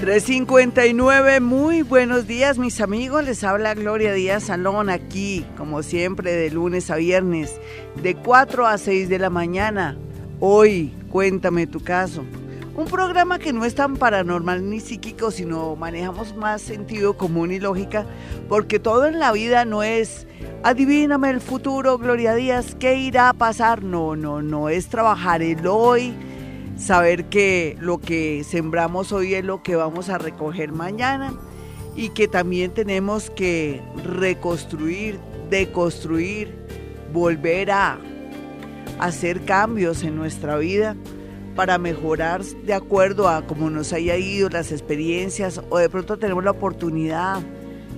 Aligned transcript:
359, 0.00 1.40
muy 1.40 1.82
buenos 1.82 2.26
días 2.26 2.56
mis 2.56 2.80
amigos, 2.80 3.22
les 3.22 3.44
habla 3.44 3.74
Gloria 3.74 4.14
Díaz 4.14 4.44
Salón 4.44 4.88
aquí, 4.88 5.44
como 5.58 5.82
siempre, 5.82 6.32
de 6.32 6.50
lunes 6.50 6.90
a 6.90 6.96
viernes, 6.96 7.60
de 8.02 8.14
4 8.14 8.66
a 8.66 8.78
6 8.78 9.10
de 9.10 9.18
la 9.18 9.28
mañana. 9.28 9.98
Hoy, 10.40 10.90
cuéntame 11.10 11.66
tu 11.66 11.80
caso. 11.80 12.24
Un 12.74 12.86
programa 12.86 13.38
que 13.38 13.52
no 13.52 13.66
es 13.66 13.74
tan 13.74 13.98
paranormal 13.98 14.70
ni 14.70 14.80
psíquico, 14.80 15.30
sino 15.30 15.76
manejamos 15.76 16.34
más 16.34 16.62
sentido 16.62 17.18
común 17.18 17.52
y 17.52 17.60
lógica, 17.60 18.06
porque 18.48 18.78
todo 18.78 19.06
en 19.06 19.18
la 19.18 19.32
vida 19.32 19.66
no 19.66 19.82
es 19.82 20.26
adivíname 20.62 21.28
el 21.28 21.42
futuro, 21.42 21.98
Gloria 21.98 22.34
Díaz, 22.34 22.74
¿qué 22.74 22.96
irá 22.96 23.28
a 23.28 23.34
pasar? 23.34 23.82
No, 23.82 24.16
no, 24.16 24.40
no, 24.40 24.70
es 24.70 24.88
trabajar 24.88 25.42
el 25.42 25.66
hoy 25.66 26.14
saber 26.80 27.26
que 27.26 27.76
lo 27.78 27.98
que 27.98 28.42
sembramos 28.42 29.12
hoy 29.12 29.34
es 29.34 29.44
lo 29.44 29.62
que 29.62 29.76
vamos 29.76 30.08
a 30.08 30.18
recoger 30.18 30.72
mañana 30.72 31.34
y 31.94 32.08
que 32.08 32.26
también 32.26 32.72
tenemos 32.72 33.28
que 33.30 33.82
reconstruir, 34.04 35.18
deconstruir, 35.50 36.54
volver 37.12 37.70
a 37.70 37.98
hacer 38.98 39.44
cambios 39.44 40.02
en 40.02 40.16
nuestra 40.16 40.56
vida 40.56 40.96
para 41.54 41.76
mejorar 41.76 42.42
de 42.42 42.72
acuerdo 42.72 43.28
a 43.28 43.46
cómo 43.46 43.68
nos 43.68 43.92
haya 43.92 44.16
ido 44.16 44.48
las 44.48 44.72
experiencias 44.72 45.60
o 45.68 45.78
de 45.78 45.90
pronto 45.90 46.18
tenemos 46.18 46.44
la 46.44 46.52
oportunidad 46.52 47.40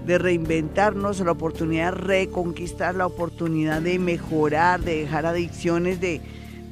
de 0.06 0.18
reinventarnos, 0.18 1.20
la 1.20 1.30
oportunidad 1.30 1.92
de 1.92 2.00
reconquistar, 2.00 2.96
la 2.96 3.06
oportunidad 3.06 3.80
de 3.80 4.00
mejorar, 4.00 4.80
de 4.80 5.02
dejar 5.02 5.26
adicciones, 5.26 6.00
de 6.00 6.20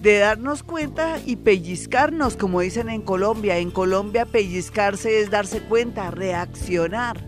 de 0.00 0.18
darnos 0.18 0.62
cuenta 0.62 1.18
y 1.26 1.36
pellizcarnos, 1.36 2.36
como 2.36 2.60
dicen 2.60 2.88
en 2.88 3.02
Colombia. 3.02 3.58
En 3.58 3.70
Colombia 3.70 4.24
pellizcarse 4.24 5.20
es 5.20 5.30
darse 5.30 5.60
cuenta, 5.60 6.10
reaccionar. 6.10 7.18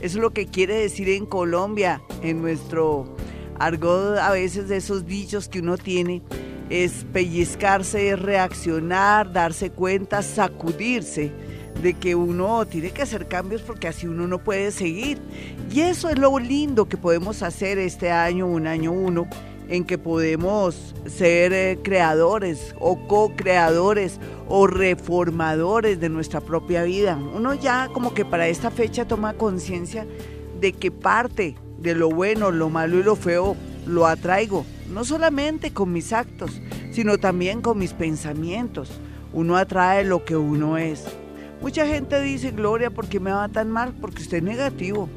Eso 0.00 0.18
es 0.18 0.22
lo 0.22 0.32
que 0.32 0.46
quiere 0.46 0.74
decir 0.76 1.08
en 1.08 1.26
Colombia, 1.26 2.00
en 2.22 2.40
nuestro 2.40 3.16
argot 3.58 4.18
a 4.18 4.30
veces 4.30 4.68
de 4.68 4.76
esos 4.76 5.06
dichos 5.06 5.48
que 5.48 5.60
uno 5.60 5.76
tiene. 5.76 6.22
Es 6.70 7.04
pellizcarse, 7.12 8.10
es 8.10 8.18
reaccionar, 8.18 9.32
darse 9.32 9.70
cuenta, 9.70 10.22
sacudirse 10.22 11.32
de 11.82 11.94
que 11.94 12.14
uno 12.14 12.66
tiene 12.66 12.90
que 12.90 13.02
hacer 13.02 13.26
cambios 13.26 13.62
porque 13.62 13.88
así 13.88 14.06
uno 14.06 14.28
no 14.28 14.38
puede 14.38 14.70
seguir. 14.70 15.18
Y 15.72 15.80
eso 15.80 16.08
es 16.08 16.18
lo 16.18 16.38
lindo 16.38 16.88
que 16.88 16.96
podemos 16.96 17.42
hacer 17.42 17.78
este 17.78 18.12
año, 18.12 18.46
un 18.46 18.68
año 18.68 18.92
uno 18.92 19.26
en 19.68 19.84
que 19.84 19.98
podemos 19.98 20.94
ser 21.06 21.52
eh, 21.52 21.78
creadores 21.82 22.74
o 22.78 23.06
co-creadores 23.06 24.18
o 24.48 24.66
reformadores 24.66 26.00
de 26.00 26.08
nuestra 26.08 26.40
propia 26.40 26.82
vida. 26.84 27.18
Uno 27.34 27.54
ya 27.54 27.88
como 27.92 28.14
que 28.14 28.24
para 28.24 28.48
esta 28.48 28.70
fecha 28.70 29.06
toma 29.06 29.34
conciencia 29.34 30.06
de 30.60 30.72
que 30.72 30.90
parte 30.90 31.56
de 31.78 31.94
lo 31.94 32.10
bueno, 32.10 32.50
lo 32.50 32.68
malo 32.68 32.98
y 32.98 33.02
lo 33.02 33.16
feo 33.16 33.56
lo 33.86 34.06
atraigo, 34.06 34.64
no 34.90 35.04
solamente 35.04 35.72
con 35.72 35.92
mis 35.92 36.12
actos, 36.12 36.60
sino 36.92 37.18
también 37.18 37.60
con 37.60 37.78
mis 37.78 37.92
pensamientos. 37.92 39.00
Uno 39.32 39.56
atrae 39.56 40.04
lo 40.04 40.24
que 40.24 40.36
uno 40.36 40.76
es. 40.76 41.04
Mucha 41.60 41.86
gente 41.86 42.20
dice, 42.20 42.50
Gloria, 42.50 42.90
¿por 42.90 43.08
qué 43.08 43.20
me 43.20 43.32
va 43.32 43.48
tan 43.48 43.70
mal? 43.70 43.94
Porque 44.00 44.22
usted 44.22 44.38
es 44.38 44.42
negativo. 44.42 45.08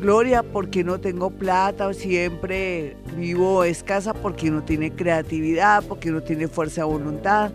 Gloria, 0.00 0.44
porque 0.44 0.84
no 0.84 1.00
tengo 1.00 1.30
plata, 1.30 1.92
siempre 1.92 2.96
vivo 3.16 3.64
escasa 3.64 4.14
porque 4.14 4.48
no 4.48 4.62
tiene 4.62 4.92
creatividad, 4.92 5.82
porque 5.82 6.12
no 6.12 6.22
tiene 6.22 6.46
fuerza 6.46 6.82
de 6.82 6.86
voluntad, 6.86 7.50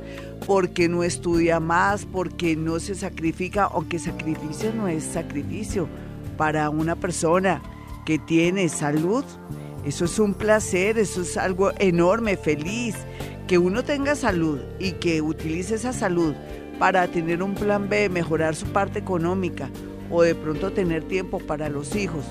porque 0.46 0.90
no 0.90 1.06
estudia 1.06 1.62
más, 1.62 2.06
porque 2.06 2.58
no 2.58 2.82
se 2.82 2.96
sacrifica, 2.96 3.70
aunque 3.72 3.98
sacrificio 3.98 4.74
no 4.74 4.90
es 4.90 5.06
sacrificio 5.06 5.88
para 6.36 6.70
una 6.70 6.98
persona 6.98 7.62
que 8.06 8.20
tiene 8.20 8.68
salud. 8.68 9.24
Eso 9.86 10.04
es 10.04 10.20
un 10.20 10.34
placer, 10.34 10.98
eso 10.98 11.22
es 11.22 11.38
algo 11.38 11.72
enorme, 11.80 12.36
feliz, 12.36 12.96
que 13.48 13.58
uno 13.58 13.86
tenga 13.86 14.16
salud 14.16 14.60
y 14.80 14.92
que 14.94 15.22
utilice 15.22 15.76
esa 15.76 15.94
salud 15.94 16.34
para 16.78 17.08
tener 17.08 17.42
un 17.42 17.56
plan 17.56 17.88
B, 17.88 18.10
mejorar 18.10 18.54
su 18.54 18.66
parte 18.66 19.00
económica 19.00 19.70
o 20.14 20.22
de 20.22 20.36
pronto 20.36 20.72
tener 20.72 21.04
tiempo 21.04 21.40
para 21.40 21.70
los 21.70 21.96
hijos, 21.96 22.24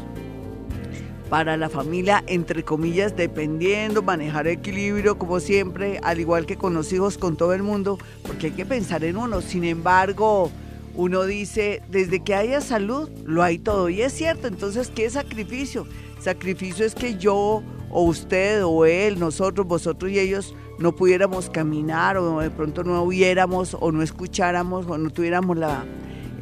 para 1.29 1.57
la 1.57 1.69
familia, 1.69 2.23
entre 2.29 2.63
comillas, 2.63 3.17
dependiendo, 3.17 4.03
manejar 4.03 4.47
equilibrio 4.47 5.19
como 5.19 5.41
siempre, 5.41 5.99
al 6.05 6.21
igual 6.21 6.47
que 6.47 6.57
con 6.57 6.75
los 6.75 6.93
hijos, 6.93 7.19
con 7.19 7.37
todo 7.37 7.55
el 7.55 7.65
mundo, 7.65 7.99
porque 8.23 8.47
hay 8.47 8.53
que 8.53 8.65
pensar 8.65 9.03
en 9.03 9.17
uno. 9.17 9.41
Sin 9.41 9.65
embargo, 9.65 10.51
uno 10.95 11.25
dice, 11.25 11.83
desde 11.89 12.23
que 12.23 12.37
haya 12.37 12.61
salud, 12.61 13.11
lo 13.25 13.43
hay 13.43 13.59
todo. 13.59 13.89
Y 13.89 14.03
es 14.03 14.13
cierto, 14.13 14.47
entonces, 14.47 14.93
¿qué 14.95 15.11
sacrificio? 15.11 15.87
Sacrificio 16.21 16.87
es 16.87 16.95
que 16.95 17.17
yo 17.17 17.65
o 17.91 18.03
usted 18.03 18.65
o 18.65 18.85
él, 18.85 19.19
nosotros, 19.19 19.67
vosotros 19.67 20.13
y 20.13 20.21
ellos 20.21 20.55
no 20.79 20.95
pudiéramos 20.95 21.51
caminar 21.51 22.17
o 22.17 22.39
de 22.39 22.51
pronto 22.51 22.85
no 22.85 23.03
hubiéramos 23.03 23.77
o 23.81 23.91
no 23.91 24.03
escucháramos 24.03 24.87
o 24.87 24.99
no 24.99 25.11
tuviéramos 25.11 25.57
la, 25.57 25.85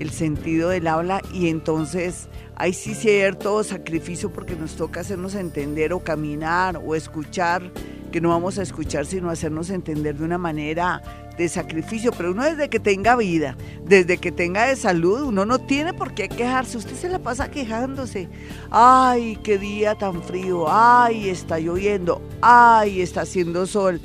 el 0.01 0.11
sentido 0.11 0.71
del 0.71 0.87
habla 0.87 1.23
y 1.33 1.49
entonces 1.49 2.29
hay 2.57 2.73
sí 2.73 2.95
cierto 2.95 3.63
sacrificio 3.63 4.31
porque 4.31 4.57
nos 4.57 4.75
toca 4.75 5.01
hacernos 5.01 5.35
entender 5.35 5.93
o 5.93 6.01
caminar 6.01 6.81
o 6.85 6.95
escuchar, 6.95 7.71
que 8.11 8.21
no 8.21 8.31
vamos 8.31 8.59
a 8.59 8.63
escuchar 8.63 9.07
sino 9.07 9.31
hacernos 9.31 9.71
entender 9.71 10.17
de 10.17 10.25
una 10.25 10.39
manera 10.39 11.03
de 11.37 11.49
sacrificio, 11.49 12.13
pero 12.13 12.33
uno 12.33 12.45
desde 12.45 12.69
que 12.69 12.81
tenga 12.81 13.17
vida, 13.17 13.57
desde 13.85 14.19
que 14.19 14.33
tenga 14.33 14.67
de 14.67 14.77
salud, 14.77 15.23
uno 15.23 15.47
no 15.47 15.59
tiene 15.59 15.95
por 15.95 16.13
qué 16.13 16.29
quejarse, 16.29 16.79
usted 16.79 16.97
se 16.97 17.09
la 17.09 17.19
pasa 17.19 17.51
quejándose, 17.51 18.29
ay, 18.71 19.39
qué 19.43 19.59
día 19.59 19.95
tan 19.95 20.23
frío, 20.23 20.67
ay, 20.69 21.31
está 21.31 21.59
lloviendo, 21.59 22.21
ay, 22.43 23.01
está 23.01 23.23
haciendo 23.23 23.67
sol, 23.67 24.01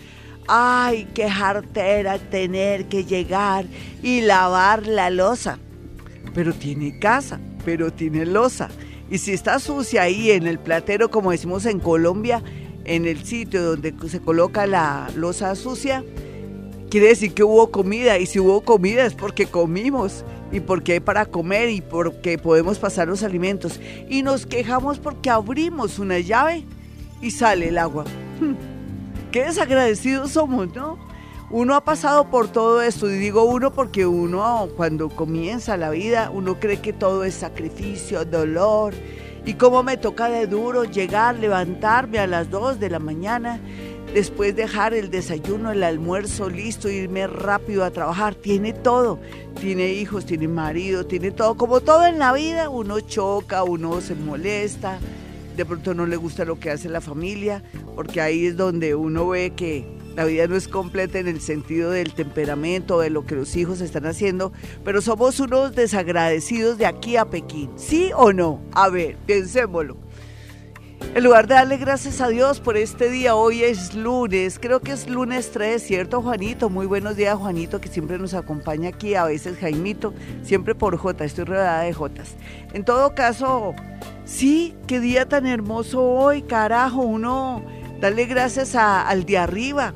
ay, 0.47 1.09
qué 1.13 1.29
jartera 1.29 2.19
tener 2.19 2.85
que 2.85 3.03
llegar 3.03 3.65
y 4.01 4.21
lavar 4.21 4.87
la 4.87 5.09
losa 5.09 5.59
pero 6.35 6.53
tiene 6.53 6.99
casa, 6.99 7.39
pero 7.63 7.91
tiene 7.91 8.25
losa. 8.25 8.69
Y 9.09 9.17
si 9.19 9.31
está 9.31 9.57
sucia 9.57 10.03
ahí 10.03 10.31
en 10.31 10.45
el 10.45 10.59
platero, 10.59 11.09
como 11.09 11.31
decimos 11.31 11.65
en 11.65 11.79
Colombia, 11.79 12.43
en 12.83 13.05
el 13.05 13.23
sitio 13.23 13.63
donde 13.63 13.93
se 14.09 14.19
coloca 14.19 14.67
la 14.67 15.09
losa 15.15 15.55
sucia, 15.55 16.03
quiere 16.89 17.07
decir 17.07 17.33
que 17.33 17.43
hubo 17.43 17.71
comida. 17.71 18.19
Y 18.19 18.25
si 18.25 18.39
hubo 18.39 18.61
comida 18.61 19.05
es 19.05 19.13
porque 19.13 19.45
comimos 19.47 20.25
y 20.51 20.59
porque 20.59 20.93
hay 20.93 20.99
para 20.99 21.25
comer 21.25 21.69
y 21.69 21.79
porque 21.79 22.37
podemos 22.37 22.79
pasar 22.79 23.07
los 23.07 23.23
alimentos. 23.23 23.79
Y 24.09 24.21
nos 24.21 24.45
quejamos 24.45 24.99
porque 24.99 25.29
abrimos 25.29 25.99
una 25.99 26.19
llave 26.19 26.65
y 27.21 27.31
sale 27.31 27.69
el 27.69 27.77
agua. 27.77 28.03
Qué 29.31 29.45
desagradecidos 29.45 30.31
somos, 30.31 30.73
¿no? 30.75 30.97
Uno 31.55 31.73
ha 31.75 31.85
pasado 31.85 32.29
por 32.29 32.49
todo 32.49 32.81
esto, 32.81 33.09
y 33.09 33.17
digo 33.17 33.45
uno 33.45 33.71
porque 33.71 34.05
uno 34.05 34.67
cuando 34.75 35.07
comienza 35.07 35.77
la 35.77 35.89
vida, 35.89 36.29
uno 36.29 36.59
cree 36.59 36.81
que 36.81 36.91
todo 36.91 37.23
es 37.23 37.33
sacrificio, 37.33 38.25
dolor, 38.25 38.93
y 39.45 39.53
cómo 39.53 39.81
me 39.81 39.95
toca 39.95 40.27
de 40.27 40.47
duro 40.47 40.83
llegar, 40.83 41.35
levantarme 41.35 42.19
a 42.19 42.27
las 42.27 42.49
2 42.49 42.81
de 42.81 42.89
la 42.89 42.99
mañana, 42.99 43.61
después 44.13 44.53
dejar 44.53 44.93
el 44.93 45.09
desayuno, 45.09 45.71
el 45.71 45.83
almuerzo 45.83 46.49
listo, 46.49 46.89
irme 46.89 47.25
rápido 47.25 47.85
a 47.85 47.91
trabajar. 47.91 48.35
Tiene 48.35 48.73
todo, 48.73 49.17
tiene 49.61 49.93
hijos, 49.93 50.25
tiene 50.25 50.49
marido, 50.49 51.05
tiene 51.05 51.31
todo. 51.31 51.55
Como 51.55 51.79
todo 51.79 52.05
en 52.05 52.19
la 52.19 52.33
vida, 52.33 52.67
uno 52.67 52.99
choca, 52.99 53.63
uno 53.63 54.01
se 54.01 54.15
molesta, 54.15 54.99
de 55.55 55.63
pronto 55.63 55.93
no 55.93 56.05
le 56.05 56.17
gusta 56.17 56.43
lo 56.43 56.59
que 56.59 56.71
hace 56.71 56.89
la 56.89 56.99
familia, 56.99 57.63
porque 57.95 58.19
ahí 58.19 58.47
es 58.47 58.57
donde 58.57 58.93
uno 58.93 59.29
ve 59.29 59.53
que 59.55 59.94
la 60.15 60.25
vida 60.25 60.47
no 60.47 60.55
es 60.55 60.67
completa 60.67 61.19
en 61.19 61.27
el 61.27 61.41
sentido 61.41 61.91
del 61.91 62.13
temperamento, 62.13 62.99
de 62.99 63.09
lo 63.09 63.25
que 63.25 63.35
los 63.35 63.55
hijos 63.55 63.81
están 63.81 64.05
haciendo, 64.05 64.53
pero 64.83 65.01
somos 65.01 65.39
unos 65.39 65.75
desagradecidos 65.75 66.77
de 66.77 66.85
aquí 66.85 67.17
a 67.17 67.25
Pekín. 67.25 67.71
¿Sí 67.75 68.11
o 68.15 68.31
no? 68.31 68.61
A 68.71 68.89
ver, 68.89 69.17
pensémoslo. 69.27 69.97
En 71.13 71.23
lugar 71.23 71.47
de 71.47 71.55
darle 71.55 71.77
gracias 71.77 72.19
a 72.21 72.29
Dios 72.29 72.59
por 72.59 72.77
este 72.77 73.09
día, 73.09 73.35
hoy 73.35 73.63
es 73.63 73.93
lunes, 73.93 74.59
creo 74.59 74.81
que 74.81 74.91
es 74.91 75.09
lunes 75.09 75.51
3, 75.51 75.81
¿cierto 75.81 76.21
Juanito? 76.21 76.69
Muy 76.69 76.85
buenos 76.85 77.15
días 77.15 77.37
Juanito, 77.37 77.79
que 77.79 77.89
siempre 77.89 78.17
nos 78.17 78.33
acompaña 78.33 78.89
aquí, 78.89 79.15
a 79.15 79.25
veces 79.25 79.57
Jaimito, 79.57 80.13
siempre 80.43 80.75
por 80.75 80.97
J, 80.97 81.23
estoy 81.23 81.45
rodeada 81.45 81.81
de 81.81 81.93
Jotas. 81.93 82.35
En 82.73 82.83
todo 82.83 83.15
caso, 83.15 83.73
sí, 84.25 84.75
qué 84.87 84.99
día 84.99 85.27
tan 85.27 85.45
hermoso 85.45 86.03
hoy, 86.03 86.41
carajo, 86.41 87.01
uno, 87.01 87.63
darle 88.01 88.25
gracias 88.25 88.75
al 88.75 89.25
de 89.25 89.37
arriba, 89.37 89.93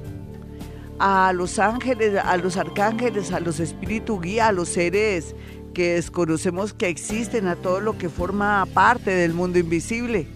a 0.99 1.31
los 1.33 1.59
ángeles, 1.59 2.15
a 2.23 2.37
los 2.37 2.57
arcángeles, 2.57 3.31
a 3.31 3.39
los 3.39 3.59
espíritus 3.59 4.21
guía, 4.21 4.47
a 4.47 4.51
los 4.51 4.69
seres 4.69 5.35
que 5.73 5.93
desconocemos 5.93 6.73
que 6.73 6.89
existen, 6.89 7.47
a 7.47 7.55
todo 7.55 7.79
lo 7.79 7.97
que 7.97 8.09
forma 8.09 8.65
parte 8.73 9.11
del 9.11 9.33
mundo 9.33 9.59
invisible. 9.59 10.27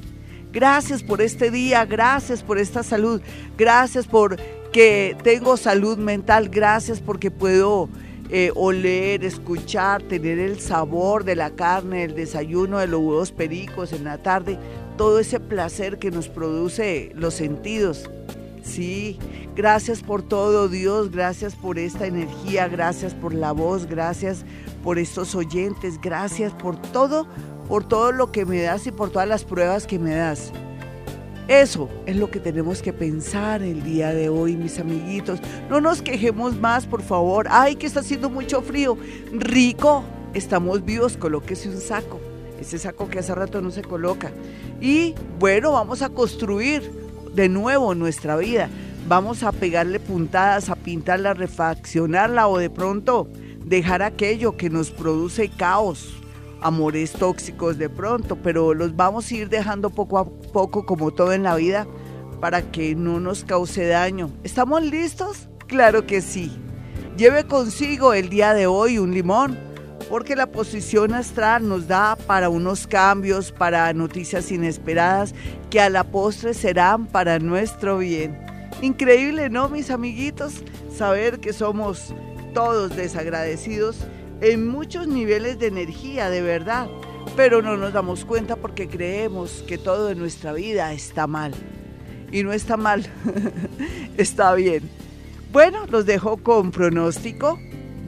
Gracias 0.51 1.04
por 1.04 1.21
este 1.21 1.51
día, 1.51 1.83
gracias 1.86 2.44
por 2.44 2.57
esta 2.60 2.83
salud, 2.83 3.21
gracias 3.57 4.07
por 4.07 4.38
que 4.71 5.18
tengo 5.24 5.57
salud 5.57 5.98
mental, 5.98 6.50
gracias 6.50 7.00
porque 7.00 7.31
puedo 7.31 7.89
eh, 8.30 8.51
oler, 8.56 9.24
escuchar, 9.24 10.01
tener 10.04 10.39
el 10.39 10.60
sabor 10.60 11.24
de 11.24 11.36
la 11.36 11.51
carne, 11.51 12.04
el 12.04 12.15
desayuno 12.15 12.80
de 12.80 12.88
los 12.88 13.01
huevos 13.01 13.31
pericos 13.31 13.94
en 13.94 14.04
la 14.06 14.19
tarde, 14.19 14.57
todo 14.98 15.19
ese 15.19 15.39
placer 15.39 16.00
que 16.00 16.12
nos 16.12 16.30
produce 16.30 17.12
los 17.15 17.33
sentidos. 17.33 18.10
Sí, 18.63 19.19
gracias 19.56 20.01
por 20.01 20.24
todo 20.24 20.69
Dios, 20.69 21.12
gracias 21.12 21.54
por 21.54 21.77
esta 21.77 22.07
energía, 22.07 22.69
gracias 22.69 23.13
por 23.13 23.33
la 23.33 23.51
voz, 23.51 23.86
gracias 23.86 24.45
por 24.83 24.98
estos 24.98 25.36
oyentes, 25.36 26.00
gracias 26.01 26.54
por 26.54 26.81
todo, 26.81 27.27
por 27.68 27.86
todo 27.86 28.13
lo 28.13 28.31
que 28.31 28.45
me 28.45 28.62
das 28.62 28.88
y 28.88 28.92
por 28.92 29.10
todas 29.10 29.27
las 29.27 29.44
pruebas 29.44 29.86
que 29.86 30.00
me 30.00 30.15
das. 30.15 30.54
Eso 31.50 31.89
es 32.06 32.15
lo 32.15 32.31
que 32.31 32.39
tenemos 32.39 32.81
que 32.81 32.94
pensar 32.94 33.62
el 33.62 33.83
día 33.83 34.13
de 34.13 34.30
hoy, 34.30 34.56
mis 34.56 34.80
amiguitos. 34.80 35.42
No 35.69 35.81
nos 35.81 36.01
quejemos 36.01 36.56
más, 36.57 36.86
por 36.86 37.01
favor. 37.01 37.48
Ay, 37.50 37.75
que 37.75 37.86
está 37.86 38.00
haciendo 38.00 38.30
mucho 38.30 38.62
frío. 38.62 38.98
Rico, 39.33 40.06
estamos 40.33 40.86
vivos, 40.86 41.18
colóquese 41.18 41.68
un 41.68 41.81
saco. 41.81 42.21
Ese 42.62 42.80
saco 42.80 43.10
que 43.10 43.19
hace 43.19 43.36
rato 43.36 43.62
no 43.62 43.71
se 43.71 43.81
coloca. 43.81 44.31
Y 44.80 45.15
bueno, 45.38 45.74
vamos 45.74 46.01
a 46.01 46.07
construir 46.07 47.02
de 47.33 47.50
nuevo 47.50 47.95
nuestra 47.95 48.38
vida. 48.38 48.69
Vamos 49.07 49.44
a 49.44 49.51
pegarle 49.51 50.00
puntadas, 50.00 50.69
a 50.69 50.75
pintarla, 50.75 51.33
refaccionarla 51.33 52.47
o 52.47 52.57
de 52.57 52.69
pronto 52.69 53.27
dejar 53.65 54.01
aquello 54.01 54.56
que 54.56 54.69
nos 54.69 54.91
produce 54.91 55.50
caos, 55.50 56.13
amores 56.62 57.12
tóxicos 57.12 57.77
de 57.77 57.89
pronto, 57.89 58.38
pero 58.38 58.74
los 58.74 58.95
vamos 58.95 59.30
a 59.30 59.35
ir 59.35 59.50
dejando 59.50 59.89
poco 59.89 60.18
a 60.18 60.25
poco 60.25 60.85
como 60.85 61.12
todo 61.12 61.33
en 61.33 61.44
la 61.44 61.56
vida 61.56 61.88
para 62.39 62.62
que 62.71 62.95
no 62.95 63.19
nos 63.19 63.44
cause 63.44 63.88
daño. 63.88 64.29
¿Estamos 64.44 64.83
listos? 64.83 65.50
Claro 65.68 66.06
que 66.06 66.21
sí. 66.21 66.51
Lleve 67.18 67.45
consigo 67.45 68.13
el 68.13 68.29
día 68.29 68.53
de 68.53 68.68
hoy 68.68 68.97
un 68.97 69.13
limón, 69.13 69.57
porque 70.13 70.36
la 70.36 70.45
posición 70.45 71.15
astral 71.15 71.68
nos 71.68 71.88
da 71.88 72.15
para 72.15 72.48
unos 72.48 72.86
cambios, 72.86 73.51
para 73.51 73.92
noticias 73.94 74.51
inesperadas 74.51 75.33
que 75.71 75.81
a 75.81 75.89
la 75.89 76.04
postre 76.04 76.54
serán 76.54 77.07
para 77.07 77.39
nuestro 77.39 77.98
bien. 77.98 78.39
Increíble, 78.83 79.50
¿no, 79.50 79.69
mis 79.69 79.89
amiguitos? 79.89 80.62
Saber 80.95 81.39
que 81.39 81.51
somos 81.51 82.13
todos 82.54 82.95
desagradecidos 82.95 84.06
en 84.39 84.68
muchos 84.68 85.07
niveles 85.07 85.57
de 85.57 85.65
energía, 85.65 86.30
de 86.30 86.44
verdad, 86.44 86.88
pero 87.36 87.63
no 87.63 87.75
nos 87.75 87.92
damos 87.92 88.24
cuenta 88.24 88.56
porque 88.56 88.88
creemos 88.88 89.63
que 89.68 89.80
todo 89.80 90.12
en 90.12 90.19
nuestra 90.19 90.54
vida 90.54 90.94
está 90.94 91.25
mal. 91.25 91.56
Y 92.31 92.44
no 92.44 92.54
está 92.54 92.77
mal, 92.77 93.04
está 94.18 94.54
bien. 94.54 94.88
Bueno, 95.51 95.88
los 95.89 96.06
dejo 96.06 96.38
con 96.38 96.69
pronóstico 96.69 97.57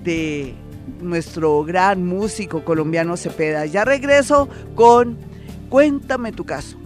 de 0.04 0.54
nuestro 1.01 1.63
gran 1.63 2.05
músico 2.05 2.63
colombiano 2.63 3.17
Cepeda. 3.17 3.65
Ya 3.65 3.85
regreso 3.85 4.49
con 4.75 5.17
Cuéntame 5.69 6.31
tu 6.31 6.45
caso. 6.45 6.77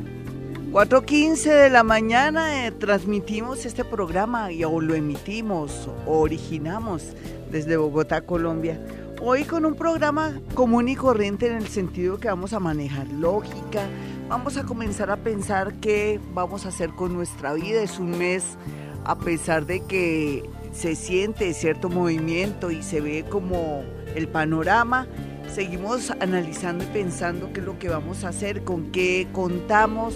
4.15 0.72 1.64
de 1.64 1.70
la 1.70 1.84
mañana 1.84 2.66
eh, 2.66 2.72
transmitimos 2.72 3.66
este 3.66 3.84
programa 3.84 4.52
y 4.52 4.64
o 4.64 4.80
lo 4.80 4.96
emitimos 4.96 5.90
o 6.06 6.20
originamos 6.20 7.16
desde 7.52 7.76
Bogotá, 7.76 8.22
Colombia. 8.22 8.80
Hoy 9.22 9.44
con 9.44 9.66
un 9.66 9.76
programa 9.76 10.40
común 10.54 10.88
y 10.88 10.96
corriente 10.96 11.48
en 11.48 11.58
el 11.58 11.68
sentido 11.68 12.20
que 12.20 12.30
vamos 12.30 12.54
a 12.54 12.60
manejar 12.60 13.08
lógica, 13.10 13.82
vamos 14.30 14.56
a 14.58 14.64
comenzar 14.64 15.12
a 15.12 15.18
pensar 15.18 15.74
qué 15.82 16.20
vamos 16.34 16.66
a 16.66 16.70
hacer 16.70 16.92
con 16.92 17.14
nuestra 17.14 17.54
vida. 17.54 17.82
Es 17.82 18.00
un 18.00 18.18
mes, 18.18 18.58
a 19.04 19.18
pesar 19.18 19.66
de 19.66 19.82
que 19.82 20.50
se 20.72 20.96
siente 20.96 21.54
cierto 21.54 21.90
movimiento 21.90 22.72
y 22.72 22.84
se 22.84 23.02
ve 23.02 23.26
como 23.30 23.84
el 24.16 24.28
panorama, 24.28 25.08
seguimos 25.54 26.12
analizando 26.20 26.84
y 26.84 26.88
pensando 26.88 27.52
qué 27.54 27.60
es 27.60 27.66
lo 27.66 27.80
que 27.80 27.90
vamos 27.90 28.24
a 28.24 28.30
hacer, 28.30 28.64
con 28.64 28.92
qué 28.92 29.28
contamos, 29.32 30.16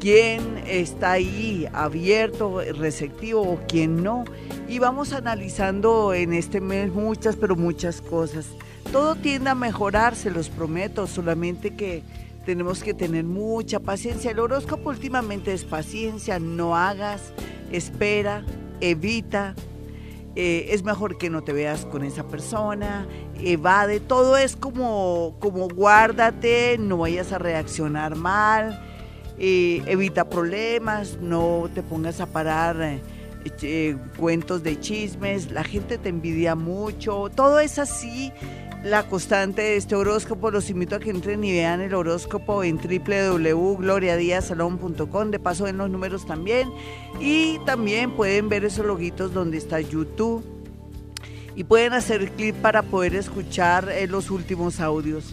quién 0.00 0.58
está 0.66 1.12
ahí 1.12 1.68
abierto, 1.72 2.60
receptivo 2.78 3.42
o 3.42 3.60
quién 3.68 4.02
no 4.02 4.24
y 4.72 4.78
vamos 4.78 5.12
analizando 5.12 6.14
en 6.14 6.32
este 6.32 6.60
mes 6.60 6.90
muchas, 6.92 7.36
pero 7.36 7.56
muchas 7.56 8.00
cosas. 8.00 8.46
Todo 8.90 9.14
tiende 9.16 9.50
a 9.50 9.54
mejorar, 9.54 10.16
se 10.16 10.30
los 10.30 10.48
prometo, 10.48 11.06
solamente 11.06 11.74
que 11.74 12.02
tenemos 12.46 12.82
que 12.82 12.94
tener 12.94 13.24
mucha 13.24 13.80
paciencia. 13.80 14.30
El 14.30 14.38
horóscopo 14.38 14.88
últimamente 14.88 15.52
es 15.52 15.64
paciencia, 15.64 16.38
no 16.38 16.74
hagas, 16.74 17.32
espera, 17.70 18.44
evita. 18.80 19.54
Eh, 20.34 20.68
es 20.70 20.82
mejor 20.82 21.18
que 21.18 21.28
no 21.28 21.42
te 21.42 21.52
veas 21.52 21.84
con 21.84 22.04
esa 22.04 22.24
persona, 22.24 23.06
evade, 23.38 24.00
todo 24.00 24.38
es 24.38 24.56
como, 24.56 25.36
como 25.40 25.68
guárdate, 25.68 26.78
no 26.78 26.96
vayas 26.96 27.32
a 27.32 27.38
reaccionar 27.38 28.16
mal, 28.16 28.82
eh, 29.38 29.82
evita 29.86 30.30
problemas, 30.30 31.18
no 31.20 31.68
te 31.74 31.82
pongas 31.82 32.20
a 32.20 32.26
parar 32.26 33.00
eh, 33.62 33.96
cuentos 34.16 34.62
de 34.62 34.78
chismes, 34.78 35.50
la 35.50 35.64
gente 35.64 35.98
te 35.98 36.08
envidia 36.08 36.54
mucho, 36.54 37.28
todo 37.34 37.58
es 37.60 37.78
así. 37.78 38.32
La 38.84 39.04
constante 39.04 39.62
de 39.62 39.76
este 39.76 39.94
horóscopo, 39.94 40.50
los 40.50 40.68
invito 40.68 40.96
a 40.96 40.98
que 40.98 41.10
entren 41.10 41.44
y 41.44 41.52
vean 41.52 41.80
el 41.80 41.94
horóscopo 41.94 42.64
en 42.64 42.78
www.gloriadiasalón.com, 42.78 45.30
de 45.30 45.38
paso 45.38 45.68
en 45.68 45.78
los 45.78 45.88
números 45.88 46.26
también, 46.26 46.68
y 47.20 47.60
también 47.60 48.10
pueden 48.10 48.48
ver 48.48 48.64
esos 48.64 48.84
loguitos 48.84 49.32
donde 49.32 49.58
está 49.58 49.80
YouTube, 49.80 50.44
y 51.54 51.62
pueden 51.62 51.92
hacer 51.92 52.32
clic 52.32 52.56
para 52.56 52.82
poder 52.82 53.14
escuchar 53.14 53.88
eh, 53.88 54.08
los 54.08 54.32
últimos 54.32 54.80
audios. 54.80 55.32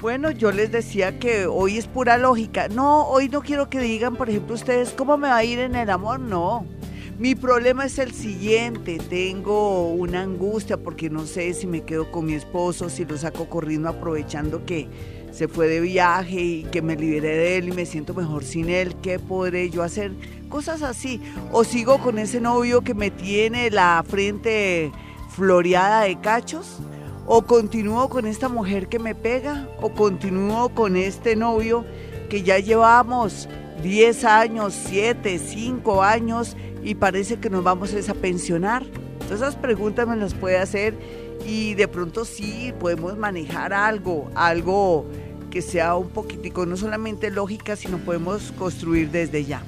Bueno, 0.00 0.30
yo 0.30 0.52
les 0.52 0.70
decía 0.70 1.18
que 1.18 1.46
hoy 1.46 1.76
es 1.76 1.88
pura 1.88 2.18
lógica. 2.18 2.68
No, 2.68 3.08
hoy 3.08 3.28
no 3.28 3.42
quiero 3.42 3.68
que 3.68 3.80
digan, 3.80 4.14
por 4.14 4.30
ejemplo, 4.30 4.54
ustedes, 4.54 4.90
¿cómo 4.90 5.18
me 5.18 5.28
va 5.28 5.36
a 5.36 5.44
ir 5.44 5.58
en 5.58 5.74
el 5.74 5.90
amor? 5.90 6.20
No. 6.20 6.64
Mi 7.18 7.34
problema 7.34 7.84
es 7.84 7.98
el 7.98 8.12
siguiente, 8.12 8.98
tengo 9.10 9.88
una 9.90 10.22
angustia 10.22 10.76
porque 10.76 11.10
no 11.10 11.26
sé 11.26 11.52
si 11.52 11.66
me 11.66 11.82
quedo 11.82 12.12
con 12.12 12.26
mi 12.26 12.34
esposo, 12.34 12.88
si 12.88 13.04
lo 13.04 13.18
saco 13.18 13.48
corriendo 13.48 13.88
aprovechando 13.88 14.64
que 14.64 14.86
se 15.32 15.48
fue 15.48 15.66
de 15.66 15.80
viaje 15.80 16.40
y 16.40 16.62
que 16.62 16.80
me 16.80 16.94
liberé 16.94 17.36
de 17.36 17.56
él 17.58 17.70
y 17.70 17.72
me 17.72 17.86
siento 17.86 18.14
mejor 18.14 18.44
sin 18.44 18.68
él, 18.70 18.94
¿qué 19.02 19.18
podré 19.18 19.68
yo 19.68 19.82
hacer? 19.82 20.12
Cosas 20.48 20.82
así. 20.82 21.20
O 21.50 21.64
sigo 21.64 21.98
con 21.98 22.20
ese 22.20 22.40
novio 22.40 22.82
que 22.82 22.94
me 22.94 23.10
tiene 23.10 23.68
la 23.72 24.04
frente 24.06 24.92
floreada 25.30 26.02
de 26.02 26.20
cachos, 26.20 26.78
o 27.26 27.42
continúo 27.42 28.08
con 28.08 28.26
esta 28.26 28.48
mujer 28.48 28.86
que 28.86 29.00
me 29.00 29.16
pega, 29.16 29.68
o 29.82 29.90
continúo 29.90 30.68
con 30.68 30.96
este 30.96 31.34
novio 31.34 31.84
que 32.30 32.44
ya 32.44 32.60
llevamos 32.60 33.48
10 33.82 34.24
años, 34.24 34.74
7, 34.86 35.38
5 35.38 36.02
años 36.02 36.56
y 36.82 36.94
parece 36.94 37.38
que 37.38 37.50
nos 37.50 37.64
vamos 37.64 37.94
a 38.08 38.14
pensionar. 38.14 38.84
Todas 39.20 39.40
esas 39.40 39.56
preguntas 39.56 40.06
me 40.08 40.16
las 40.16 40.34
puede 40.34 40.58
hacer 40.58 40.94
y 41.46 41.74
de 41.74 41.88
pronto 41.88 42.24
sí 42.24 42.72
podemos 42.80 43.16
manejar 43.16 43.72
algo, 43.72 44.30
algo 44.34 45.06
que 45.50 45.62
sea 45.62 45.96
un 45.96 46.08
poquitico, 46.08 46.66
no 46.66 46.76
solamente 46.76 47.30
lógica, 47.30 47.76
sino 47.76 47.98
podemos 47.98 48.52
construir 48.52 49.10
desde 49.10 49.44
ya. 49.44 49.62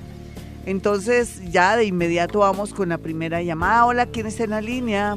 Entonces 0.67 1.41
ya 1.51 1.77
de 1.77 1.85
inmediato 1.85 2.41
vamos 2.41 2.75
con 2.75 2.91
la 2.91 2.99
primera 2.99 3.43
llamada. 3.43 3.87
Hola, 3.87 4.07
¿quién 4.07 4.27
está 4.27 4.45
en 4.45 4.51
la 4.51 4.61
línea? 4.61 5.17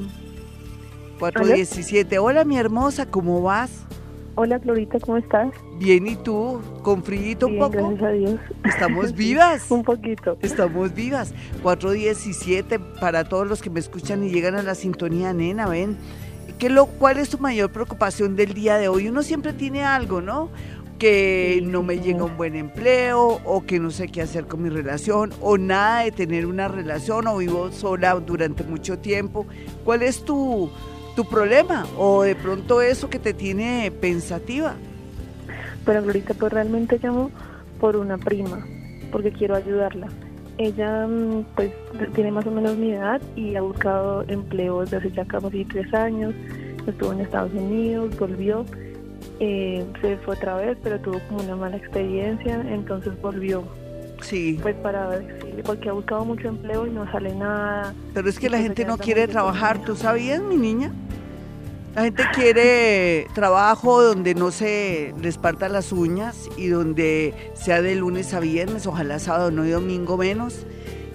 417. 1.19 2.17
Hola, 2.19 2.43
mi 2.43 2.57
hermosa, 2.57 3.05
¿cómo 3.05 3.41
vas? 3.41 3.71
Hola, 4.35 4.59
Florita, 4.59 4.99
¿cómo 4.99 5.17
estás? 5.17 5.53
Bien, 5.77 6.07
¿y 6.07 6.15
tú? 6.15 6.59
¿Con 6.81 7.03
frío 7.03 7.37
un 7.45 7.59
poco? 7.59 7.69
gracias 7.69 8.01
a 8.01 8.09
Dios. 8.09 8.39
¿Estamos 8.65 9.13
vivas? 9.15 9.69
un 9.69 9.83
poquito. 9.83 10.37
Estamos 10.41 10.95
vivas. 10.95 11.35
417 11.61 12.79
para 12.99 13.25
todos 13.25 13.45
los 13.45 13.61
que 13.61 13.69
me 13.69 13.79
escuchan 13.79 14.23
y 14.23 14.31
llegan 14.31 14.55
a 14.55 14.63
la 14.63 14.73
sintonía, 14.73 15.33
nena, 15.33 15.67
ven. 15.67 15.97
¿Qué 16.57 16.69
lo, 16.69 16.87
¿Cuál 16.87 17.19
es 17.19 17.29
tu 17.29 17.37
mayor 17.37 17.71
preocupación 17.71 18.35
del 18.35 18.55
día 18.55 18.77
de 18.77 18.87
hoy? 18.87 19.07
Uno 19.07 19.21
siempre 19.21 19.53
tiene 19.53 19.83
algo, 19.83 20.19
¿no? 20.19 20.49
que 20.97 21.61
no 21.65 21.83
me 21.83 21.99
llega 21.99 22.23
un 22.23 22.37
buen 22.37 22.55
empleo 22.55 23.41
o 23.43 23.65
que 23.65 23.77
no 23.77 23.91
sé 23.91 24.07
qué 24.07 24.21
hacer 24.21 24.45
con 24.45 24.63
mi 24.63 24.69
relación 24.69 25.33
o 25.41 25.57
nada 25.57 26.03
de 26.03 26.11
tener 26.13 26.45
una 26.45 26.69
relación 26.69 27.27
o 27.27 27.37
vivo 27.37 27.71
sola 27.71 28.13
durante 28.15 28.63
mucho 28.63 28.97
tiempo. 28.99 29.45
¿Cuál 29.83 30.03
es 30.03 30.23
tu, 30.23 30.71
tu 31.15 31.25
problema 31.25 31.85
o 31.97 32.23
de 32.23 32.35
pronto 32.35 32.81
eso 32.81 33.09
que 33.09 33.19
te 33.19 33.33
tiene 33.33 33.91
pensativa. 33.91 34.75
Pero 35.85 35.99
ahorita 35.99 36.33
pues 36.33 36.53
realmente 36.53 36.99
llamo 37.01 37.29
por 37.79 37.95
una 37.97 38.17
prima, 38.17 38.65
porque 39.11 39.31
quiero 39.31 39.55
ayudarla. 39.55 40.07
Ella 40.57 41.07
mm, 41.07 41.45
pues 41.55 41.71
tiene 42.13 42.31
más 42.31 42.45
o 42.45 42.51
menos 42.51 42.77
mi 42.77 42.91
edad 42.91 43.21
y 43.35 43.55
ha 43.55 43.61
buscado 43.61 44.23
empleo 44.27 44.81
desde 44.81 44.97
hace 44.97 45.11
ya 45.11 45.25
casi 45.25 45.65
tres 45.65 45.93
años. 45.93 46.33
Estuvo 46.87 47.13
en 47.13 47.21
Estados 47.21 47.53
Unidos, 47.53 48.17
volvió, 48.17 48.65
eh, 49.39 49.85
se 50.01 50.17
fue 50.17 50.35
otra 50.35 50.55
vez, 50.55 50.77
pero 50.83 50.99
tuvo 50.99 51.19
como 51.27 51.43
una 51.43 51.55
mala 51.55 51.77
experiencia, 51.77 52.61
entonces 52.69 53.13
volvió. 53.21 53.63
Sí. 54.23 54.57
Pues 54.61 54.75
para 54.77 55.09
decirle, 55.09 55.63
porque 55.63 55.89
ha 55.89 55.93
buscado 55.93 56.25
mucho 56.25 56.47
empleo 56.47 56.87
y 56.87 56.91
no 56.91 57.09
sale 57.11 57.35
nada. 57.35 57.93
Pero 58.13 58.29
es 58.29 58.39
que 58.39 58.49
la 58.49 58.57
gente 58.57 58.85
no 58.85 58.97
quiere 58.97 59.27
trabajar, 59.27 59.83
¿tú 59.83 59.95
sabías, 59.95 60.41
mi 60.41 60.55
niña? 60.55 60.91
La 61.95 62.05
gente 62.05 62.23
quiere 62.33 63.27
trabajo 63.35 64.01
donde 64.01 64.33
no 64.33 64.49
se 64.49 65.13
les 65.21 65.37
parta 65.37 65.69
las 65.69 65.91
uñas 65.91 66.49
y 66.57 66.67
donde 66.67 67.51
sea 67.53 67.83
de 67.83 67.95
lunes 67.95 68.33
a 68.33 68.39
viernes, 68.39 68.87
ojalá 68.87 69.19
sábado, 69.19 69.51
no 69.51 69.63
y 69.63 69.69
domingo 69.69 70.17
menos. 70.17 70.65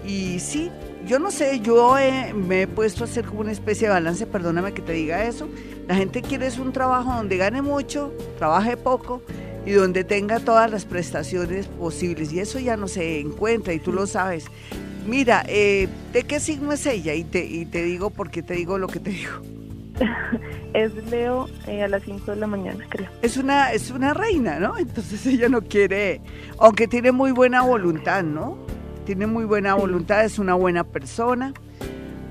Y 0.07 0.39
sí, 0.39 0.71
yo 1.05 1.19
no 1.19 1.33
sé, 1.33 1.59
yo 1.61 1.97
me 2.37 2.63
he 2.63 2.67
puesto 2.69 3.03
a 3.03 3.07
hacer 3.07 3.25
como 3.25 3.41
una 3.41 3.51
especie 3.51 3.89
de 3.89 3.95
balance, 3.95 4.25
perdóname 4.27 4.73
que 4.73 4.83
te 4.83 4.93
diga 4.93 5.25
eso. 5.25 5.49
La 5.89 5.97
gente 5.97 6.23
quiere 6.23 6.47
es 6.47 6.59
un 6.59 6.73
trabajo 6.73 7.13
donde 7.13 7.37
gane 7.39 7.61
mucho, 7.61 8.13
trabaje 8.39 8.77
poco 8.77 9.21
y 9.69 9.73
donde 9.73 10.03
tenga 10.03 10.41
todas 10.41 10.71
las 10.71 10.87
prestaciones 10.87 11.67
posibles. 11.67 12.33
Y 12.33 12.41
eso 12.41 12.59
ya 12.59 12.79
no 12.79 12.89
se 12.89 13.21
encuentra 13.21 13.75
y 13.75 13.79
tú 13.79 13.93
lo 13.93 14.07
sabes. 14.07 14.47
Mira, 15.07 15.45
eh, 15.47 15.89
¿de 16.15 16.23
qué 16.23 16.41
signo 16.41 16.73
es 16.73 16.87
ella? 16.87 17.15
Y 17.15 17.25
te, 17.25 17.45
y 17.45 17.67
te 17.67 17.83
digo 17.83 18.09
porque 18.09 18.43
te 18.43 18.55
digo 18.55 18.79
lo 18.79 18.87
que 18.87 18.99
te 18.99 19.11
digo. 19.11 19.33
es 20.73 20.95
Leo 21.11 21.51
eh, 21.67 21.83
a 21.83 21.89
las 21.89 22.03
5 22.05 22.31
de 22.31 22.37
la 22.39 22.47
mañana, 22.47 22.87
creo. 22.89 23.11
Es 23.21 23.37
una, 23.37 23.73
es 23.73 23.91
una 23.91 24.15
reina, 24.15 24.59
¿no? 24.59 24.79
Entonces 24.79 25.27
ella 25.27 25.51
no 25.51 25.61
quiere, 25.61 26.23
aunque 26.59 26.89
tiene 26.89 27.13
muy 27.13 27.33
buena 27.33 27.61
voluntad, 27.61 28.23
¿no? 28.23 28.57
tiene 29.09 29.27
muy 29.27 29.47
buena 29.47 29.75
voluntad, 29.75 30.23
es 30.23 30.39
una 30.39 30.53
buena 30.53 30.85
persona, 30.85 31.55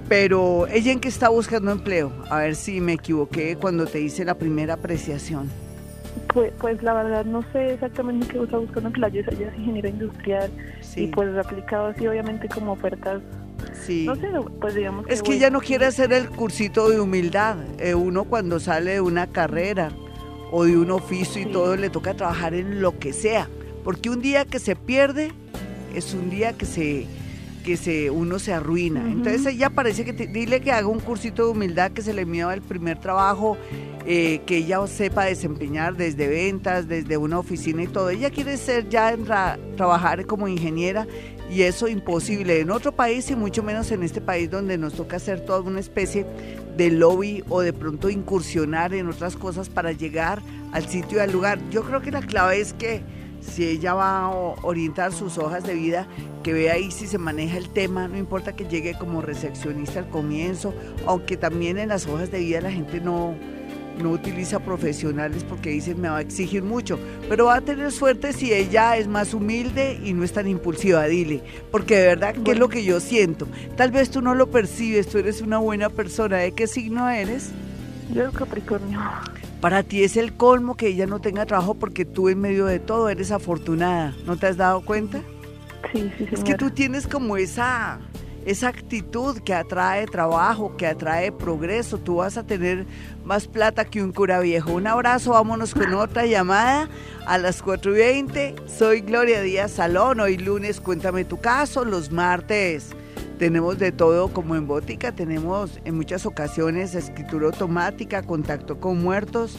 pero 0.08 0.68
ella 0.68 0.92
en 0.92 1.00
qué 1.00 1.08
está 1.08 1.30
buscando 1.30 1.72
empleo? 1.72 2.12
A 2.30 2.38
ver 2.38 2.56
si 2.56 2.82
me 2.82 2.94
equivoqué 2.94 3.56
cuando 3.56 3.88
te 3.88 4.00
hice 4.00 4.24
la 4.24 4.38
primera 4.38 4.76
apreciación. 4.76 5.50
Pues, 6.34 6.52
pues 6.60 6.82
la 6.84 6.94
verdad 6.94 7.26
no 7.26 7.44
sé 7.52 7.74
exactamente 7.74 8.28
qué 8.28 8.42
está 8.42 8.58
buscando 8.58 8.92
que 8.92 9.00
la 9.00 9.08
ella 9.08 9.22
es 9.30 9.58
ingeniera 9.58 9.90
industrial 9.90 10.52
y 10.96 11.08
pues 11.08 11.38
aplicado 11.38 11.88
así 11.88 12.08
obviamente 12.08 12.48
como 12.50 12.74
ofertas 12.74 13.22
Sí. 13.86 14.06
No 14.06 14.16
sé, 14.16 14.28
pues 14.60 14.76
digamos 14.76 15.06
Es 15.08 15.24
que 15.24 15.34
ella 15.34 15.50
no 15.50 15.62
quiere 15.62 15.86
hacer 15.86 16.14
el 16.14 16.30
cursito 16.30 16.90
de 16.90 17.00
humildad. 17.00 17.58
Eh, 17.80 17.96
uno 17.96 18.26
cuando 18.26 18.60
sale 18.60 18.94
de 18.94 19.02
una 19.02 19.28
carrera 19.28 19.90
o 20.52 20.66
de 20.66 20.78
un 20.78 20.92
oficio 20.92 21.42
y 21.42 21.46
todo 21.46 21.76
le 21.76 21.90
toca 21.90 22.14
trabajar 22.14 22.54
en 22.54 22.82
lo 22.82 23.00
que 23.00 23.14
sea. 23.14 23.48
Porque 23.84 24.10
un 24.10 24.22
día 24.22 24.46
que 24.46 24.60
se 24.60 24.76
pierde, 24.76 25.32
es 25.96 26.14
un 26.14 26.30
día 26.30 26.54
que 26.54 26.66
se 26.66 27.08
que 27.68 27.76
se 27.76 28.10
uno 28.10 28.40
se 28.40 28.54
arruina. 28.54 29.02
Entonces 29.02 29.46
ella 29.46 29.70
parece 29.70 30.06
que 30.06 30.14
dile 30.14 30.62
que 30.62 30.72
haga 30.72 30.88
un 30.88 31.02
cursito 31.02 31.44
de 31.44 31.52
humildad, 31.52 31.92
que 31.92 32.02
se 32.02 32.14
le 32.14 32.26
miaba 32.26 32.54
el 32.54 32.62
primer 32.62 32.98
trabajo, 32.98 33.58
eh, 34.06 34.40
que 34.46 34.60
ella 34.60 34.88
sepa 34.88 35.26
desempeñar 35.26 35.98
desde 35.98 36.30
ventas, 36.30 36.88
desde 36.88 37.18
una 37.18 37.40
oficina 37.40 37.84
y 37.84 37.88
todo. 37.88 38.10
Ella 38.10 38.30
quiere 38.30 38.56
ser 38.56 38.88
ya 38.88 39.14
trabajar 39.76 40.26
como 40.26 40.48
ingeniera 40.48 41.08
y 41.52 41.64
eso 41.64 41.90
imposible 41.90 42.62
en 42.62 42.72
otro 42.72 42.94
país 42.94 43.30
y 43.32 43.36
mucho 43.36 43.64
menos 43.64 43.92
en 43.92 44.04
este 44.04 44.22
país 44.22 44.50
donde 44.50 44.78
nos 44.78 44.94
toca 44.94 45.18
hacer 45.18 45.42
toda 45.42 45.60
una 45.60 45.82
especie 45.82 46.26
de 46.78 46.90
lobby 46.90 47.44
o 47.50 47.60
de 47.60 47.74
pronto 47.74 48.10
incursionar 48.10 48.94
en 48.94 49.10
otras 49.10 49.36
cosas 49.36 49.68
para 49.68 49.92
llegar 49.92 50.42
al 50.72 50.88
sitio 50.88 51.18
y 51.18 51.20
al 51.20 51.34
lugar. 51.34 51.60
Yo 51.70 51.84
creo 51.84 52.02
que 52.02 52.12
la 52.12 52.22
clave 52.22 52.62
es 52.62 52.72
que 52.72 53.02
si 53.42 53.66
ella 53.66 53.94
va 53.94 54.26
a 54.26 54.30
orientar 54.30 55.14
sus 55.14 55.38
hojas 55.38 55.64
de 55.64 55.74
vida, 55.74 56.08
que 56.44 56.54
vea 56.54 56.74
ahí 56.74 56.92
si 56.92 57.08
se 57.08 57.18
maneja 57.18 57.58
el 57.58 57.70
tema, 57.70 58.08
no 58.08 58.18
importa 58.18 58.56
que 58.56 58.66
llegue 58.66 58.98
como 58.98 59.22
recepcionista 59.22 60.00
al 60.00 60.10
comienzo, 60.10 60.74
aunque 61.06 61.38
también 61.38 61.78
en 61.78 61.90
las 61.90 62.08
hojas 62.08 62.32
de 62.32 62.40
vida 62.40 62.62
la 62.62 62.72
gente 62.72 63.00
no, 63.02 63.36
no 64.02 64.12
utiliza 64.12 64.60
profesionales 64.60 65.44
porque 65.44 65.70
dicen 65.70 66.00
me 66.00 66.10
va 66.10 66.18
a 66.18 66.22
exigir 66.22 66.64
mucho, 66.64 67.00
pero 67.30 67.46
va 67.46 67.56
a 67.56 67.62
tener 67.62 67.92
suerte 67.92 68.34
si 68.34 68.54
ella 68.54 68.98
es 68.98 69.08
más 69.08 69.34
humilde 69.34 70.00
y 70.04 70.14
no 70.14 70.24
es 70.24 70.34
tan 70.34 70.48
impulsiva, 70.48 71.06
dile, 71.06 71.44
porque 71.72 71.98
de 71.98 72.08
verdad 72.08 72.36
que 72.36 72.52
es 72.52 72.60
lo 72.60 72.70
que 72.70 72.84
yo 72.84 73.00
siento. 73.00 73.48
Tal 73.76 73.92
vez 73.92 74.10
tú 74.10 74.22
no 74.22 74.36
lo 74.36 74.50
percibes, 74.50 75.08
tú 75.08 75.18
eres 75.18 75.42
una 75.42 75.58
buena 75.58 75.90
persona, 75.90 76.38
¿de 76.38 76.52
qué 76.54 76.68
signo 76.68 77.10
eres? 77.10 77.50
Yo 78.14 78.32
Capricornio. 78.32 79.00
Para 79.62 79.82
ti 79.82 80.04
es 80.04 80.18
el 80.18 80.34
colmo 80.34 80.76
que 80.76 80.88
ella 80.88 81.08
no 81.08 81.20
tenga 81.20 81.46
trabajo 81.46 81.74
porque 81.74 82.06
tú 82.06 82.30
en 82.30 82.40
medio 82.40 82.66
de 82.66 82.80
todo 82.80 83.10
eres 83.10 83.32
afortunada. 83.32 84.16
¿No 84.26 84.38
te 84.38 84.48
has 84.48 84.58
dado 84.58 84.82
cuenta? 84.82 85.22
Sí, 85.92 86.12
sí, 86.18 86.26
sí. 86.26 86.30
Es 86.32 86.44
que 86.44 86.56
tú 86.56 86.70
tienes 86.70 87.08
como 87.08 87.38
esa, 87.38 88.00
esa 88.46 88.68
actitud 88.68 89.40
que 89.40 89.56
atrae 89.56 90.06
trabajo, 90.06 90.78
que 90.78 90.86
atrae 90.86 91.32
progreso. 91.32 91.98
Tú 91.98 92.18
vas 92.18 92.38
a 92.38 92.44
tener 92.44 92.86
más 93.26 93.48
plata 93.48 93.86
que 93.86 94.04
un 94.04 94.12
cura 94.12 94.40
viejo. 94.42 94.74
Un 94.74 94.86
abrazo, 94.86 95.32
vámonos 95.32 95.74
con 95.74 95.92
otra 95.96 96.28
llamada 96.28 96.88
a 97.26 97.40
las 97.40 97.64
4.20. 97.64 98.68
Soy 98.68 99.02
Gloria 99.02 99.42
Díaz 99.42 99.72
Salón. 99.72 100.20
Hoy 100.20 100.38
lunes, 100.38 100.80
cuéntame 100.80 101.26
tu 101.26 101.38
caso. 101.38 101.84
Los 101.84 102.12
martes 102.12 102.96
tenemos 103.38 103.78
de 103.78 103.92
todo 103.92 104.30
como 104.30 104.56
en 104.56 104.68
Bótica, 104.68 105.12
tenemos 105.12 105.80
en 105.86 105.96
muchas 105.96 106.26
ocasiones 106.26 106.96
escritura 106.96 107.48
automática, 107.48 108.24
contacto 108.24 108.80
con 108.80 109.02
muertos, 109.02 109.58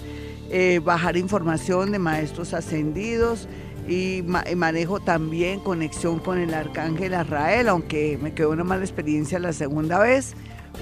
eh, 0.50 0.80
bajar 0.82 1.16
información 1.16 1.92
de 1.92 1.98
maestros 1.98 2.54
ascendidos 2.54 3.48
y, 3.88 4.24
manejo 4.56 5.00
también 5.00 5.60
conexión 5.60 6.18
con 6.18 6.38
el 6.38 6.52
arcángel 6.52 7.14
Azrael, 7.14 7.68
aunque 7.68 8.18
me 8.20 8.34
quedó 8.34 8.50
una 8.50 8.64
mala 8.64 8.82
experiencia 8.84 9.38
la 9.38 9.52
segunda 9.52 9.98
vez 9.98 10.34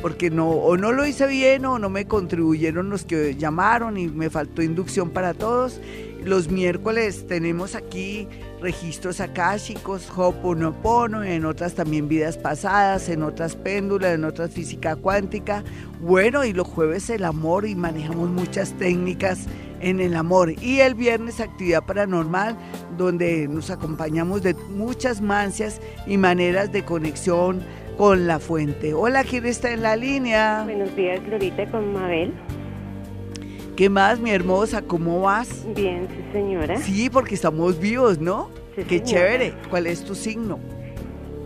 porque 0.02 0.30
no 0.30 0.50
o 0.50 0.76
no 0.76 0.92
lo 0.92 1.06
hice 1.06 1.26
bien 1.26 1.64
o 1.64 1.78
no 1.78 1.88
me 1.88 2.06
contribuyeron 2.06 2.90
los 2.90 3.04
que 3.04 3.36
llamaron 3.36 3.96
y 3.96 4.08
me 4.08 4.30
faltó 4.30 4.62
inducción 4.62 5.10
para 5.10 5.34
todos. 5.34 5.80
Los 6.26 6.50
miércoles 6.50 7.24
tenemos 7.28 7.76
aquí 7.76 8.26
registros 8.60 9.20
akáshicos, 9.20 10.10
Hoponopono, 10.10 11.22
en 11.22 11.44
otras 11.44 11.74
también 11.74 12.08
vidas 12.08 12.36
pasadas, 12.36 13.08
en 13.08 13.22
otras 13.22 13.54
péndulas, 13.54 14.16
en 14.16 14.24
otras 14.24 14.50
física 14.50 14.96
cuántica. 14.96 15.62
Bueno, 16.00 16.44
y 16.44 16.52
los 16.52 16.66
jueves 16.66 17.10
el 17.10 17.22
amor 17.22 17.64
y 17.64 17.76
manejamos 17.76 18.28
muchas 18.28 18.72
técnicas 18.72 19.46
en 19.78 20.00
el 20.00 20.16
amor. 20.16 20.50
Y 20.60 20.80
el 20.80 20.96
viernes 20.96 21.38
actividad 21.38 21.86
paranormal, 21.86 22.56
donde 22.98 23.46
nos 23.46 23.70
acompañamos 23.70 24.42
de 24.42 24.54
muchas 24.54 25.20
mancias 25.20 25.80
y 26.08 26.18
maneras 26.18 26.72
de 26.72 26.84
conexión 26.84 27.62
con 27.96 28.26
la 28.26 28.40
fuente. 28.40 28.94
Hola, 28.94 29.22
¿quién 29.22 29.46
está 29.46 29.70
en 29.70 29.82
la 29.82 29.94
línea? 29.94 30.64
Buenos 30.64 30.96
días, 30.96 31.24
Glorita, 31.24 31.70
con 31.70 31.92
Mabel. 31.92 32.34
¿Qué 33.76 33.90
más, 33.90 34.18
mi 34.18 34.30
hermosa? 34.30 34.80
¿Cómo 34.80 35.20
vas? 35.20 35.66
Bien, 35.74 36.08
sí, 36.08 36.24
señora. 36.32 36.80
Sí, 36.80 37.10
porque 37.10 37.34
estamos 37.34 37.78
vivos, 37.78 38.18
¿no? 38.18 38.48
Sí, 38.74 38.84
Qué 38.84 39.02
chévere. 39.02 39.52
¿Cuál 39.68 39.86
es 39.86 40.02
tu 40.02 40.14
signo? 40.14 40.58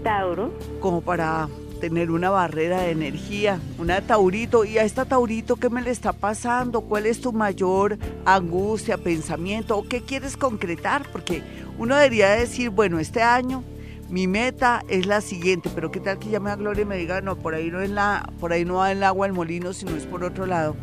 Tauro. 0.04 0.52
Como 0.78 1.00
para 1.00 1.48
tener 1.80 2.12
una 2.12 2.30
barrera 2.30 2.82
de 2.82 2.92
energía, 2.92 3.58
una 3.78 4.00
Taurito. 4.00 4.64
¿Y 4.64 4.78
a 4.78 4.84
esta 4.84 5.06
Taurito 5.06 5.56
qué 5.56 5.70
me 5.70 5.82
le 5.82 5.90
está 5.90 6.12
pasando? 6.12 6.82
¿Cuál 6.82 7.06
es 7.06 7.20
tu 7.20 7.32
mayor 7.32 7.98
angustia, 8.24 8.96
pensamiento? 8.96 9.76
¿O 9.76 9.82
qué 9.88 10.02
quieres 10.02 10.36
concretar? 10.36 11.02
Porque 11.10 11.42
uno 11.78 11.96
debería 11.96 12.30
decir, 12.30 12.70
bueno, 12.70 13.00
este 13.00 13.22
año 13.22 13.64
mi 14.08 14.28
meta 14.28 14.84
es 14.88 15.04
la 15.06 15.20
siguiente, 15.20 15.68
pero 15.74 15.90
qué 15.90 15.98
tal 15.98 16.20
que 16.20 16.30
llame 16.30 16.50
a 16.50 16.56
Gloria 16.56 16.82
y 16.82 16.86
me 16.86 16.96
diga, 16.96 17.22
no, 17.22 17.34
por 17.34 17.54
ahí 17.54 17.72
no 17.72 17.80
es 17.80 17.90
la, 17.90 18.32
por 18.38 18.52
ahí 18.52 18.64
no 18.64 18.74
va 18.74 18.92
el 18.92 19.02
agua 19.02 19.26
al 19.26 19.32
molino, 19.32 19.72
sino 19.72 19.96
es 19.96 20.06
por 20.06 20.22
otro 20.22 20.46
lado 20.46 20.76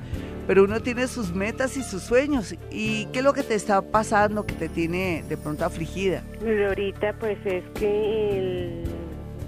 pero 0.48 0.64
uno 0.64 0.80
tiene 0.80 1.08
sus 1.08 1.34
metas 1.34 1.76
y 1.78 1.84
sus 1.84 2.02
sueños. 2.02 2.56
¿Y 2.72 3.06
qué 3.08 3.20
es 3.20 3.26
lo 3.26 3.34
que 3.34 3.44
te 3.44 3.54
está 3.54 3.82
pasando 3.82 4.46
que 4.46 4.56
te 4.56 4.70
tiene 4.70 5.24
de 5.28 5.38
pronto 5.38 5.66
afligida? 5.66 6.24
Ahorita 6.42 7.14
pues 7.20 7.38
es 7.46 7.64
que 7.76 8.84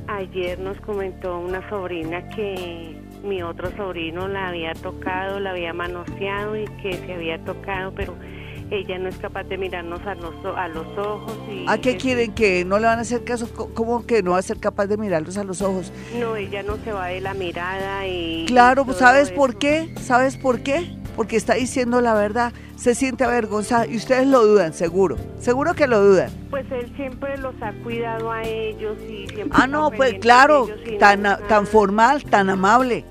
ayer 0.08 0.60
nos 0.60 0.80
comentó 0.82 1.40
una 1.40 1.68
sobrina 1.70 2.28
que 2.30 3.00
mi 3.24 3.42
otro 3.42 3.72
sobrino 3.76 4.28
la 4.28 4.50
había 4.50 4.74
tocado, 4.74 5.40
la 5.40 5.52
había 5.52 5.74
manoseado 5.74 6.58
y 6.58 6.66
que 6.82 6.94
se 6.94 7.14
había 7.14 7.44
tocado, 7.44 7.94
pero 7.96 8.16
ella 8.72 8.98
no 9.00 9.10
es 9.10 9.18
capaz 9.18 9.44
de 9.44 9.58
mirarnos 9.58 10.02
a 10.06 10.16
los, 10.16 10.34
a 10.56 10.68
los 10.68 10.86
ojos. 10.98 11.38
Y 11.52 11.66
¿A 11.68 11.80
qué 11.80 11.98
quieren 11.98 12.34
que 12.34 12.64
no 12.66 12.78
le 12.80 12.86
van 12.86 13.00
a 13.00 13.02
hacer 13.02 13.24
caso? 13.24 13.48
¿Cómo 13.74 14.06
que 14.06 14.22
no 14.24 14.32
va 14.32 14.40
a 14.40 14.44
ser 14.44 14.60
capaz 14.60 14.88
de 14.88 14.98
mirarlos 14.98 15.38
a 15.38 15.44
los 15.44 15.62
ojos? 15.62 15.92
No, 16.20 16.36
ella 16.36 16.64
no 16.64 16.78
se 16.84 16.92
va 16.92 17.08
de 17.08 17.22
la 17.22 17.34
mirada 17.34 18.08
y... 18.08 18.46
Claro, 18.48 18.86
¿sabes 18.94 19.32
por 19.32 19.58
qué? 19.58 19.94
¿Sabes 20.02 20.38
por 20.38 20.62
qué? 20.62 20.96
Porque 21.16 21.36
está 21.36 21.56
diciendo 21.56 22.00
la 22.00 22.14
verdad, 22.14 22.54
se 22.76 22.96
siente 22.96 23.24
avergonzada 23.24 23.86
y 23.88 23.98
ustedes 23.98 24.28
lo 24.28 24.46
dudan, 24.46 24.74
seguro, 24.74 25.18
seguro 25.40 25.74
que 25.74 25.88
lo 25.88 26.02
dudan. 26.02 26.30
Pues 26.50 26.66
él 26.72 26.94
siempre 26.96 27.38
los 27.38 27.56
ha 27.62 27.74
cuidado 27.84 28.32
a 28.32 28.44
ellos 28.44 28.98
y 29.04 29.28
siempre... 29.28 29.50
Ah, 29.52 29.68
no, 29.68 29.92
pues 29.92 30.14
claro, 30.20 30.70
tan, 31.00 31.24
tan 31.24 31.68
formal, 31.68 32.24
tan 32.24 32.50
amable. 32.50 33.04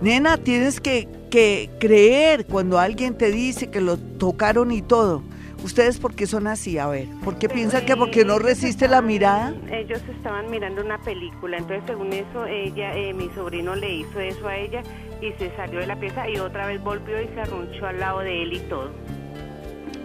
Nena, 0.00 0.38
tienes 0.38 0.80
que 0.80 1.06
que 1.30 1.70
creer 1.78 2.44
cuando 2.46 2.78
alguien 2.78 3.16
te 3.16 3.30
dice 3.30 3.70
que 3.70 3.80
lo 3.80 3.96
tocaron 3.96 4.72
y 4.72 4.82
todo. 4.82 5.22
¿Ustedes 5.62 5.98
por 5.98 6.14
qué 6.14 6.26
son 6.26 6.46
así? 6.46 6.78
A 6.78 6.86
ver, 6.86 7.06
¿por 7.22 7.38
qué 7.38 7.48
piensan 7.48 7.84
que 7.84 7.94
porque 7.94 8.24
no 8.24 8.38
resiste 8.38 8.88
la 8.88 9.02
mirada? 9.02 9.54
Ellos 9.70 10.00
estaban 10.08 10.50
mirando 10.50 10.82
una 10.82 10.98
película, 10.98 11.58
entonces 11.58 11.84
según 11.86 12.12
eso, 12.12 12.46
ella, 12.46 12.96
eh, 12.96 13.12
mi 13.12 13.28
sobrino 13.34 13.76
le 13.76 13.92
hizo 13.96 14.20
eso 14.20 14.48
a 14.48 14.56
ella 14.56 14.82
y 15.20 15.32
se 15.32 15.54
salió 15.56 15.80
de 15.80 15.86
la 15.86 16.00
pieza 16.00 16.28
y 16.28 16.38
otra 16.38 16.66
vez 16.66 16.82
volvió 16.82 17.20
y 17.20 17.28
se 17.28 17.40
arrunchó 17.40 17.86
al 17.86 18.00
lado 18.00 18.20
de 18.20 18.42
él 18.42 18.54
y 18.54 18.60
todo. 18.60 18.90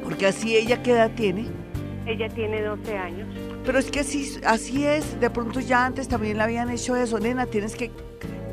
Porque 0.03 0.27
así 0.27 0.58
ella 0.58 0.84
qué 0.84 0.91
edad 0.91 1.12
tiene? 1.15 1.46
Ella 2.05 2.27
tiene 2.29 2.62
12 2.62 2.98
años. 2.98 3.27
Pero 3.65 3.79
es 3.79 3.89
que 3.89 4.01
así, 4.01 4.38
así 4.46 4.86
es, 4.86 5.20
de 5.20 5.29
pronto 5.29 5.62
ya 5.62 5.86
antes 5.86 6.08
también 6.08 6.38
le 6.38 6.44
habían 6.44 6.70
hecho 6.70 6.96
eso, 6.98 7.17
nena, 7.17 7.46
tienes 7.46 7.75
que 7.75 7.91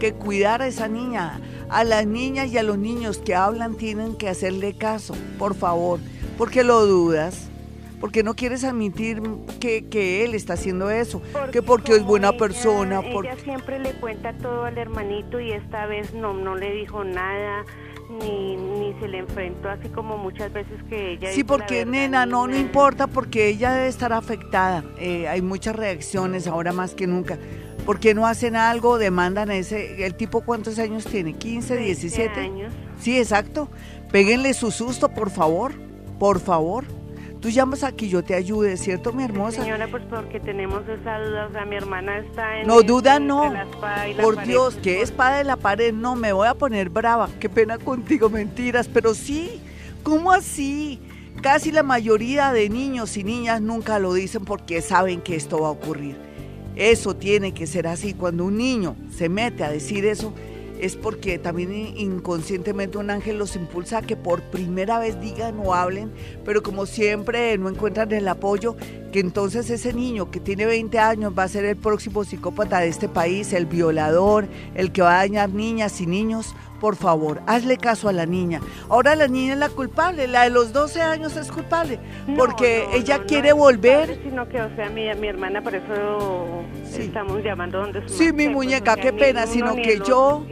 que 0.03 0.15
cuidar 0.15 0.63
a 0.63 0.67
esa 0.67 0.89
niña. 0.89 1.41
A 1.69 1.85
las 1.85 2.07
niñas 2.07 2.51
y 2.51 2.59
a 2.59 2.65
los 2.65 2.77
niños 2.77 3.19
que 3.19 3.37
hablan 3.37 3.77
tienen 3.77 4.17
que 4.17 4.29
hacerle 4.29 4.75
caso, 4.75 5.15
por 5.39 5.55
favor. 5.55 6.01
porque 6.37 6.65
lo 6.65 6.85
dudas? 6.87 7.49
porque 8.01 8.25
no 8.25 8.35
quieres 8.35 8.65
admitir 8.65 9.23
que, 9.61 10.25
él 10.25 10.35
está 10.35 10.55
haciendo 10.55 10.91
eso, 10.91 11.23
que 11.53 11.63
porque 11.63 11.93
es 11.93 12.03
buena 12.03 12.33
persona. 12.33 13.01
Porque... 13.01 13.31
Ella 13.31 13.41
siempre 13.45 13.79
le 13.79 13.93
cuenta 13.93 14.33
todo 14.33 14.65
al 14.65 14.77
hermanito 14.77 15.39
y 15.39 15.53
esta 15.53 15.87
vez 15.87 16.13
no, 16.13 16.35
no 16.35 16.57
le 16.57 16.73
dijo 16.73 17.05
nada. 17.05 17.65
Ni, 18.11 18.57
ni 18.57 18.93
se 19.01 19.07
le 19.07 19.19
enfrentó 19.19 19.71
así 19.71 19.89
como 19.89 20.19
muchas 20.19 20.53
veces 20.53 20.83
que 20.91 21.13
ella... 21.13 21.31
Sí, 21.31 21.45
porque 21.45 21.87
nena, 21.87 22.27
no, 22.27 22.49
no 22.49 22.57
importa 22.57 23.07
porque 23.07 23.47
ella 23.47 23.73
debe 23.73 23.87
estar 23.87 24.13
afectada. 24.13 24.85
Eh, 24.99 25.29
hay 25.29 25.41
muchas 25.41 25.77
reacciones 25.77 26.49
ahora 26.49 26.73
más 26.73 26.95
que 26.95 27.07
nunca. 27.07 27.39
¿Por 27.85 27.99
qué 27.99 28.15
no 28.15 28.27
hacen 28.27 28.57
algo? 28.57 28.99
Demandan 28.99 29.51
a 29.51 29.57
ese... 29.57 30.05
¿El 30.05 30.15
tipo 30.15 30.43
cuántos 30.43 30.79
años 30.79 31.05
tiene? 31.05 31.35
¿15, 31.35 31.79
17? 31.79 32.41
años. 32.41 32.73
Sí, 33.01 33.19
exacto. 33.19 33.69
Péguenle 34.11 34.55
su 34.55 34.71
susto, 34.71 35.09
por 35.09 35.31
favor. 35.31 35.73
Por 36.19 36.39
favor. 36.39 36.85
Tú 37.41 37.49
llamas 37.51 37.83
aquí, 37.83 38.09
yo 38.09 38.23
te 38.23 38.35
ayude, 38.35 38.77
¿cierto, 38.77 39.13
mi 39.13 39.25
hermosa? 39.25 39.65
Señora, 39.65 39.89
pues 39.89 40.05
porque 40.09 40.39
tenemos 40.39 40.83
esa 40.89 41.19
duda, 41.19 41.49
o 41.49 41.53
sea, 41.53 41.65
mi 41.65 41.75
hermana 41.75 42.19
está 42.19 42.61
en... 42.61 42.69
No, 42.69 42.83
duda 42.83 43.19
no. 43.19 43.53
Por 44.23 44.45
Dios, 44.45 44.79
¿qué 44.81 45.03
espada 45.03 45.39
de 45.39 45.45
la 45.45 45.57
pared? 45.57 45.93
No, 45.93 46.15
me 46.15 46.33
voy 46.33 46.47
a 46.47 46.55
poner 46.55 46.89
brava. 46.89 47.29
Qué 47.41 47.49
pena 47.49 47.79
contigo, 47.79 48.31
mentiras, 48.31 48.87
pero 48.87 49.13
sí. 49.13 49.61
¿Cómo 50.05 50.31
así? 50.31 51.01
Casi 51.43 51.73
la 51.73 51.83
mayoría 51.83 52.53
de 52.53 52.69
niños 52.69 53.17
y 53.17 53.25
niñas 53.25 53.61
nunca 53.61 53.99
lo 53.99 54.15
dicen 54.15 54.45
porque 54.45 54.81
saben 54.81 55.21
que 55.21 55.35
esto 55.35 55.61
va 55.61 55.67
a 55.67 55.73
ocurrir. 55.73 56.32
Eso 56.77 57.15
tiene 57.17 57.53
que 57.53 57.67
ser 57.67 57.87
así. 57.87 58.15
Cuando 58.15 58.45
un 58.45 58.57
niño 58.57 58.97
se 59.17 59.29
mete 59.29 59.65
a 59.65 59.71
decir 59.71 60.07
eso, 60.07 60.33
es 60.83 60.97
porque 60.97 61.39
también 61.39 61.73
inconscientemente 61.97 62.99
un 62.99 63.11
ángel 63.11 63.39
los 63.39 63.55
impulsa 63.55 63.99
a 63.99 64.03
que 64.03 64.17
por 64.17 64.43
primera 64.43 64.99
vez 64.99 65.21
digan 65.21 65.61
o 65.65 65.75
hablen, 65.75 66.11
pero 66.45 66.65
como 66.65 66.87
siempre 66.87 67.57
no 67.57 67.69
encuentran 67.69 68.11
el 68.11 68.27
apoyo, 68.27 68.75
que 69.13 69.21
entonces 69.21 69.71
ese 69.71 69.93
niño 69.93 70.33
que 70.33 70.41
tiene 70.41 70.67
20 70.67 70.99
años 70.99 71.33
va 71.39 71.45
a 71.45 71.49
ser 71.49 71.67
el 71.67 71.77
próximo 71.77 72.25
psicópata 72.25 72.81
de 72.81 72.89
este 72.89 73.09
país, 73.09 73.53
el 73.53 73.67
violador, 73.67 74.49
el 74.75 74.91
que 74.91 75.03
va 75.03 75.21
a 75.21 75.23
dañar 75.23 75.51
niñas 75.51 76.01
y 76.01 76.07
niños. 76.07 76.53
Por 76.83 76.97
favor, 76.97 77.41
hazle 77.47 77.77
caso 77.77 78.09
a 78.09 78.13
la 78.13 78.27
niña. 78.27 78.61
Ahora 78.89 79.15
la 79.15 79.29
niña 79.29 79.53
es 79.53 79.59
la 79.61 79.69
culpable, 79.69 80.27
la 80.27 80.43
de 80.43 80.51
los 80.51 80.73
12 80.73 81.01
años 81.01 81.37
es 81.37 81.53
culpable, 81.53 82.01
porque 82.37 82.89
ella 82.93 83.23
quiere 83.23 83.53
volver. 83.53 84.19
Sino 84.25 84.49
que, 84.49 84.61
o 84.61 84.75
sea, 84.75 84.91
mi, 84.91 85.03
mi 85.15 85.29
hermana, 85.29 85.63
por 85.63 85.77
eso 85.77 86.65
estamos 86.99 87.41
llamando 87.45 87.79
donde 87.79 88.03
su 88.09 88.15
Sí, 88.15 88.33
mi 88.33 88.49
muñeca, 88.49 88.97
qué 88.97 89.13
pena, 89.13 89.47
sino 89.47 89.77
que 89.77 90.01
yo... 90.05 90.45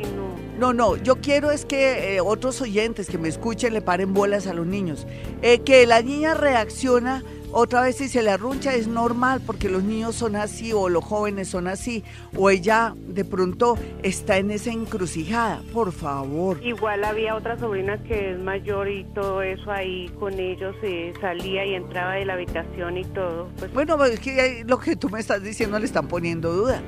No, 0.56 0.72
no, 0.72 0.94
yo 0.94 1.16
quiero 1.16 1.50
es 1.50 1.64
que 1.64 2.14
eh, 2.14 2.20
otros 2.20 2.60
oyentes 2.60 3.08
que 3.08 3.18
me 3.18 3.28
escuchen 3.28 3.72
le 3.72 3.80
paren 3.80 4.14
bolas 4.14 4.46
a 4.46 4.54
los 4.54 4.66
niños. 4.66 5.08
Eh, 5.42 5.60
que 5.60 5.84
la 5.84 6.00
niña 6.00 6.34
reacciona 6.34 7.24
otra 7.52 7.82
vez 7.82 7.96
si 7.96 8.08
se 8.08 8.22
le 8.22 8.30
arruncha 8.30 8.74
es 8.74 8.86
normal 8.86 9.40
porque 9.44 9.68
los 9.68 9.82
niños 9.82 10.14
son 10.14 10.36
así 10.36 10.72
o 10.72 10.88
los 10.88 11.04
jóvenes 11.04 11.48
son 11.48 11.66
así 11.66 12.04
o 12.36 12.50
ella 12.50 12.94
de 12.96 13.24
pronto 13.24 13.76
está 14.02 14.36
en 14.36 14.50
esa 14.50 14.70
encrucijada, 14.70 15.62
por 15.72 15.92
favor. 15.92 16.64
Igual 16.64 17.04
había 17.04 17.34
otra 17.34 17.58
sobrina 17.58 17.98
que 18.04 18.32
es 18.32 18.38
mayor 18.38 18.88
y 18.88 19.04
todo 19.14 19.42
eso 19.42 19.70
ahí 19.70 20.08
con 20.20 20.38
ellos 20.38 20.76
eh, 20.82 21.12
salía 21.20 21.64
y 21.66 21.74
entraba 21.74 22.14
de 22.14 22.24
la 22.24 22.34
habitación 22.34 22.96
y 22.96 23.04
todo. 23.04 23.48
Pues. 23.58 23.72
Bueno, 23.72 24.02
es 24.04 24.20
que 24.20 24.64
lo 24.66 24.78
que 24.78 24.96
tú 24.96 25.08
me 25.08 25.18
estás 25.20 25.42
diciendo 25.42 25.78
le 25.78 25.86
están 25.86 26.08
poniendo 26.08 26.52
duda. 26.52 26.80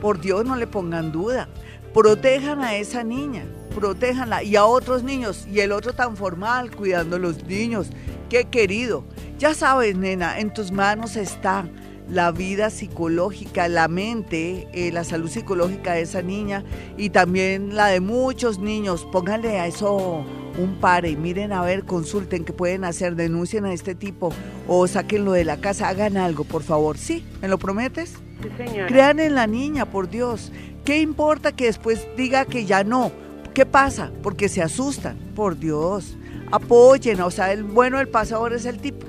Por 0.00 0.20
Dios 0.20 0.44
no 0.44 0.56
le 0.56 0.66
pongan 0.66 1.12
duda. 1.12 1.48
Protejan 1.92 2.60
a 2.60 2.76
esa 2.76 3.02
niña, 3.04 3.44
protéjanla 3.74 4.42
y 4.42 4.56
a 4.56 4.66
otros 4.66 5.02
niños 5.02 5.46
y 5.50 5.60
el 5.60 5.72
otro 5.72 5.94
tan 5.94 6.16
formal 6.16 6.70
cuidando 6.74 7.16
a 7.16 7.18
los 7.18 7.44
niños. 7.44 7.90
Qué 8.28 8.44
querido 8.44 9.04
ya 9.38 9.52
sabes, 9.52 9.96
nena, 9.96 10.38
en 10.38 10.52
tus 10.52 10.72
manos 10.72 11.16
está 11.16 11.68
la 12.08 12.30
vida 12.30 12.70
psicológica, 12.70 13.68
la 13.68 13.86
mente, 13.86 14.66
eh, 14.72 14.90
la 14.92 15.04
salud 15.04 15.28
psicológica 15.28 15.92
de 15.92 16.02
esa 16.02 16.22
niña 16.22 16.64
y 16.96 17.10
también 17.10 17.76
la 17.76 17.88
de 17.88 18.00
muchos 18.00 18.58
niños. 18.58 19.06
Pónganle 19.12 19.58
a 19.58 19.66
eso 19.66 20.24
un 20.56 20.80
pare, 20.80 21.16
miren 21.16 21.52
a 21.52 21.62
ver, 21.62 21.84
consulten 21.84 22.46
qué 22.46 22.54
pueden 22.54 22.84
hacer, 22.84 23.14
denuncien 23.14 23.66
a 23.66 23.74
este 23.74 23.94
tipo 23.94 24.32
o 24.66 24.86
sáquenlo 24.86 25.32
de 25.32 25.44
la 25.44 25.58
casa, 25.58 25.88
hagan 25.88 26.16
algo, 26.16 26.44
por 26.44 26.62
favor. 26.62 26.96
¿Sí? 26.96 27.22
¿Me 27.42 27.48
lo 27.48 27.58
prometes? 27.58 28.14
Sí, 28.42 28.48
señora. 28.56 28.86
Crean 28.86 29.20
en 29.20 29.34
la 29.34 29.46
niña, 29.46 29.84
por 29.84 30.08
Dios. 30.08 30.50
¿Qué 30.86 31.00
importa 31.00 31.52
que 31.52 31.66
después 31.66 32.06
diga 32.16 32.46
que 32.46 32.64
ya 32.64 32.84
no? 32.84 33.12
¿Qué 33.52 33.66
pasa? 33.66 34.12
Porque 34.22 34.48
se 34.48 34.62
asustan, 34.62 35.18
por 35.34 35.58
Dios. 35.58 36.16
Apoyen, 36.50 37.20
o 37.20 37.30
sea, 37.30 37.52
el 37.52 37.64
bueno 37.64 37.98
del 37.98 38.08
pasador 38.08 38.52
es 38.52 38.66
el 38.66 38.78
tipo. 38.78 39.06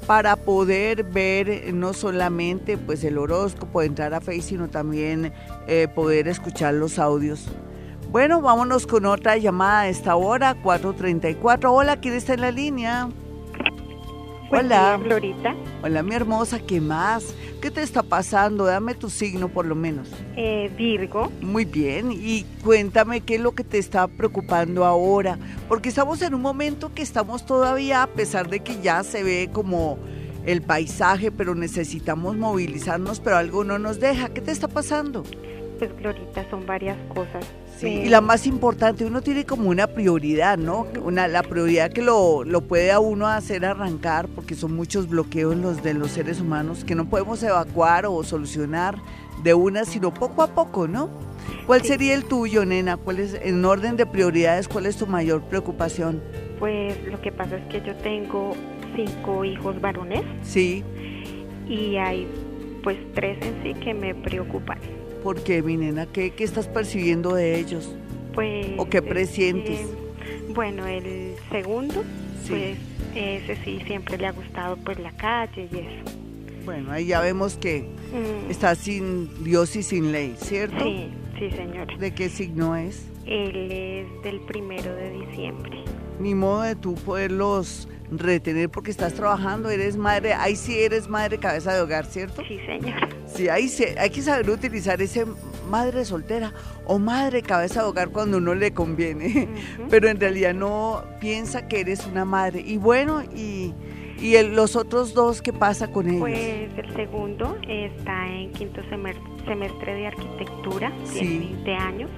para 0.07 0.37
poder 0.37 1.05
ver 1.05 1.73
no 1.73 1.95
solamente 1.95 2.77
pues 2.77 3.03
el 3.05 3.17
horóscopo, 3.17 3.81
entrar 3.81 4.13
a 4.13 4.21
Facebook, 4.21 4.47
sino 4.47 4.69
también 4.69 5.33
eh, 5.67 5.89
poder 5.89 6.29
escuchar 6.29 6.75
los 6.75 6.99
audios. 6.99 7.47
Bueno, 8.11 8.43
vámonos 8.43 8.87
con 8.87 9.07
otra 9.07 9.39
llamada 9.39 9.81
a 9.81 9.89
esta 9.89 10.15
hora, 10.17 10.55
434. 10.63 11.73
Hola, 11.73 11.97
¿quién 11.97 12.13
está 12.13 12.35
en 12.35 12.43
la 12.43 12.51
línea? 12.51 13.09
Hola. 14.53 15.01
Florita. 15.03 15.55
Hola, 15.83 16.03
mi 16.03 16.15
hermosa, 16.15 16.59
¿qué 16.59 16.79
más? 16.79 17.35
¿Qué 17.63 17.71
te 17.71 17.81
está 17.81 18.03
pasando? 18.03 18.67
Dame 18.67 18.95
tu 18.95 19.09
signo 19.09 19.49
por 19.49 19.65
lo 19.65 19.75
menos. 19.75 20.11
Eh, 20.37 20.71
Virgo. 20.77 21.33
Muy 21.41 21.65
bien, 21.65 22.13
y 22.13 22.45
cuéntame 22.63 23.23
qué 23.23 23.37
es 23.37 23.41
lo 23.41 23.53
que 23.53 23.65
te 23.65 23.79
está 23.79 24.07
preocupando 24.09 24.85
ahora, 24.85 25.39
porque 25.69 25.89
estamos 25.89 26.21
en 26.21 26.35
un 26.35 26.43
momento 26.43 26.93
que 26.93 27.01
estamos 27.01 27.47
todavía, 27.47 28.03
a 28.03 28.07
pesar 28.09 28.51
de 28.51 28.61
que 28.61 28.79
ya 28.83 29.03
se 29.05 29.23
ve 29.23 29.49
como 29.51 29.99
el 30.45 30.61
paisaje, 30.61 31.31
pero 31.31 31.55
necesitamos 31.55 32.37
movilizarnos, 32.37 33.21
pero 33.21 33.37
algo 33.37 33.65
no 33.65 33.79
nos 33.79 34.01
deja. 34.01 34.29
¿Qué 34.35 34.43
te 34.43 34.51
está 34.51 34.69
pasando? 34.69 35.23
Pues 35.79 35.97
Glorita, 35.97 36.45
son 36.51 36.67
varias 36.67 36.99
cosas. 37.15 37.47
Sí, 37.83 38.03
y 38.05 38.09
la 38.09 38.21
más 38.21 38.47
importante, 38.47 39.05
uno 39.05 39.23
tiene 39.23 39.45
como 39.45 39.69
una 39.69 39.89
prioridad, 39.89 40.57
¿no? 40.57 40.87
Una, 41.03 41.27
la 41.27 41.43
prioridad 41.43 41.91
que 41.91 42.01
lo, 42.01 42.45
lo 42.45 42.61
puede 42.61 42.93
a 42.93 43.01
uno 43.01 43.27
hacer 43.27 43.65
arrancar, 43.65 44.29
porque 44.29 44.55
son 44.55 44.73
muchos 44.77 45.09
bloqueos 45.09 45.57
los 45.57 45.83
de 45.83 45.93
los 45.93 46.13
seres 46.13 46.41
humanos 46.41 46.85
que 46.85 46.95
no 46.95 47.09
podemos 47.09 47.43
evacuar 47.43 48.07
o 48.07 48.23
solucionar 48.23 48.95
de 49.43 49.55
una, 49.55 49.85
sino 49.85 50.15
poco 50.15 50.45
a 50.45 50.55
poco, 50.55 50.87
¿no? 50.87 51.11
¿Cuál 51.67 51.83
sería 51.83 52.15
el 52.15 52.25
tuyo, 52.25 52.65
nena? 52.65 52.97
¿Cuál 52.97 53.19
es, 53.19 53.35
en 53.35 53.65
orden 53.65 53.97
de 53.97 54.07
prioridades, 54.07 54.69
cuál 54.69 54.87
es 54.87 54.97
tu 54.97 55.09
mayor 55.09 55.43
preocupación? 55.43 56.23
Pues 56.61 56.97
lo 57.07 57.21
que 57.21 57.33
pasa 57.33 57.57
es 57.57 57.67
que 57.67 57.81
yo 57.85 57.97
tengo 57.97 58.55
cinco 58.95 59.45
hijos 59.45 59.81
varones. 59.81 60.23
Sí. 60.43 60.85
Y 61.69 61.97
hay 61.97 62.29
pues 62.85 62.97
tres 63.13 63.39
en 63.45 63.61
sí 63.65 63.75
que 63.81 63.93
me 63.93 64.15
preocupan. 64.15 64.79
¿Por 65.23 65.43
qué, 65.43 65.63
mi 65.63 65.77
nena? 65.77 66.07
¿Qué, 66.07 66.33
estás 66.39 66.67
percibiendo 66.67 67.35
de 67.35 67.59
ellos? 67.59 67.95
Pues... 68.35 68.67
¿O 68.79 68.89
qué 68.89 69.03
presientes? 69.03 69.87
bueno, 70.55 70.87
el 70.87 71.35
segundo, 71.51 72.05
pues 72.49 72.77
ese 73.15 73.57
sí 73.65 73.81
siempre 73.87 74.19
le 74.19 74.27
ha 74.27 74.33
gustado 74.33 74.77
pues 74.77 74.99
la 74.99 75.13
calle 75.13 75.69
y 75.73 75.79
eso. 75.79 76.19
Bueno, 76.65 76.93
ahí 76.93 77.07
ya 77.07 77.21
vemos 77.21 77.57
que 77.57 77.83
mm. 77.83 78.51
está 78.51 78.75
sin 78.75 79.45
Dios 79.45 79.75
y 79.77 79.83
sin 79.83 80.13
ley, 80.13 80.35
¿cierto? 80.39 80.85
Sí, 80.85 81.09
Sí, 81.43 81.51
señora. 81.51 81.97
¿De 81.97 82.15
qué 82.15 82.29
signo 82.29 82.77
es? 82.77 83.09
Él 83.27 83.73
es 83.73 84.23
del 84.23 84.41
primero 84.43 84.95
de 84.95 85.11
diciembre. 85.11 85.83
Ni 86.21 86.37
modo 86.37 86.63
de 86.63 86.77
tú 86.77 86.95
poderlos 86.95 87.89
retener 88.19 88.69
porque 88.69 88.91
estás 88.91 89.15
trabajando, 89.15 89.71
eres 89.71 89.97
madre, 89.97 90.35
ahí 90.35 90.57
sí 90.57 90.79
eres 90.79 91.09
madre 91.09 91.39
cabeza 91.39 91.75
de 91.75 91.81
hogar, 91.81 92.07
¿cierto? 92.07 92.43
Sí, 92.47 92.59
señora. 92.67 93.09
Sí, 93.27 93.49
ahí 93.49 93.69
sí, 93.69 93.85
hay 93.99 94.11
que 94.11 94.23
saber 94.23 94.51
utilizar 94.51 95.01
ese 95.01 95.27
madre 95.71 96.05
soltera 96.05 96.53
o 96.87 96.99
madre 96.99 97.43
cabeza 97.43 97.83
de 97.83 97.89
hogar 97.89 98.11
cuando 98.11 98.41
no 98.41 98.55
le 98.55 98.73
conviene, 98.75 99.49
pero 99.91 100.09
en 100.09 100.21
realidad 100.21 100.55
no 100.55 101.05
piensa 101.21 101.69
que 101.69 101.81
eres 101.81 102.07
una 102.07 102.25
madre. 102.25 102.63
Y 102.65 102.77
bueno, 102.77 103.23
y, 103.35 103.73
y 104.21 104.41
los 104.43 104.77
otros 104.77 105.15
dos, 105.15 105.41
¿qué 105.41 105.53
pasa 105.53 105.89
con 105.91 106.09
ellos? 106.09 106.21
Pues 106.21 106.71
el 106.77 106.95
segundo 106.95 107.59
está 107.67 108.29
en 108.29 108.53
quinto 108.53 108.83
semestre 109.47 109.95
de 109.95 110.07
arquitectura, 110.07 110.93
tiene 111.13 111.39
20 111.39 111.75
años, 111.75 112.11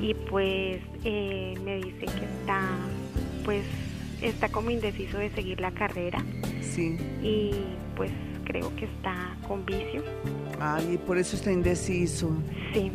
y 0.00 0.14
pues 0.14 0.80
eh, 1.04 1.54
me 1.64 1.76
dice 1.76 2.06
que 2.06 2.24
está, 2.24 2.62
pues 3.44 3.64
está 4.22 4.48
como 4.48 4.70
indeciso 4.70 5.18
de 5.18 5.30
seguir 5.30 5.60
la 5.60 5.70
carrera. 5.70 6.24
Sí. 6.60 6.96
Y 7.22 7.52
pues 7.96 8.10
creo 8.44 8.74
que 8.76 8.86
está 8.86 9.36
con 9.46 9.64
vicio. 9.64 10.02
Ay, 10.60 10.98
por 11.06 11.18
eso 11.18 11.36
está 11.36 11.52
indeciso. 11.52 12.30
Sí. 12.72 12.90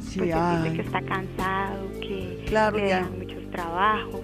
Sí, 0.00 0.18
pues 0.18 0.62
dice 0.62 0.76
que 0.76 0.82
está 0.82 1.02
cansado, 1.02 1.90
que 2.00 2.44
claro, 2.46 2.76
le 2.76 2.88
ya. 2.88 3.00
dan 3.00 3.18
muchos 3.18 3.50
trabajos. 3.50 4.20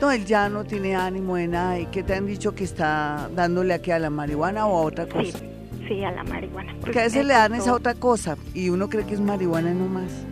No, 0.00 0.10
él 0.10 0.24
ya 0.24 0.48
no 0.48 0.64
tiene 0.64 0.96
ánimo 0.96 1.36
de 1.36 1.48
nada. 1.48 1.78
¿Y 1.78 1.86
qué 1.86 2.02
te 2.02 2.14
han 2.14 2.26
dicho 2.26 2.54
que 2.54 2.64
está 2.64 3.28
dándole 3.34 3.74
aquí 3.74 3.90
a 3.90 3.98
la 3.98 4.10
marihuana 4.10 4.66
o 4.66 4.78
a 4.78 4.82
otra 4.82 5.06
cosa? 5.06 5.38
Sí, 5.38 5.44
sí 5.88 6.04
a 6.04 6.12
la 6.12 6.24
marihuana. 6.24 6.74
Porque 6.80 7.00
a 7.00 7.02
veces 7.02 7.26
le 7.26 7.34
dan 7.34 7.54
esa 7.54 7.74
otra 7.74 7.94
cosa 7.94 8.36
y 8.54 8.70
uno 8.70 8.88
cree 8.88 9.04
que 9.04 9.14
es 9.14 9.20
marihuana 9.20 9.74
nomás. 9.74 10.24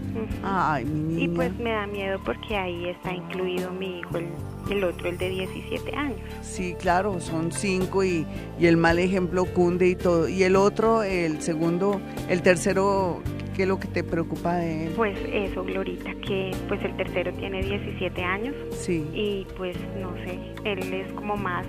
Ay, 0.42 0.84
mi 0.84 1.00
niña. 1.00 1.24
Y 1.24 1.28
pues 1.28 1.58
me 1.58 1.70
da 1.70 1.86
miedo 1.86 2.18
porque 2.24 2.56
ahí 2.56 2.88
está 2.88 3.12
incluido 3.12 3.70
mi 3.72 3.98
hijo, 3.98 4.16
el, 4.16 4.28
el 4.70 4.84
otro, 4.84 5.08
el 5.08 5.18
de 5.18 5.28
17 5.30 5.94
años. 5.94 6.18
Sí, 6.42 6.74
claro, 6.78 7.20
son 7.20 7.52
cinco 7.52 8.02
y, 8.04 8.26
y, 8.58 8.66
el 8.66 8.76
mal 8.76 8.98
ejemplo 8.98 9.44
cunde 9.46 9.88
y 9.88 9.94
todo. 9.94 10.28
Y 10.28 10.42
el 10.42 10.56
otro, 10.56 11.02
el 11.02 11.40
segundo, 11.42 12.00
el 12.28 12.42
tercero, 12.42 13.22
¿qué 13.54 13.62
es 13.62 13.68
lo 13.68 13.78
que 13.78 13.88
te 13.88 14.02
preocupa 14.04 14.56
de 14.56 14.86
él? 14.86 14.92
Pues 14.96 15.16
eso, 15.32 15.64
Glorita, 15.64 16.14
que 16.26 16.50
pues 16.68 16.82
el 16.84 16.96
tercero 16.96 17.32
tiene 17.34 17.62
17 17.62 18.22
años. 18.22 18.54
Sí. 18.78 19.04
Y 19.14 19.46
pues 19.56 19.76
no 20.00 20.14
sé, 20.24 20.38
él 20.64 20.92
es 20.92 21.12
como 21.12 21.36
más, 21.36 21.66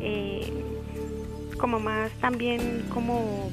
eh, 0.00 0.50
como 1.58 1.78
más 1.80 2.10
también 2.20 2.84
como, 2.92 3.50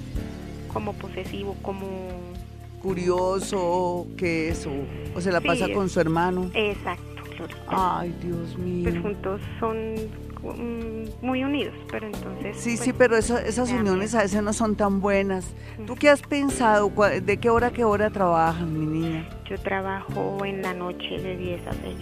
como 0.71 0.93
posesivo, 0.93 1.55
como 1.61 1.87
curioso 2.81 4.05
que 4.17 4.49
eso 4.49 4.69
o 5.15 5.21
se 5.21 5.31
la 5.31 5.41
Sí, 5.41 5.47
pasa 5.47 5.67
con 5.73 5.89
su 5.89 5.99
hermano. 5.99 6.51
exacto, 6.53 7.14
Ay, 7.67 8.13
Dios 8.21 8.57
mío. 8.57 8.89
Pues 8.89 9.01
juntos 9.01 9.41
son 9.59 9.95
mm, 10.43 11.25
muy 11.25 11.43
unidos, 11.43 11.73
pero 11.91 12.05
entonces... 12.07 12.55
Sí, 12.57 12.71
pues, 12.75 12.79
sí, 12.81 12.93
pero 12.93 13.17
eso- 13.17 13.37
esas 13.37 13.71
uniones 13.71 14.13
a 14.15 14.21
veces 14.21 14.41
no 14.43 14.53
son 14.53 14.75
tan 14.75 15.01
buenas. 15.01 15.45
¿Tú 15.87 15.95
qué 15.95 16.09
has 16.09 16.21
pensado? 16.21 16.89
¿Cuál- 16.89 17.25
¿De 17.25 17.37
qué 17.37 17.49
hora 17.49 17.67
a 17.67 17.71
qué 17.71 17.83
hora 17.83 18.09
trabajan, 18.09 18.77
mi 18.79 18.85
niña? 18.99 19.29
Yo 19.49 19.57
trabajo 19.59 20.43
en 20.45 20.61
la 20.61 20.73
noche 20.73 21.17
de 21.19 21.37
10 21.37 21.67
a 21.67 21.71
6 21.73 21.95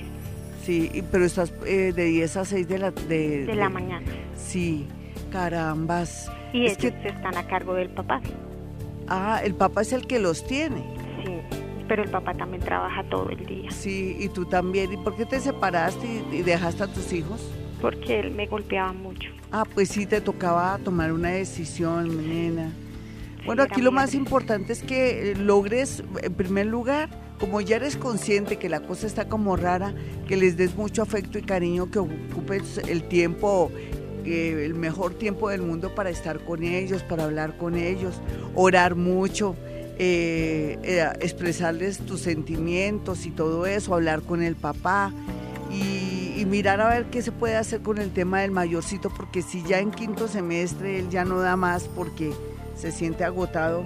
Sí, 0.64 1.04
pero 1.12 1.26
estás 1.26 1.54
eh, 1.66 1.92
de 1.94 2.06
10 2.06 2.38
a 2.38 2.46
6 2.46 2.68
de 2.70 2.80
la... 2.80 2.92
De, 2.92 3.46
de 3.46 3.56
la 3.56 3.68
mañana. 3.70 4.06
Sí, 4.38 4.88
carambas. 5.32 6.32
Y 6.54 6.66
es 6.68 6.78
ellos 6.78 6.94
que, 7.02 7.10
están 7.10 7.36
a 7.36 7.46
cargo 7.48 7.74
del 7.74 7.90
papá. 7.90 8.22
ah, 9.10 9.42
el 9.44 9.56
papá 9.56 9.82
es 9.82 9.92
el 9.92 10.08
que 10.08 10.20
los 10.20 10.46
tiene. 10.48 10.84
Sí, 11.26 11.32
pero 11.88 12.04
el 12.04 12.10
papá 12.10 12.34
también 12.34 12.62
trabaja 12.64 13.04
todo 13.04 13.30
el 13.30 13.46
día. 13.46 13.72
Sí, 13.72 14.16
y 14.20 14.30
tú 14.30 14.46
también. 14.46 14.94
¿Y 14.94 14.98
por 14.98 15.16
qué 15.16 15.26
te 15.26 15.40
separaste 15.40 16.06
y, 16.32 16.38
y 16.38 16.42
dejaste 16.42 16.84
a 16.84 16.88
tus 16.88 17.12
hijos? 17.14 17.42
Porque 17.82 18.20
él 18.20 18.32
me 18.32 18.48
golpeaba 18.48 18.94
mucho. 18.94 19.30
Ah, 19.52 19.66
pues 19.72 19.90
sí, 19.90 20.06
te 20.06 20.22
tocaba 20.22 20.78
tomar 20.84 21.12
una 21.12 21.30
decisión, 21.30 22.28
nena. 22.28 22.70
Sí, 22.70 23.46
Bueno, 23.46 23.64
aquí 23.64 23.82
lo 23.82 23.92
más 23.92 24.16
importante 24.16 24.72
es 24.74 24.82
que 24.84 25.32
eh, 25.32 25.36
logres, 25.36 26.04
en 26.22 26.34
primer 26.34 26.68
lugar, 26.68 27.10
como 27.40 27.60
ya 27.60 27.76
eres 27.76 27.98
consciente 27.98 28.56
que 28.58 28.70
la 28.70 28.80
cosa 28.80 29.06
está 29.06 29.28
como 29.28 29.58
rara, 29.58 29.94
que 30.28 30.38
les 30.38 30.56
des 30.56 30.76
mucho 30.76 31.02
afecto 31.02 31.38
y 31.38 31.42
cariño, 31.42 31.92
que 31.92 32.00
ocupes 32.00 32.78
el 32.88 33.04
tiempo, 33.04 33.70
eh, 34.24 34.64
el 34.66 34.76
mejor 34.76 35.16
tiempo 35.16 35.50
del 35.50 35.62
mundo 35.62 35.94
para 35.94 36.10
estar 36.10 36.40
con 36.46 36.64
ellos, 36.64 37.04
para 37.04 37.26
hablar 37.26 37.58
con 37.58 37.76
ellos, 37.76 38.22
orar 38.56 38.96
mucho, 38.96 39.58
eh, 40.00 40.78
expresarles 41.22 42.00
tus 42.00 42.22
sentimientos 42.22 43.26
y 43.26 43.32
todo 43.32 43.66
eso, 43.66 43.94
hablar 43.94 44.22
con 44.22 44.42
el 44.42 44.56
papá 44.56 45.12
y, 45.72 46.34
y 46.40 46.46
mirar 46.46 46.82
a 46.82 46.90
ver 46.90 47.06
qué 47.06 47.22
se 47.22 47.32
puede 47.32 47.56
hacer 47.56 47.82
con 47.82 47.98
el 47.98 48.12
tema 48.12 48.42
del 48.42 48.52
mayorcito, 48.52 49.10
porque 49.10 49.42
si 49.42 49.64
ya 49.64 49.80
en 49.80 49.92
quinto 49.92 50.28
semestre 50.28 51.00
él 51.00 51.10
ya 51.10 51.26
no 51.26 51.40
da 51.40 51.56
más 51.56 51.88
porque 51.96 52.32
se 52.76 52.92
siente 52.92 53.24
agotado. 53.24 53.84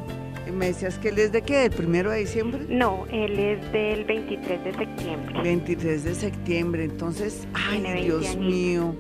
Me 0.54 0.68
decías 0.68 0.98
que 0.98 1.10
él 1.10 1.20
es 1.20 1.34
de 1.34 1.42
qué, 1.42 1.58
del 1.58 1.72
primero 1.72 2.10
de 2.10 2.20
diciembre, 2.20 2.66
No, 2.70 3.06
él 3.12 3.38
es 3.38 3.72
del 3.74 4.06
23 4.06 4.64
de 4.64 4.74
septiembre. 4.76 5.42
23 5.44 6.04
de 6.06 6.16
septiembre, 6.16 6.84
entonces, 6.86 7.46
ay 7.54 7.82
Tiene 7.82 7.94
20 7.96 8.08
Dios 8.08 8.38
mío. 8.38 8.96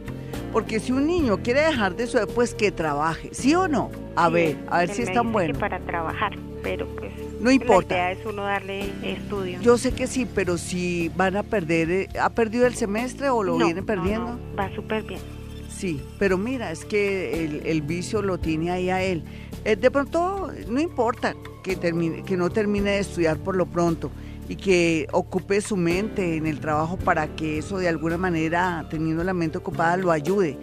Porque 0.51 0.81
si 0.81 0.91
un 0.91 1.07
niño 1.07 1.37
quiere 1.37 1.61
dejar 1.61 1.95
de 1.95 2.05
su 2.07 2.17
pues 2.35 2.53
que 2.53 2.71
trabaje, 2.73 3.29
¿sí 3.31 3.55
o 3.55 3.69
no? 3.69 3.89
A 4.17 4.27
Sí, 4.27 4.33
ver, 4.33 4.57
a 4.69 4.79
ver 4.79 4.89
si 4.89 5.03
es 5.03 5.13
tan 5.13 5.31
bueno. 5.31 5.57
para 5.57 5.79
trabajar, 5.79 6.33
pero 6.63 6.87
pues 6.95 7.11
No 7.41 7.51
importa. 7.51 7.95
la 7.95 8.11
idea 8.13 8.19
es 8.19 8.25
uno 8.25 8.43
darle 8.43 8.89
estudio. 9.03 9.59
Yo 9.61 9.77
sé 9.77 9.91
que 9.91 10.07
sí, 10.07 10.25
pero 10.33 10.57
si 10.57 11.09
van 11.15 11.35
a 11.35 11.43
perder, 11.43 11.91
eh, 11.91 12.09
¿ha 12.21 12.29
perdido 12.29 12.65
el 12.67 12.75
semestre 12.75 13.29
o 13.29 13.43
lo 13.43 13.57
No, 13.57 13.65
viene 13.65 13.81
no, 13.81 13.87
perdiendo? 13.87 14.31
no, 14.33 14.55
va 14.57 14.73
súper 14.75 15.03
bien. 15.03 15.19
Sí, 15.69 16.01
pero 16.17 16.37
mira, 16.37 16.71
es 16.71 16.83
que 16.85 17.45
el, 17.45 17.61
el 17.65 17.81
vicio 17.83 18.21
lo 18.21 18.37
tiene 18.39 18.71
ahí 18.71 18.89
a 18.89 19.03
él. 19.03 19.23
Eh, 19.63 19.75
de 19.75 19.91
pronto, 19.91 20.49
no 20.69 20.79
importa 20.81 21.35
que, 21.63 21.75
termine, 21.75 22.23
que 22.23 22.35
no 22.37 22.49
termine 22.49 22.91
de 22.91 22.99
estudiar 22.99 23.37
por 23.37 23.55
lo 23.55 23.65
pronto 23.67 24.09
y 24.49 24.55
que 24.55 25.07
ocupe 25.11 25.59
su 25.61 25.75
mente 25.77 26.37
en 26.37 26.47
el 26.47 26.59
trabajo 26.59 26.97
para 26.97 27.27
que 27.35 27.57
eso 27.59 27.77
de 27.77 27.89
alguna 27.89 28.17
manera, 28.17 28.87
teniendo 28.89 29.23
la 29.23 29.33
mente 29.33 29.57
ocupada, 29.57 29.97
lo 29.97 30.11
ayude. 30.11 30.57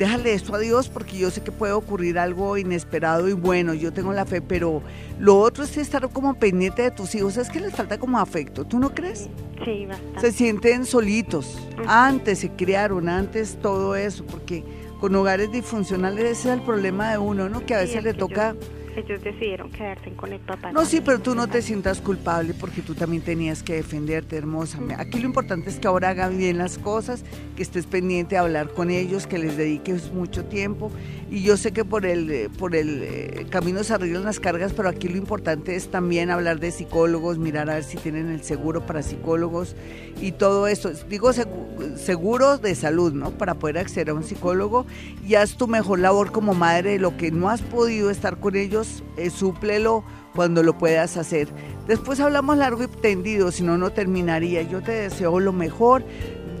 Déjale 0.00 0.32
esto 0.32 0.54
a 0.54 0.58
Dios 0.58 0.88
porque 0.88 1.18
yo 1.18 1.30
sé 1.30 1.42
que 1.42 1.52
puede 1.52 1.74
ocurrir 1.74 2.18
algo 2.18 2.56
inesperado 2.56 3.28
y 3.28 3.34
bueno, 3.34 3.74
yo 3.74 3.92
tengo 3.92 4.14
la 4.14 4.24
fe, 4.24 4.40
pero 4.40 4.82
lo 5.18 5.38
otro 5.38 5.62
es 5.62 5.76
estar 5.76 6.08
como 6.08 6.32
pendiente 6.38 6.80
de 6.80 6.90
tus 6.90 7.14
hijos, 7.14 7.36
es 7.36 7.50
que 7.50 7.60
les 7.60 7.74
falta 7.74 7.98
como 7.98 8.18
afecto, 8.18 8.64
¿tú 8.64 8.78
no 8.78 8.94
crees? 8.94 9.28
Sí, 9.62 9.84
bastante. 9.84 10.20
se 10.22 10.32
sienten 10.32 10.86
solitos. 10.86 11.58
Antes 11.86 12.38
se 12.38 12.48
criaron, 12.48 13.10
antes 13.10 13.58
todo 13.60 13.94
eso, 13.94 14.24
porque 14.24 14.64
con 15.00 15.14
hogares 15.16 15.52
disfuncionales 15.52 16.24
ese 16.24 16.48
es 16.48 16.54
el 16.54 16.62
problema 16.62 17.10
de 17.10 17.18
uno, 17.18 17.50
¿no? 17.50 17.66
Que 17.66 17.74
a 17.74 17.80
veces 17.80 17.96
es 17.96 18.04
le 18.04 18.12
que 18.14 18.18
toca... 18.20 18.56
ellos 18.96 19.22
decidieron 19.22 19.70
quedarse 19.70 20.10
con 20.12 20.32
el 20.32 20.40
papá. 20.40 20.72
No, 20.72 20.84
sí, 20.84 21.00
pero 21.00 21.18
tú 21.20 21.34
no 21.34 21.48
te 21.48 21.62
sientas 21.62 22.00
culpable 22.00 22.54
porque 22.54 22.82
tú 22.82 22.94
también 22.94 23.22
tenías 23.22 23.62
que 23.62 23.74
defenderte, 23.74 24.36
hermosa. 24.36 24.78
Aquí 24.98 25.18
lo 25.20 25.26
importante 25.26 25.70
es 25.70 25.78
que 25.78 25.88
ahora 25.88 26.10
haga 26.10 26.28
bien 26.28 26.58
las 26.58 26.78
cosas, 26.78 27.24
que 27.56 27.62
estés 27.62 27.86
pendiente 27.86 28.34
de 28.34 28.38
hablar 28.40 28.70
con 28.70 28.90
ellos, 28.90 29.26
que 29.26 29.38
les 29.38 29.56
dediques 29.56 30.12
mucho 30.12 30.44
tiempo. 30.44 30.90
Y 31.30 31.42
yo 31.42 31.56
sé 31.56 31.72
que 31.72 31.84
por 31.84 32.06
el, 32.06 32.30
eh, 32.30 32.48
por 32.58 32.74
el 32.74 33.02
eh, 33.04 33.46
camino 33.50 33.84
se 33.84 33.94
arreglan 33.94 34.24
las 34.24 34.40
cargas, 34.40 34.72
pero 34.72 34.88
aquí 34.88 35.08
lo 35.08 35.16
importante 35.16 35.76
es 35.76 35.88
también 35.90 36.30
hablar 36.30 36.58
de 36.58 36.72
psicólogos, 36.72 37.38
mirar 37.38 37.70
a 37.70 37.74
ver 37.74 37.84
si 37.84 37.96
tienen 37.96 38.28
el 38.30 38.42
seguro 38.42 38.84
para 38.84 39.02
psicólogos 39.02 39.76
y 40.20 40.32
todo 40.32 40.66
eso. 40.66 40.90
Digo 41.08 41.30
segu- 41.32 41.96
seguro 41.96 42.58
de 42.58 42.74
salud, 42.74 43.12
¿no? 43.12 43.30
Para 43.30 43.54
poder 43.54 43.78
acceder 43.78 44.10
a 44.10 44.14
un 44.14 44.24
psicólogo 44.24 44.86
y 45.26 45.36
haz 45.36 45.56
tu 45.56 45.68
mejor 45.68 46.00
labor 46.00 46.32
como 46.32 46.54
madre. 46.54 46.98
Lo 46.98 47.16
que 47.16 47.30
no 47.30 47.48
has 47.48 47.62
podido 47.62 48.10
estar 48.10 48.38
con 48.38 48.56
ellos, 48.56 48.79
eh, 49.16 49.30
súplelo 49.30 50.04
cuando 50.34 50.62
lo 50.62 50.76
puedas 50.76 51.16
hacer. 51.16 51.48
Después 51.86 52.20
hablamos 52.20 52.56
largo 52.56 52.84
y 52.84 52.86
tendido, 52.86 53.50
si 53.52 53.62
no, 53.62 53.78
no 53.78 53.90
terminaría. 53.90 54.62
Yo 54.62 54.82
te 54.82 54.92
deseo 54.92 55.40
lo 55.40 55.52
mejor. 55.52 56.04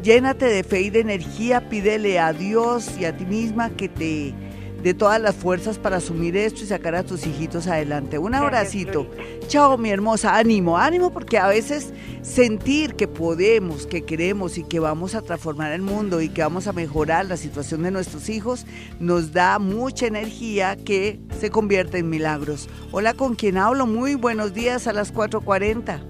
Llénate 0.02 0.46
de 0.46 0.64
fe 0.64 0.82
y 0.82 0.90
de 0.90 1.00
energía, 1.00 1.68
pídele 1.68 2.18
a 2.18 2.32
Dios 2.32 2.96
y 2.98 3.04
a 3.04 3.16
ti 3.16 3.26
misma 3.26 3.70
que 3.70 3.88
te 3.88 4.34
dé 4.82 4.94
todas 4.94 5.20
las 5.20 5.34
fuerzas 5.34 5.78
para 5.78 5.98
asumir 5.98 6.36
esto 6.36 6.62
y 6.62 6.66
sacar 6.66 6.94
a 6.94 7.02
tus 7.02 7.26
hijitos 7.26 7.66
adelante. 7.66 8.18
Un 8.18 8.34
abracito. 8.34 9.06
Chao, 9.48 9.78
mi 9.78 9.90
hermosa. 9.90 10.36
Ánimo, 10.36 10.78
ánimo, 10.78 11.10
porque 11.12 11.38
a 11.38 11.48
veces 11.48 11.92
sentir 12.22 12.94
que 12.94 13.08
podemos, 13.08 13.86
que 13.86 14.02
queremos 14.02 14.58
y 14.58 14.64
que 14.64 14.80
vamos 14.80 15.14
a 15.14 15.22
transformar 15.22 15.72
el 15.72 15.82
mundo 15.82 16.20
y 16.20 16.28
que 16.28 16.42
vamos 16.42 16.66
a 16.66 16.72
mejorar 16.72 17.26
la 17.26 17.36
situación 17.36 17.82
de 17.82 17.90
nuestros 17.90 18.28
hijos 18.28 18.66
nos 18.98 19.32
da 19.32 19.58
mucha 19.58 20.06
energía 20.06 20.76
que 20.76 21.20
se 21.38 21.50
convierte 21.50 21.98
en 21.98 22.08
milagros. 22.08 22.68
Hola, 22.92 23.14
¿con 23.14 23.34
quién 23.34 23.56
hablo? 23.56 23.86
Muy 23.86 24.14
buenos 24.14 24.54
días 24.54 24.86
a 24.86 24.92
las 24.92 25.12
4.40. 25.12 26.00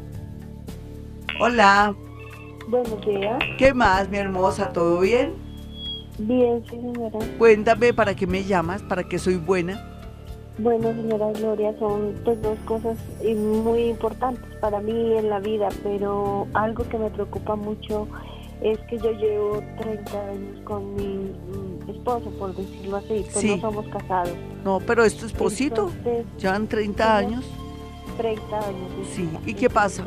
Hola, 1.41 1.95
Buenos 2.69 3.05
días. 3.05 3.39
¿qué 3.59 3.75
más, 3.75 4.09
mi 4.09 4.19
hermosa? 4.19 4.73
¿Todo 4.73 5.01
bien? 5.01 5.35
Bien, 6.27 6.63
sí, 6.69 6.77
señora. 6.77 7.19
Cuéntame 7.39 7.95
para 7.95 8.15
qué 8.15 8.27
me 8.27 8.45
llamas, 8.45 8.83
para 8.83 9.05
qué 9.05 9.19
soy 9.19 9.37
buena. 9.37 9.87
Bueno, 10.59 10.93
señora 10.93 11.33
Gloria, 11.33 11.75
son 11.79 12.15
pues 12.25 12.41
dos 12.43 12.59
cosas 12.67 12.99
muy 13.25 13.85
importantes 13.85 14.45
para 14.61 14.81
mí 14.81 15.15
en 15.17 15.31
la 15.31 15.41
vida, 15.41 15.69
pero 15.83 16.47
algo 16.53 16.87
que 16.89 16.99
me 16.99 17.09
preocupa 17.09 17.57
mucho 17.57 18.07
es 18.61 18.79
que 18.81 18.99
yo 18.99 19.13
llevo 19.13 19.63
30 19.81 20.29
años 20.29 20.61
con 20.65 20.95
mi 20.95 21.33
mm, 21.33 21.91
esposo, 21.91 22.29
por 22.39 22.55
decirlo 22.55 22.99
así, 22.99 23.25
pues 23.33 23.45
no 23.45 23.61
somos 23.61 23.89
casados. 23.89 24.35
No, 24.63 24.81
pero 24.81 25.03
es 25.03 25.17
tu 25.17 25.25
esposito, 25.25 25.91
llevan 26.39 26.67
30 26.67 27.17
años. 27.17 27.45
30 28.19 28.59
años. 28.59 29.09
Sí, 29.15 29.31
¿y 29.47 29.55
qué 29.55 29.71
pasa? 29.71 30.05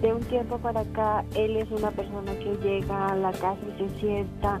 de 0.00 0.14
un 0.14 0.22
tiempo 0.22 0.56
para 0.58 0.80
acá, 0.80 1.24
él 1.34 1.56
es 1.58 1.70
una 1.70 1.90
persona 1.90 2.32
que 2.38 2.56
llega 2.62 3.08
a 3.08 3.16
la 3.16 3.32
casa 3.32 3.58
y 3.66 3.82
se 3.82 4.00
sienta 4.00 4.58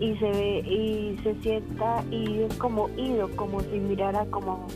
y 0.00 0.16
se 0.16 0.30
ve 0.30 0.58
y 0.60 1.18
se 1.22 1.34
sienta 1.42 2.02
y 2.10 2.40
es 2.42 2.54
como 2.54 2.88
ido, 2.96 3.28
como 3.36 3.60
si 3.60 3.78
mirara 3.78 4.24
como 4.26 4.66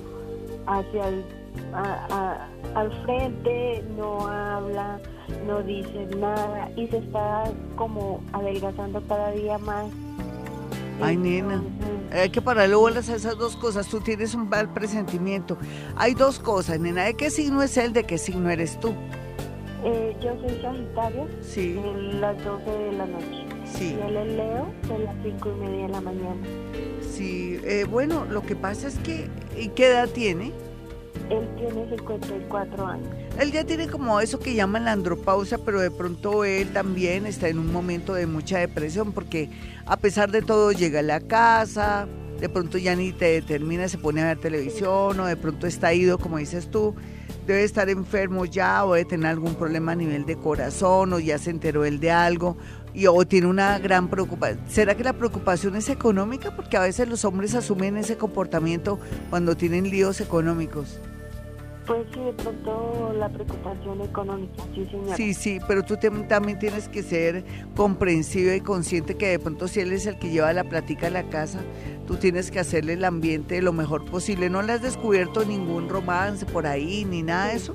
hacia 0.67 1.09
el, 1.09 1.25
al 2.75 3.05
frente, 3.05 3.83
no 3.97 4.27
habla, 4.27 5.01
no 5.47 5.63
dice 5.63 6.07
nada 6.19 6.71
y 6.77 6.87
se 6.89 6.99
está 6.99 7.45
como 7.77 8.23
adelgazando 8.33 9.03
cada 9.09 9.31
día 9.33 9.59
más. 9.59 9.87
Ay, 11.01 11.17
nena, 11.17 11.63
hay 12.13 12.31
que 12.31 12.41
pararle 12.41 12.77
bolas 12.77 13.09
a 13.09 13.17
esas 13.17 13.37
dos 13.37 13.57
cosas. 13.57 13.89
Tú 13.89 14.01
tienes 14.01 14.35
un 14.35 14.49
mal 14.49 14.73
presentimiento. 14.73 15.59
Hay 15.97 16.15
dos 16.15 16.39
cosas, 16.39 16.79
nena. 16.79 17.05
¿De 17.05 17.15
qué 17.15 17.31
signo 17.31 17.63
es 17.63 17.77
él? 17.77 17.93
¿De 17.93 18.05
qué 18.05 18.17
signo 18.17 18.49
eres 18.49 18.79
tú? 18.79 18.95
Eh, 19.85 20.17
yo 20.23 20.37
soy 20.41 20.61
Sagitario. 20.63 21.27
Sí. 21.43 21.77
En 21.85 22.21
las 22.21 22.43
12 22.45 22.71
de 22.71 22.93
la 22.93 23.07
noche. 23.07 23.54
Sí. 23.73 23.97
Y 23.99 24.03
él 24.03 24.17
es 24.17 24.37
Leo 24.37 24.75
de 24.89 24.99
las 25.05 25.17
5 25.23 25.49
y 25.49 25.61
media 25.61 25.87
de 25.87 25.93
la 25.93 26.01
mañana. 26.01 26.47
Sí, 27.01 27.59
eh, 27.65 27.87
bueno, 27.89 28.25
lo 28.25 28.43
que 28.43 28.57
pasa 28.57 28.89
es 28.89 28.99
que, 28.99 29.29
¿y 29.57 29.69
qué 29.69 29.89
edad 29.89 30.09
tiene? 30.09 30.53
Él 31.31 31.49
tiene 31.57 31.89
54 31.89 32.87
años. 32.87 33.09
Él 33.39 33.51
ya 33.51 33.65
tiene 33.65 33.89
como 33.89 34.21
eso 34.21 34.39
que 34.39 34.55
llaman 34.55 34.85
la 34.85 34.93
andropausia, 34.93 35.59
pero 35.59 35.81
de 35.81 35.91
pronto 35.91 36.45
él 36.45 36.73
también 36.73 37.27
está 37.27 37.49
en 37.49 37.59
un 37.59 37.73
momento 37.73 38.15
de 38.15 38.27
mucha 38.27 38.59
depresión 38.59 39.13
porque 39.13 39.49
a 39.87 39.97
pesar 39.97 40.31
de 40.31 40.43
todo 40.43 40.73
llega 40.73 41.01
a 41.01 41.03
la 41.03 41.21
casa, 41.21 42.07
de 42.41 42.49
pronto 42.49 42.79
ya 42.79 42.95
ni 42.95 43.13
te 43.13 43.27
determina, 43.27 43.89
se 43.89 43.99
pone 43.99 44.23
a 44.23 44.27
ver 44.27 44.39
televisión 44.39 45.19
o 45.19 45.27
de 45.27 45.37
pronto 45.37 45.67
está 45.67 45.95
ido, 45.95 46.19
como 46.19 46.39
dices 46.39 46.71
tú, 46.71 46.95
debe 47.47 47.65
estar 47.65 47.89
enfermo 47.89 48.45
ya 48.45 48.85
o 48.85 48.95
debe 48.95 49.09
tener 49.09 49.29
algún 49.29 49.55
problema 49.55 49.93
a 49.93 49.97
nivel 49.97 50.27
de 50.27 50.37
corazón 50.37 51.13
o 51.13 51.19
ya 51.19 51.39
se 51.39 51.51
enteró 51.51 51.85
él 51.85 52.01
de 52.01 52.11
algo 52.11 52.57
y 52.95 53.07
o 53.07 53.25
tiene 53.27 53.49
una 53.49 53.79
gran 53.79 54.09
preocupación. 54.09 54.61
¿Será 54.69 54.97
que 54.97 55.05
la 55.05 55.13
preocupación 55.13 55.77
es 55.77 55.89
económica? 55.89 56.55
Porque 56.55 56.77
a 56.77 56.81
veces 56.81 57.09
los 57.09 57.25
hombres 57.25 57.55
asumen 57.55 57.97
ese 57.97 58.17
comportamiento 58.17 58.99
cuando 59.31 59.57
tienen 59.57 59.91
líos 59.91 60.21
económicos. 60.21 61.01
Pues 61.87 62.07
sí, 62.15 62.21
de 62.21 62.33
pronto 62.33 63.13
la 63.19 63.29
preocupación 63.29 64.01
económica, 64.01 64.63
sí, 64.75 64.87
señora. 64.91 65.17
Sí, 65.17 65.35
sí, 65.35 65.59
pero 65.69 65.83
tú 65.83 65.99
también 65.99 66.59
tienes 66.59 66.89
que 66.89 67.03
ser 67.03 67.45
comprensivo 67.77 68.55
y 68.55 68.61
consciente 68.63 69.17
que 69.17 69.29
de 69.29 69.39
pronto 69.39 69.69
si 69.69 69.81
él 69.81 69.93
es 69.93 70.07
el 70.07 70.19
que 70.19 70.31
lleva 70.31 70.51
la 70.55 70.65
plática 70.65 71.09
a 71.09 71.11
la 71.11 71.25
casa, 71.25 71.61
tú 72.07 72.17
tienes 72.17 72.51
que 72.51 72.59
hacerle 72.59 72.95
el 72.95 73.05
ambiente 73.05 73.61
lo 73.61 73.75
mejor 73.75 74.07
posible. 74.07 74.49
¿No 74.49 74.63
le 74.63 74.73
has 74.73 74.81
descubierto 74.81 75.45
ningún 75.45 75.91
romance 75.91 76.47
por 76.47 76.67
ahí 76.67 77.05
ni 77.05 77.23
nada 77.23 77.49
de 77.49 77.57
eso? 77.57 77.75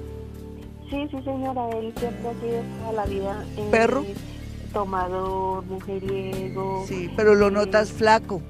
Sí, 0.90 1.08
sí, 1.12 1.22
señora, 1.24 1.70
él 1.78 1.94
siempre 2.00 2.30
ha 2.30 2.34
sido 2.42 2.64
toda 2.80 2.94
la 2.94 3.06
vida. 3.06 3.46
Eh, 3.58 3.68
¿Perro? 3.70 4.06
Tomador, 4.74 5.66
mujeriego. 5.66 6.86
Sí, 6.88 7.10
pero 7.16 7.36
lo 7.36 7.50
notas 7.50 7.92
flaco 7.92 8.42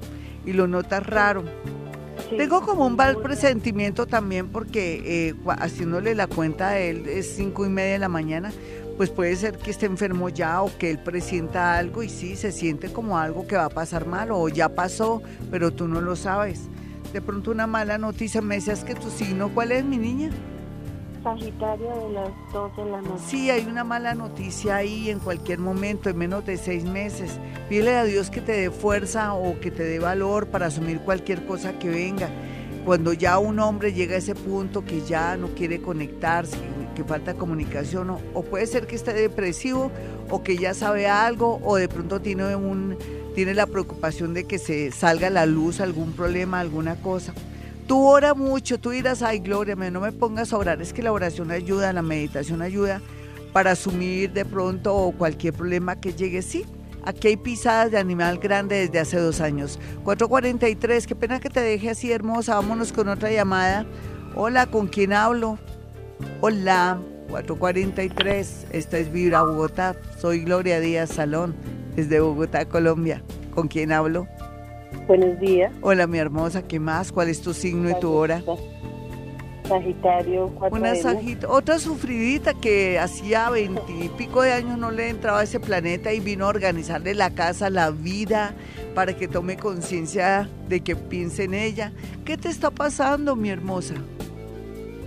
y 0.44 0.52
lo 0.52 0.66
notas 0.66 1.06
raro. 1.06 1.44
Tengo 2.36 2.60
como 2.62 2.86
un 2.86 2.96
mal 2.96 3.16
presentimiento 3.20 4.06
también 4.06 4.48
porque 4.48 5.02
eh, 5.04 5.34
haciéndole 5.58 6.14
la 6.14 6.26
cuenta 6.26 6.70
de 6.70 6.90
él 6.90 7.08
es 7.08 7.34
cinco 7.34 7.66
y 7.66 7.68
media 7.68 7.94
de 7.94 7.98
la 7.98 8.08
mañana, 8.08 8.52
pues 8.96 9.10
puede 9.10 9.34
ser 9.34 9.58
que 9.58 9.70
esté 9.70 9.86
enfermo 9.86 10.28
ya 10.28 10.62
o 10.62 10.70
que 10.78 10.90
él 10.90 10.98
presienta 10.98 11.76
algo 11.76 12.02
y 12.02 12.08
sí, 12.08 12.36
se 12.36 12.52
siente 12.52 12.92
como 12.92 13.18
algo 13.18 13.46
que 13.46 13.56
va 13.56 13.64
a 13.64 13.70
pasar 13.70 14.06
mal 14.06 14.30
o 14.30 14.48
ya 14.48 14.68
pasó, 14.68 15.22
pero 15.50 15.72
tú 15.72 15.88
no 15.88 16.00
lo 16.00 16.14
sabes. 16.14 16.68
De 17.12 17.20
pronto 17.20 17.50
una 17.50 17.66
mala 17.66 17.98
noticia, 17.98 18.40
me 18.40 18.56
decías 18.56 18.84
que 18.84 18.94
tu 18.94 19.10
signo, 19.10 19.48
¿cuál 19.52 19.72
es 19.72 19.84
mi 19.84 19.98
niña? 19.98 20.30
Sagitario 21.22 21.88
de 21.88 22.12
las 22.14 22.30
12 22.52 22.82
de 22.82 22.90
la 22.90 23.02
noche. 23.02 23.22
Sí, 23.26 23.50
hay 23.50 23.66
una 23.66 23.84
mala 23.84 24.14
noticia 24.14 24.76
ahí 24.76 25.10
en 25.10 25.18
cualquier 25.18 25.58
momento, 25.58 26.08
en 26.08 26.16
menos 26.16 26.46
de 26.46 26.56
seis 26.56 26.84
meses. 26.84 27.38
Pídele 27.68 27.96
a 27.96 28.04
Dios 28.04 28.30
que 28.30 28.40
te 28.40 28.52
dé 28.52 28.70
fuerza 28.70 29.34
o 29.34 29.60
que 29.60 29.70
te 29.70 29.82
dé 29.82 29.98
valor 29.98 30.46
para 30.46 30.66
asumir 30.66 31.00
cualquier 31.00 31.44
cosa 31.46 31.78
que 31.78 31.90
venga. 31.90 32.28
Cuando 32.84 33.12
ya 33.12 33.38
un 33.38 33.58
hombre 33.58 33.92
llega 33.92 34.14
a 34.14 34.18
ese 34.18 34.34
punto 34.34 34.84
que 34.84 35.02
ya 35.02 35.36
no 35.36 35.48
quiere 35.48 35.82
conectarse, 35.82 36.56
que 36.94 37.04
falta 37.04 37.34
comunicación, 37.34 38.10
o, 38.10 38.20
o 38.32 38.42
puede 38.42 38.66
ser 38.66 38.86
que 38.86 38.96
esté 38.96 39.12
depresivo, 39.12 39.92
o 40.30 40.42
que 40.42 40.56
ya 40.56 40.72
sabe 40.72 41.06
algo, 41.06 41.60
o 41.62 41.76
de 41.76 41.88
pronto 41.88 42.20
tiene, 42.20 42.56
un, 42.56 42.96
tiene 43.34 43.52
la 43.52 43.66
preocupación 43.66 44.32
de 44.32 44.44
que 44.44 44.58
se 44.58 44.90
salga 44.90 45.26
a 45.26 45.30
la 45.30 45.44
luz 45.44 45.80
algún 45.80 46.12
problema, 46.12 46.60
alguna 46.60 46.96
cosa. 46.96 47.34
Tú 47.90 48.06
ora 48.06 48.34
mucho, 48.34 48.78
tú 48.78 48.90
dirás, 48.90 49.20
ay 49.20 49.40
Gloria, 49.40 49.74
no 49.74 50.00
me 50.00 50.12
pongas 50.12 50.52
a 50.52 50.58
orar, 50.58 50.80
es 50.80 50.92
que 50.92 51.02
la 51.02 51.10
oración 51.10 51.50
ayuda, 51.50 51.92
la 51.92 52.02
meditación 52.02 52.62
ayuda 52.62 53.02
para 53.52 53.72
asumir 53.72 54.32
de 54.32 54.44
pronto 54.44 55.12
cualquier 55.18 55.54
problema 55.54 55.96
que 55.96 56.12
llegue, 56.12 56.40
sí. 56.40 56.64
Aquí 57.04 57.26
hay 57.26 57.36
pisadas 57.36 57.90
de 57.90 57.98
animal 57.98 58.38
grande 58.38 58.76
desde 58.76 59.00
hace 59.00 59.18
dos 59.18 59.40
años. 59.40 59.80
443, 60.04 61.08
qué 61.08 61.16
pena 61.16 61.40
que 61.40 61.50
te 61.50 61.58
deje 61.62 61.90
así 61.90 62.12
hermosa. 62.12 62.54
Vámonos 62.54 62.92
con 62.92 63.08
otra 63.08 63.32
llamada. 63.32 63.84
Hola, 64.36 64.66
¿con 64.66 64.86
quién 64.86 65.12
hablo? 65.12 65.58
Hola, 66.42 67.00
443. 67.28 68.68
Esta 68.70 68.98
es 68.98 69.10
Vibra 69.10 69.42
Bogotá. 69.42 69.96
Soy 70.20 70.44
Gloria 70.44 70.78
Díaz 70.78 71.10
Salón, 71.10 71.56
desde 71.96 72.20
Bogotá, 72.20 72.66
Colombia. 72.66 73.24
¿Con 73.52 73.66
quién 73.66 73.90
hablo? 73.90 74.28
Buenos 75.06 75.38
días. 75.40 75.72
Hola, 75.80 76.06
mi 76.06 76.18
hermosa, 76.18 76.66
¿qué 76.66 76.78
más? 76.78 77.12
¿Cuál 77.12 77.28
es 77.28 77.40
tu 77.40 77.52
signo 77.52 77.90
y 77.90 77.94
tu 78.00 78.10
hora? 78.10 78.42
Sagitario, 79.66 80.52
Una 80.72 80.94
otra 81.48 81.78
sufridita 81.78 82.54
que 82.54 82.98
hacía 82.98 83.50
veintipico 83.50 84.42
de 84.42 84.52
años 84.52 84.76
no 84.78 84.90
le 84.90 85.10
entraba 85.10 85.40
a 85.40 85.42
ese 85.44 85.60
planeta 85.60 86.12
y 86.12 86.18
vino 86.18 86.46
a 86.46 86.48
organizarle 86.48 87.14
la 87.14 87.30
casa, 87.30 87.70
la 87.70 87.92
vida, 87.92 88.52
para 88.96 89.14
que 89.14 89.28
tome 89.28 89.56
conciencia 89.56 90.48
de 90.68 90.80
que 90.80 90.96
piense 90.96 91.44
en 91.44 91.54
ella. 91.54 91.92
¿Qué 92.24 92.36
te 92.36 92.48
está 92.48 92.72
pasando, 92.72 93.36
mi 93.36 93.50
hermosa? 93.50 93.94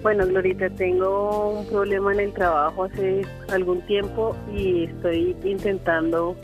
Bueno, 0.01 0.25
Glorita, 0.27 0.69
tengo 0.69 1.59
un 1.59 1.65
problema 1.67 2.13
en 2.13 2.21
el 2.21 2.33
trabajo 2.33 2.85
hace 2.85 3.25
algún 3.49 3.81
tiempo 3.85 4.35
y 4.53 4.85
estoy 4.85 5.35
intentando 5.43 6.37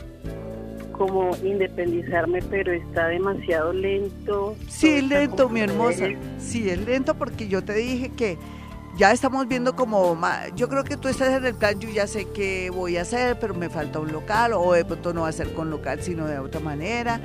como 1.00 1.34
independizarme, 1.42 2.42
pero 2.50 2.72
está 2.72 3.06
demasiado 3.06 3.72
lento. 3.72 4.54
Sí, 4.68 5.00
lento, 5.00 5.48
mi 5.48 5.60
hermosa. 5.60 6.08
Sí, 6.38 6.68
es 6.68 6.78
lento 6.84 7.14
porque 7.14 7.48
yo 7.48 7.64
te 7.64 7.72
dije 7.72 8.10
que 8.10 8.36
ya 8.98 9.10
estamos 9.10 9.48
viendo 9.48 9.74
como, 9.74 10.14
yo 10.54 10.68
creo 10.68 10.84
que 10.84 10.98
tú 10.98 11.08
estás 11.08 11.30
en 11.30 11.46
el 11.46 11.54
plan, 11.54 11.80
yo 11.80 11.88
ya 11.88 12.06
sé 12.06 12.26
qué 12.34 12.68
voy 12.68 12.98
a 12.98 13.02
hacer, 13.02 13.38
pero 13.40 13.54
me 13.54 13.70
falta 13.70 13.98
un 13.98 14.12
local, 14.12 14.52
o 14.52 14.74
de 14.74 14.84
pronto 14.84 15.14
no 15.14 15.22
va 15.22 15.28
a 15.28 15.32
ser 15.32 15.54
con 15.54 15.70
local, 15.70 16.02
sino 16.02 16.26
de 16.26 16.38
otra 16.38 16.60
manera. 16.60 17.18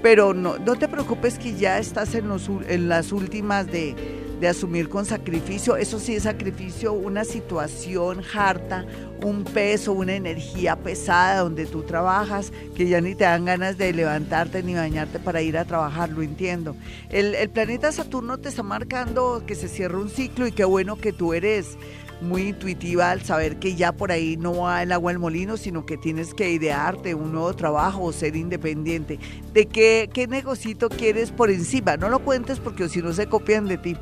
Pero 0.00 0.32
no, 0.32 0.56
no 0.58 0.76
te 0.76 0.88
preocupes 0.88 1.38
que 1.38 1.52
ya 1.52 1.78
estás 1.78 2.14
en, 2.14 2.28
los, 2.28 2.48
en 2.66 2.88
las 2.88 3.12
últimas 3.12 3.66
de 3.66 3.94
de 4.40 4.48
asumir 4.48 4.88
con 4.88 5.04
sacrificio. 5.04 5.76
Eso 5.76 5.98
sí 5.98 6.14
es 6.14 6.24
sacrificio, 6.24 6.92
una 6.92 7.24
situación 7.24 8.22
harta, 8.34 8.84
un 9.24 9.44
peso, 9.44 9.92
una 9.92 10.14
energía 10.14 10.76
pesada 10.76 11.40
donde 11.40 11.66
tú 11.66 11.82
trabajas, 11.82 12.52
que 12.76 12.88
ya 12.88 13.00
ni 13.00 13.14
te 13.14 13.24
dan 13.24 13.44
ganas 13.44 13.78
de 13.78 13.92
levantarte 13.92 14.62
ni 14.62 14.74
bañarte 14.74 15.18
para 15.18 15.42
ir 15.42 15.58
a 15.58 15.64
trabajar, 15.64 16.10
lo 16.10 16.22
entiendo. 16.22 16.76
El, 17.10 17.48
planeta 17.50 17.90
Saturno 17.92 18.38
te 18.38 18.48
está 18.48 18.62
marcando 18.62 19.42
que 19.46 19.54
se 19.54 19.68
cierra 19.68 19.98
un 19.98 20.10
ciclo 20.10 20.46
y 20.46 20.52
qué 20.52 20.64
bueno 20.64 20.96
que 20.96 21.12
tú 21.12 21.32
eres 21.32 21.76
muy 22.20 22.48
intuitiva 22.48 23.12
al 23.12 23.22
saber 23.22 23.58
que 23.58 23.76
ya 23.76 23.92
por 23.92 24.10
ahí 24.10 24.36
no 24.36 24.62
va 24.62 24.82
el 24.82 24.92
agua 24.92 25.12
al 25.12 25.18
molino, 25.18 25.56
sino 25.56 25.86
que 25.86 25.96
tienes 25.96 26.34
que 26.34 26.50
idearte 26.50 27.14
un 27.14 27.32
nuevo 27.32 27.54
trabajo 27.54 28.02
o 28.02 28.12
ser 28.12 28.36
independiente. 28.36 29.18
¿De 29.52 29.66
qué, 29.66 30.10
qué 30.12 30.26
negocito 30.26 30.88
quieres 30.88 31.30
por 31.30 31.50
encima? 31.50 31.96
No 31.96 32.08
lo 32.08 32.18
cuentes 32.20 32.58
porque 32.58 32.88
si 32.88 33.02
no 33.02 33.12
se 33.12 33.26
copian 33.28 33.68
de 33.68 33.78
ti. 33.78 33.96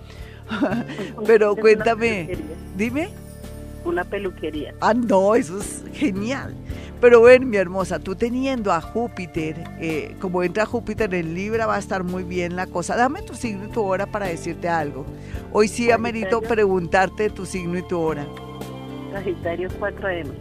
Pero 1.27 1.57
cuéntame, 1.57 2.37
dime. 2.77 3.09
Una 3.85 4.05
peluquería. 4.05 4.75
Ah, 4.81 4.95
no, 4.95 5.35
eso 5.35 5.61
es 5.61 5.85
genial. 5.93 6.55
Pero 7.01 7.23
ven, 7.23 7.49
mi 7.49 7.57
hermosa, 7.59 7.99
tú 7.99 8.17
teniendo 8.17 8.73
a 8.73 8.81
Júpiter, 8.81 9.63
eh, 9.79 10.17
como 10.19 10.43
entra 10.43 10.65
Júpiter 10.65 11.15
en 11.15 11.35
Libra, 11.35 11.67
va 11.67 11.77
a 11.77 11.79
estar 11.79 12.03
muy 12.05 12.25
bien 12.25 12.57
la 12.57 12.67
cosa. 12.67 12.97
Dame 12.97 13.23
tu 13.23 13.35
signo 13.35 13.67
y 13.67 13.69
tu 13.69 13.83
hora 13.83 14.07
para 14.07 14.27
decirte 14.27 14.69
algo. 14.69 15.05
Hoy 15.53 15.69
sí 15.69 15.91
amerito 15.91 16.41
preguntarte 16.41 17.29
tu 17.31 17.45
signo 17.45 17.79
y 17.79 17.83
tu 17.83 17.99
hora. 17.99 18.27
Sagitario 19.13 19.69
4M. 19.79 20.33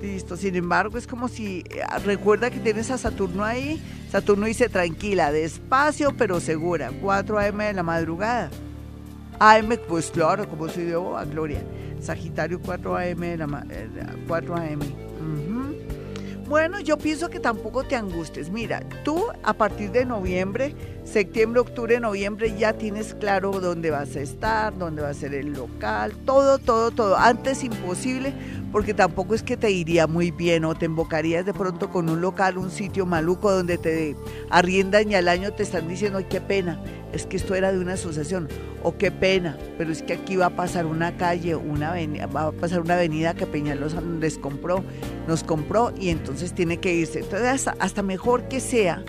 Listo, 0.00 0.36
sin 0.38 0.56
embargo, 0.56 0.96
es 0.96 1.06
como 1.06 1.28
si, 1.28 1.60
eh, 1.70 1.82
recuerda 2.04 2.50
que 2.50 2.58
tienes 2.58 2.90
a 2.90 2.96
Saturno 2.96 3.44
ahí. 3.44 3.80
Saturno 4.10 4.46
dice 4.46 4.70
tranquila, 4.70 5.30
despacio 5.30 6.14
pero 6.16 6.40
segura, 6.40 6.90
4 7.02 7.38
AM 7.38 7.58
de 7.58 7.74
la 7.74 7.82
madrugada. 7.82 8.50
AM, 9.40 9.78
pues 9.88 10.10
claro, 10.10 10.46
como 10.48 10.68
soy 10.68 10.84
de 10.84 10.94
a 10.94 11.24
Gloria. 11.24 11.62
Sagitario 12.00 12.60
4 12.60 12.96
AM, 12.96 13.38
la, 13.38 13.66
4 14.28 14.54
AM. 14.54 14.80
Bueno, 16.46 16.80
yo 16.80 16.98
pienso 16.98 17.30
que 17.30 17.38
tampoco 17.38 17.84
te 17.84 17.94
angustes. 17.94 18.50
Mira, 18.50 18.82
tú 19.04 19.26
a 19.44 19.52
partir 19.52 19.92
de 19.92 20.04
noviembre, 20.04 20.74
septiembre, 21.04 21.60
octubre, 21.60 22.00
noviembre 22.00 22.54
ya 22.58 22.72
tienes 22.72 23.14
claro 23.14 23.52
dónde 23.60 23.90
vas 23.92 24.16
a 24.16 24.20
estar, 24.20 24.76
dónde 24.76 25.00
va 25.00 25.10
a 25.10 25.14
ser 25.14 25.32
el 25.32 25.52
local, 25.52 26.12
todo, 26.26 26.58
todo, 26.58 26.90
todo. 26.90 27.16
Antes 27.16 27.62
imposible 27.62 28.34
porque 28.72 28.94
tampoco 28.94 29.34
es 29.34 29.42
que 29.42 29.56
te 29.56 29.70
iría 29.70 30.06
muy 30.06 30.32
bien 30.32 30.64
o 30.64 30.74
te 30.74 30.86
embocarías 30.86 31.46
de 31.46 31.54
pronto 31.54 31.88
con 31.88 32.08
un 32.08 32.20
local, 32.20 32.58
un 32.58 32.70
sitio 32.70 33.06
maluco 33.06 33.50
donde 33.52 33.78
te 33.78 34.16
arriendan 34.50 35.10
y 35.10 35.14
al 35.14 35.28
año 35.28 35.52
te 35.52 35.62
están 35.62 35.88
diciendo, 35.88 36.18
ay, 36.18 36.26
qué 36.28 36.40
pena, 36.40 36.82
es 37.12 37.26
que 37.26 37.36
esto 37.36 37.54
era 37.54 37.72
de 37.72 37.78
una 37.78 37.94
asociación, 37.94 38.48
o 38.82 38.96
qué 38.96 39.10
pena, 39.10 39.58
pero 39.76 39.92
es 39.92 40.02
que 40.02 40.14
aquí 40.14 40.36
va 40.36 40.46
a 40.46 40.56
pasar 40.56 40.86
una 40.86 41.16
calle, 41.16 41.56
una 41.56 41.90
avenida, 41.90 42.26
va 42.26 42.46
a 42.46 42.52
pasar 42.52 42.80
una 42.80 42.94
avenida 42.94 43.34
que 43.34 43.46
Peñalosa 43.46 44.00
les 44.00 44.38
compró, 44.38 44.84
nos 45.26 45.42
compró 45.42 45.92
y 45.98 46.08
entonces 46.10 46.54
tiene 46.54 46.78
que 46.78 46.94
irse. 46.94 47.20
Entonces 47.20 47.68
hasta, 47.78 48.02
mejor 48.02 48.48
que 48.48 48.60
sea 48.60 49.04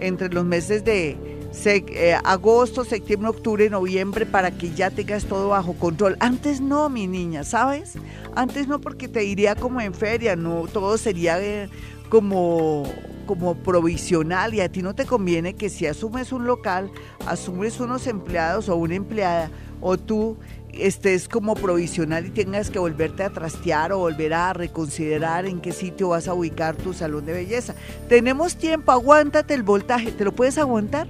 entre 0.00 0.28
los 0.28 0.44
meses 0.44 0.84
de 0.84 1.16
eh, 1.64 2.16
agosto, 2.24 2.84
septiembre, 2.84 3.30
octubre, 3.30 3.68
noviembre, 3.70 4.26
para 4.26 4.50
que 4.50 4.70
ya 4.72 4.90
tengas 4.90 5.24
todo 5.24 5.48
bajo 5.48 5.72
control. 5.74 6.16
Antes 6.20 6.60
no, 6.60 6.88
mi 6.88 7.06
niña, 7.06 7.44
¿sabes? 7.44 7.94
Antes 8.34 8.68
no, 8.68 8.80
porque 8.80 9.08
te 9.08 9.24
iría 9.24 9.54
como 9.54 9.80
en 9.80 9.94
feria, 9.94 10.36
no, 10.36 10.66
todo 10.72 10.98
sería 10.98 11.40
eh, 11.40 11.68
como 12.08 12.84
como 13.26 13.54
provisional 13.56 14.54
y 14.54 14.60
a 14.60 14.70
ti 14.70 14.82
no 14.82 14.94
te 14.94 15.04
conviene 15.04 15.54
que 15.54 15.68
si 15.68 15.86
asumes 15.86 16.32
un 16.32 16.46
local, 16.46 16.90
asumes 17.26 17.80
unos 17.80 18.06
empleados 18.06 18.68
o 18.68 18.76
una 18.76 18.94
empleada 18.94 19.50
o 19.80 19.98
tú 19.98 20.36
estés 20.72 21.28
como 21.28 21.54
provisional 21.54 22.26
y 22.26 22.30
tengas 22.30 22.70
que 22.70 22.78
volverte 22.78 23.22
a 23.22 23.30
trastear 23.30 23.92
o 23.92 23.98
volver 23.98 24.34
a 24.34 24.52
reconsiderar 24.52 25.46
en 25.46 25.60
qué 25.60 25.72
sitio 25.72 26.10
vas 26.10 26.28
a 26.28 26.34
ubicar 26.34 26.76
tu 26.76 26.92
salón 26.92 27.26
de 27.26 27.32
belleza. 27.32 27.74
Tenemos 28.08 28.56
tiempo, 28.56 28.92
aguántate 28.92 29.54
el 29.54 29.62
voltaje, 29.62 30.12
¿te 30.12 30.24
lo 30.24 30.32
puedes 30.34 30.58
aguantar? 30.58 31.06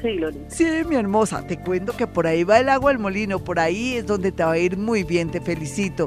Sí. 0.00 0.18
Sí, 0.48 0.66
mi 0.88 0.96
hermosa, 0.96 1.46
te 1.46 1.58
cuento 1.58 1.96
que 1.96 2.06
por 2.06 2.26
ahí 2.26 2.44
va 2.44 2.58
el 2.58 2.68
agua 2.68 2.90
al 2.90 2.98
molino, 2.98 3.38
por 3.38 3.58
ahí 3.58 3.94
es 3.94 4.06
donde 4.06 4.32
te 4.32 4.44
va 4.44 4.52
a 4.52 4.58
ir 4.58 4.76
muy 4.76 5.02
bien, 5.02 5.30
te 5.30 5.40
felicito. 5.40 6.06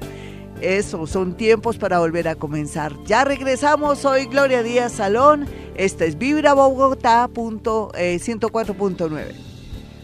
Eso, 0.61 1.05
son 1.05 1.37
tiempos 1.37 1.77
para 1.77 1.99
volver 1.99 2.27
a 2.27 2.35
comenzar. 2.35 2.93
Ya 3.05 3.23
regresamos, 3.23 3.99
soy 3.99 4.25
Gloria 4.25 4.63
Díaz 4.63 4.93
Salón, 4.93 5.45
este 5.75 6.07
es 6.07 6.17
Vibra 6.17 6.53
Bogotá, 6.53 7.29
104.9. 7.29 9.47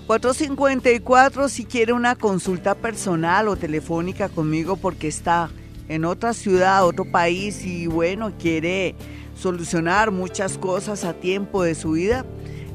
454 0.06 1.50
si 1.50 1.66
quiere 1.66 1.94
una 1.94 2.16
consulta 2.16 2.76
personal 2.76 3.48
o 3.48 3.56
telefónica 3.56 4.30
conmigo 4.30 4.76
porque 4.76 5.08
está 5.08 5.50
en 5.88 6.06
otra 6.06 6.34
ciudad, 6.34 6.86
otro 6.86 7.06
país 7.06 7.66
y 7.66 7.88
bueno, 7.88 8.34
quiere 8.38 8.96
solucionar 9.36 10.12
muchas 10.12 10.58
cosas 10.58 11.04
a 11.04 11.13
tiempo 11.13 11.63
de 11.63 11.76
su 11.76 11.92
vida. 11.92 12.26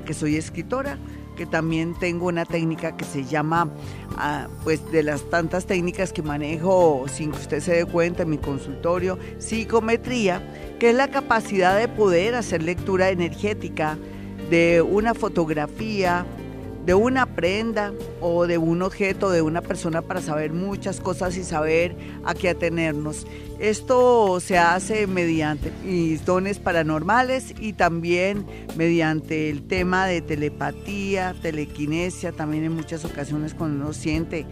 que 0.06 0.14
soy 0.14 0.38
escritora, 0.38 0.98
que 1.36 1.46
también 1.46 1.94
tengo 2.00 2.28
una 2.28 2.46
técnica 2.46 2.96
que 2.96 3.06
se 3.06 3.26
llama, 3.26 3.70
ah, 4.18 4.48
pues 4.64 4.92
de 4.92 5.04
las 5.04 5.30
tantas 5.30 5.66
técnicas 5.66 6.14
que 6.14 6.22
manejo 6.22 7.06
sin 7.08 7.32
que 7.32 7.38
usted 7.38 7.60
se 7.60 7.74
dé 7.74 7.86
cuenta 7.86 8.24
en 8.24 8.30
mi 8.30 8.38
consultorio, 8.38 9.18
psicometría, 9.40 10.42
que 10.80 10.90
es 10.90 10.96
la 10.96 11.10
capacidad 11.10 11.78
de 11.78 11.88
poder 11.88 12.36
hacer 12.36 12.64
lectura 12.64 13.10
energética 13.10 13.98
de 14.50 14.82
una 14.82 15.14
fotografía, 15.14 16.26
de 16.86 16.94
una 16.94 17.26
prenda 17.26 17.94
o 18.20 18.46
de 18.46 18.58
un 18.58 18.82
objeto 18.82 19.32
de 19.32 19.42
una 19.42 19.62
persona 19.62 20.02
para 20.02 20.22
saber 20.22 20.52
muchas 20.52 21.00
cosas 21.00 21.38
y 21.38 21.44
saber 21.44 21.96
a 22.26 22.34
qué 22.34 22.50
atenernos. 22.50 23.26
Esto 23.60 24.40
se 24.42 24.58
hace 24.58 25.08
mediante 25.08 25.72
mis 25.86 26.26
dones 26.26 26.60
paranormales 26.60 27.54
y 27.60 27.74
también 27.74 28.46
mediante 28.76 29.50
el 29.50 29.64
tema 29.64 30.06
de 30.08 30.22
telepatía, 30.22 31.34
telequinesia, 31.42 32.34
también 32.34 32.66
en 32.66 32.74
muchas 32.74 33.06
ocasiones 33.06 33.54
cuando 33.54 33.86
uno 33.86 33.94
siente 33.94 34.46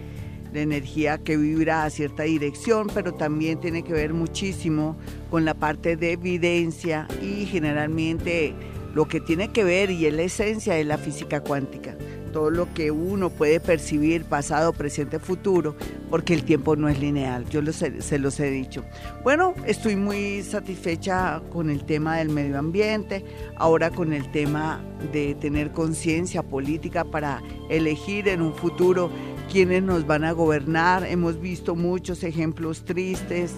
la 0.54 0.62
energía 0.62 1.18
que 1.18 1.38
vibra 1.38 1.84
a 1.84 1.90
cierta 1.90 2.24
dirección, 2.24 2.88
pero 2.94 3.14
también 3.14 3.60
tiene 3.60 3.84
que 3.84 3.94
ver 3.94 4.14
muchísimo 4.14 4.98
con 5.30 5.44
la 5.44 5.54
parte 5.54 5.96
de 5.98 6.14
evidencia 6.14 7.08
y 7.22 7.46
generalmente 7.46 8.54
lo 8.94 9.08
que 9.08 9.22
tiene 9.22 9.50
que 9.50 9.64
ver 9.64 9.90
y 9.92 10.06
es 10.06 10.14
la 10.14 10.24
esencia 10.24 10.74
de 10.74 10.84
la 10.84 10.98
física 10.98 11.42
cuántica 11.42 11.96
todo 12.32 12.50
lo 12.50 12.74
que 12.74 12.92
uno 12.92 13.30
puede 13.30 13.60
percibir, 13.60 14.26
pasado, 14.26 14.74
presente, 14.74 15.20
futuro, 15.20 15.76
porque 16.10 16.34
el 16.34 16.44
tiempo 16.44 16.76
no 16.76 16.90
es 16.90 17.00
lineal, 17.00 17.48
yo 17.50 17.62
se 17.72 18.20
los 18.20 18.40
he 18.40 18.50
dicho. 18.50 18.84
Bueno, 19.24 19.54
estoy 19.66 19.96
muy 19.96 20.42
satisfecha 20.44 21.42
con 21.52 21.70
el 21.70 21.84
tema 21.86 22.18
del 22.18 22.30
medio 22.30 22.58
ambiente, 22.58 23.24
ahora 23.56 23.90
con 23.90 24.14
el 24.14 24.32
tema 24.32 24.82
de 25.12 25.36
tener 25.36 25.72
conciencia 25.72 26.44
política 26.44 27.04
para 27.04 27.42
elegir 27.70 28.28
en 28.28 28.42
un 28.42 28.54
futuro 28.54 29.12
quiénes 29.52 29.84
nos 29.84 30.08
van 30.08 30.24
a 30.24 30.32
gobernar. 30.32 31.06
Hemos 31.06 31.40
visto 31.40 31.76
muchos 31.76 32.24
ejemplos 32.24 32.84
tristes 32.84 33.54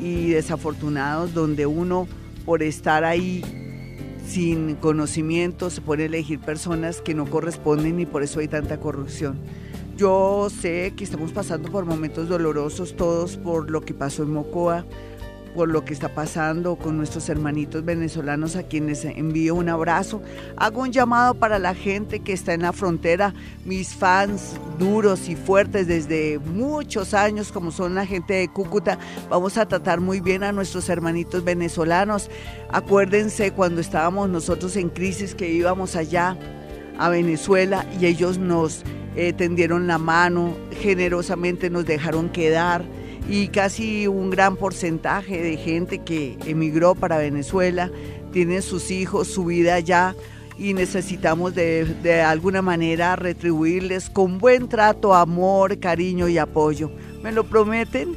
y 0.00 0.30
desafortunados 0.30 1.34
donde 1.34 1.66
uno 1.66 2.08
por 2.44 2.62
estar 2.62 3.04
ahí 3.04 3.63
sin 4.26 4.76
conocimiento 4.76 5.70
se 5.70 5.80
pueden 5.80 6.06
elegir 6.06 6.40
personas 6.40 7.00
que 7.00 7.14
no 7.14 7.26
corresponden 7.26 8.00
y 8.00 8.06
por 8.06 8.22
eso 8.22 8.40
hay 8.40 8.48
tanta 8.48 8.78
corrupción. 8.78 9.38
Yo 9.96 10.48
sé 10.50 10.92
que 10.96 11.04
estamos 11.04 11.32
pasando 11.32 11.70
por 11.70 11.84
momentos 11.84 12.28
dolorosos 12.28 12.96
todos 12.96 13.36
por 13.36 13.70
lo 13.70 13.82
que 13.82 13.94
pasó 13.94 14.24
en 14.24 14.32
Mocoa, 14.32 14.84
por 15.54 15.68
lo 15.68 15.84
que 15.84 15.94
está 15.94 16.08
pasando 16.08 16.76
con 16.76 16.96
nuestros 16.96 17.28
hermanitos 17.28 17.84
venezolanos 17.84 18.56
a 18.56 18.64
quienes 18.64 19.04
envío 19.04 19.54
un 19.54 19.68
abrazo. 19.68 20.20
Hago 20.56 20.82
un 20.82 20.92
llamado 20.92 21.34
para 21.34 21.58
la 21.58 21.74
gente 21.74 22.20
que 22.20 22.32
está 22.32 22.54
en 22.54 22.62
la 22.62 22.72
frontera, 22.72 23.34
mis 23.64 23.94
fans 23.94 24.56
duros 24.78 25.28
y 25.28 25.36
fuertes 25.36 25.86
desde 25.86 26.38
muchos 26.40 27.14
años, 27.14 27.52
como 27.52 27.70
son 27.70 27.94
la 27.94 28.04
gente 28.04 28.34
de 28.34 28.48
Cúcuta. 28.48 28.98
Vamos 29.30 29.56
a 29.56 29.66
tratar 29.66 30.00
muy 30.00 30.20
bien 30.20 30.42
a 30.42 30.52
nuestros 30.52 30.88
hermanitos 30.88 31.44
venezolanos. 31.44 32.30
Acuérdense 32.70 33.52
cuando 33.52 33.80
estábamos 33.80 34.28
nosotros 34.28 34.76
en 34.76 34.88
crisis 34.88 35.34
que 35.34 35.50
íbamos 35.50 35.94
allá 35.94 36.36
a 36.98 37.08
Venezuela 37.08 37.86
y 38.00 38.06
ellos 38.06 38.38
nos 38.38 38.82
eh, 39.16 39.32
tendieron 39.32 39.86
la 39.86 39.98
mano, 39.98 40.56
generosamente 40.80 41.70
nos 41.70 41.86
dejaron 41.86 42.28
quedar 42.30 42.84
y 43.28 43.48
casi 43.48 44.06
un 44.06 44.30
gran 44.30 44.56
porcentaje 44.56 45.42
de 45.42 45.56
gente 45.56 45.98
que 45.98 46.36
emigró 46.46 46.94
para 46.94 47.18
Venezuela 47.18 47.90
tiene 48.32 48.62
sus 48.62 48.90
hijos, 48.90 49.28
su 49.28 49.46
vida 49.46 49.74
allá 49.74 50.14
y 50.58 50.74
necesitamos 50.74 51.54
de, 51.54 52.22
alguna 52.26 52.62
manera 52.62 53.16
retribuirles 53.16 54.10
con 54.10 54.38
buen 54.38 54.68
trato, 54.68 55.14
amor, 55.14 55.78
cariño 55.78 56.28
y 56.28 56.38
apoyo. 56.38 56.90
¿Me 57.22 57.32
lo 57.32 57.44
prometen? 57.44 58.16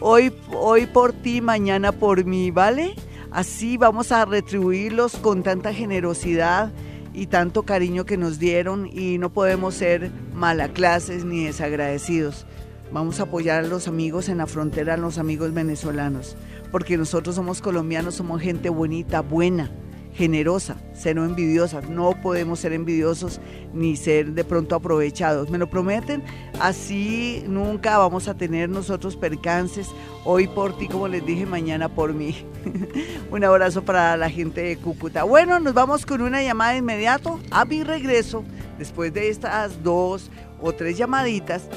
Hoy, 0.00 0.32
hoy 0.52 0.86
por 0.86 1.12
ti, 1.12 1.40
mañana 1.40 1.92
por 1.92 2.24
mí, 2.24 2.50
¿vale? 2.50 2.94
Así 3.30 3.76
vamos 3.76 4.12
a 4.12 4.24
retribuirlos 4.24 5.16
con 5.16 5.42
tanta 5.42 5.74
generosidad 5.74 6.72
y 7.12 7.26
tanto 7.26 7.62
cariño 7.62 8.04
que 8.04 8.16
nos 8.16 8.38
dieron 8.38 8.88
y 8.92 9.18
no 9.18 9.30
podemos 9.32 9.74
ser 9.74 10.10
malaclases 10.34 11.24
ni 11.24 11.44
desagradecidos. 11.44 12.46
Vamos 12.92 13.18
a 13.20 13.24
apoyar 13.24 13.64
a 13.64 13.68
los 13.68 13.88
amigos 13.88 14.28
en 14.28 14.38
la 14.38 14.46
frontera, 14.46 14.94
a 14.94 14.96
los 14.96 15.18
amigos 15.18 15.52
venezolanos, 15.52 16.36
porque 16.70 16.96
nosotros 16.96 17.34
somos 17.34 17.60
colombianos, 17.60 18.14
somos 18.14 18.40
gente 18.40 18.68
bonita, 18.68 19.20
buena, 19.20 19.70
generosa, 20.14 20.76
cero 20.94 21.24
envidiosa. 21.24 21.80
No 21.82 22.12
podemos 22.22 22.60
ser 22.60 22.72
envidiosos 22.72 23.40
ni 23.72 23.96
ser 23.96 24.32
de 24.32 24.44
pronto 24.44 24.76
aprovechados. 24.76 25.50
¿Me 25.50 25.58
lo 25.58 25.68
prometen? 25.68 26.22
Así 26.60 27.42
nunca 27.48 27.98
vamos 27.98 28.28
a 28.28 28.34
tener 28.34 28.68
nosotros 28.68 29.16
percances. 29.16 29.88
Hoy 30.24 30.46
por 30.46 30.78
ti, 30.78 30.88
como 30.88 31.08
les 31.08 31.26
dije, 31.26 31.46
mañana 31.46 31.88
por 31.88 32.14
mí. 32.14 32.46
Un 33.30 33.44
abrazo 33.44 33.84
para 33.84 34.16
la 34.16 34.30
gente 34.30 34.62
de 34.62 34.76
Cúcuta. 34.76 35.24
Bueno, 35.24 35.58
nos 35.58 35.74
vamos 35.74 36.06
con 36.06 36.22
una 36.22 36.42
llamada 36.42 36.76
inmediato. 36.76 37.40
A 37.50 37.64
mi 37.64 37.82
regreso, 37.82 38.44
después 38.78 39.12
de 39.12 39.28
estas 39.28 39.82
dos 39.82 40.30
o 40.62 40.72
tres 40.72 40.96
llamaditas, 40.96 41.68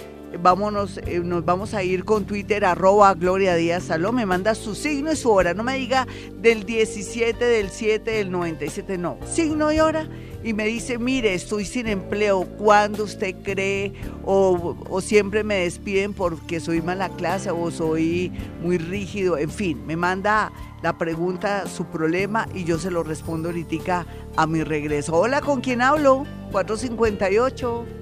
vámonos, 0.42 1.00
eh, 1.06 1.22
nos 1.24 1.46
vamos 1.46 1.74
a 1.74 1.84
ir 1.84 2.04
con 2.04 2.26
Twitter, 2.26 2.66
arroba 2.66 3.14
Gloria 3.14 3.56
Díaz 3.56 3.84
Salón, 3.84 4.16
me 4.16 4.26
manda 4.26 4.56
su 4.56 4.76
signo 4.76 5.12
y 5.12 5.16
su 5.16 5.32
hora, 5.32 5.54
no 5.54 5.64
me 5.64 5.78
diga 5.78 6.08
del 6.40 6.66
17, 6.66 7.44
del 7.44 7.70
7, 7.70 8.12
del 8.12 8.32
97, 8.32 8.98
no, 8.98 9.18
signo 9.26 9.72
y 9.72 9.80
hora 9.80 10.08
y 10.44 10.54
me 10.54 10.66
dice, 10.66 10.98
mire, 10.98 11.34
estoy 11.34 11.66
sin 11.66 11.88
empleo, 11.88 12.46
¿cuándo 12.58 13.04
usted 13.04 13.36
cree? 13.44 13.94
O, 14.24 14.76
o, 14.90 15.02
siempre 15.02 15.44
me 15.44 15.56
despiden 15.56 16.14
porque 16.14 16.60
soy 16.60 16.82
mala 16.82 17.10
clase 17.10 17.50
o 17.52 17.72
soy 17.72 18.32
muy 18.62 18.78
rígido, 18.78 19.38
en 19.38 19.50
fin, 19.50 19.86
me 19.86 19.96
manda 19.96 20.52
la 20.84 20.98
pregunta, 20.98 21.68
su 21.68 21.86
problema 21.86 22.48
y 22.54 22.64
yo 22.64 22.78
se 22.78 22.92
lo 22.92 23.04
respondo 23.04 23.50
ahorita 23.50 24.06
a 24.36 24.48
mi 24.48 24.64
regreso. 24.64 25.16
Hola, 25.16 25.42
¿con 25.42 25.62
quién 25.62 25.82
hablo? 25.82 26.26
458. 26.52 27.97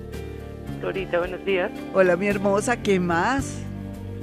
Dorita, 0.81 1.19
buenos 1.19 1.43
días. 1.45 1.71
Hola, 1.93 2.15
mi 2.15 2.27
hermosa, 2.27 2.81
¿qué 2.81 2.99
más? 2.99 3.61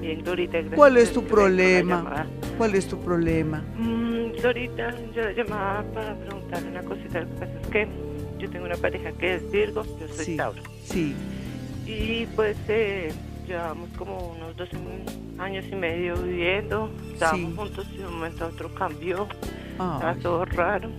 Bien, 0.00 0.22
Dorita, 0.22 0.52
gracias. 0.58 0.74
¿Cuál 0.74 0.96
es 0.96 1.12
tu 1.12 1.24
problema? 1.24 2.26
¿Cuál 2.58 2.74
es 2.74 2.86
tu 2.86 2.98
problema? 3.00 3.62
Mm, 3.76 4.32
Dorita, 4.42 4.94
yo 5.14 5.30
llamaba 5.30 5.82
para 5.94 6.14
preguntarle 6.16 6.68
una 6.70 6.82
cosita. 6.82 7.20
Lo 7.20 7.28
que 7.28 7.34
pasa 7.34 7.52
es 7.62 7.66
que 7.68 7.88
yo 8.38 8.50
tengo 8.50 8.64
una 8.66 8.76
pareja 8.76 9.12
que 9.12 9.34
es 9.36 9.50
Virgo, 9.50 9.84
yo 10.00 10.08
soy 10.08 10.24
Sí, 10.24 10.36
Tauro. 10.36 10.62
sí. 10.84 11.14
Y 11.86 12.26
pues 12.36 12.56
eh, 12.68 13.12
llevamos 13.46 13.88
como 13.96 14.34
unos 14.36 14.56
12 14.56 14.76
años 15.38 15.64
y 15.70 15.74
medio 15.74 16.14
viviendo. 16.16 16.90
Estábamos 17.12 17.50
Sí. 17.50 17.56
juntos 17.56 17.86
y 17.94 17.98
de 17.98 18.06
un 18.06 18.14
momento 18.14 18.44
a 18.44 18.48
otro 18.48 18.74
cambió. 18.74 19.26
Ay. 19.78 19.94
Estaba 19.94 20.14
todo 20.16 20.44
raro. 20.44 20.90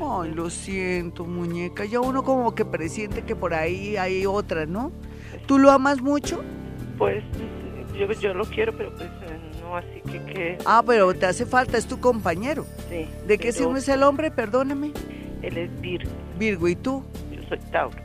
Ay, 0.00 0.32
lo 0.34 0.50
siento, 0.50 1.24
muñeca. 1.24 1.84
Ya 1.84 2.00
uno 2.00 2.22
como 2.22 2.54
que 2.54 2.64
presiente 2.64 3.22
que 3.22 3.34
por 3.36 3.54
ahí 3.54 3.96
hay 3.96 4.26
otra, 4.26 4.66
¿no? 4.66 4.92
¿Tú 5.46 5.58
lo 5.58 5.70
amas 5.70 6.00
mucho? 6.02 6.42
pues 6.98 7.22
yo, 7.98 8.10
yo 8.12 8.34
lo 8.34 8.44
quiero, 8.46 8.74
pero 8.76 8.94
pues 8.94 9.08
no 9.62 9.76
así 9.76 10.00
que 10.10 10.22
que 10.24 10.58
Ah, 10.64 10.82
pero 10.86 11.12
te 11.14 11.26
hace 11.26 11.44
falta, 11.46 11.76
es 11.78 11.86
tu 11.86 11.98
compañero. 12.00 12.64
sí. 12.88 13.06
¿De 13.26 13.38
qué 13.38 13.52
signo 13.52 13.76
es 13.76 13.88
el 13.88 14.02
hombre? 14.02 14.30
Perdóname. 14.30 14.92
Él 15.42 15.56
es 15.58 15.80
Virgo, 15.80 16.10
Virgo, 16.38 16.68
¿y 16.68 16.76
tú? 16.76 17.02
yo 17.30 17.42
soy 17.48 17.58
Tauro. 17.70 17.96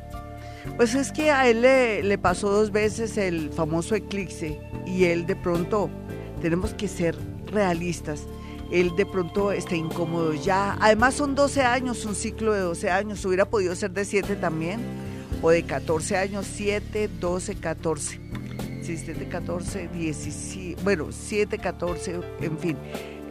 Pues 0.78 0.94
es 0.96 1.12
que 1.12 1.32
a 1.32 1.48
él 1.50 1.62
le, 1.62 2.04
le 2.04 2.18
pasó 2.18 2.50
dos 2.52 2.72
veces 2.72 3.18
el 3.18 3.50
famoso 3.52 3.96
eclipse 3.96 4.60
y 4.86 5.06
él 5.06 5.26
de 5.26 5.36
pronto, 5.36 5.90
tenemos 6.42 6.74
que 6.74 6.88
ser 6.88 7.16
realistas, 7.48 8.28
él 8.72 8.96
de 8.96 9.06
pronto 9.06 9.52
está 9.52 9.76
incómodo 9.76 10.34
ya. 10.34 10.78
Además 10.80 11.16
son 11.16 11.36
12 11.36 11.62
años, 11.62 12.06
un 12.06 12.16
ciclo 12.16 12.54
de 12.54 12.62
12 12.62 12.90
años, 12.90 13.24
hubiera 13.26 13.46
podido 13.46 13.76
ser 13.76 13.92
de 13.92 14.06
7 14.06 14.38
también, 14.38 14.80
o 15.42 15.50
de 15.50 15.64
14 15.64 16.18
años, 16.18 16.48
7, 16.52 17.10
12, 17.20 17.56
14. 17.56 18.20
Sí, 18.82 18.98
7, 18.98 19.28
14, 19.28 19.90
17, 19.90 20.82
bueno, 20.84 21.08
7, 21.12 21.58
14, 21.58 22.20
en 22.42 22.58
fin. 22.58 22.78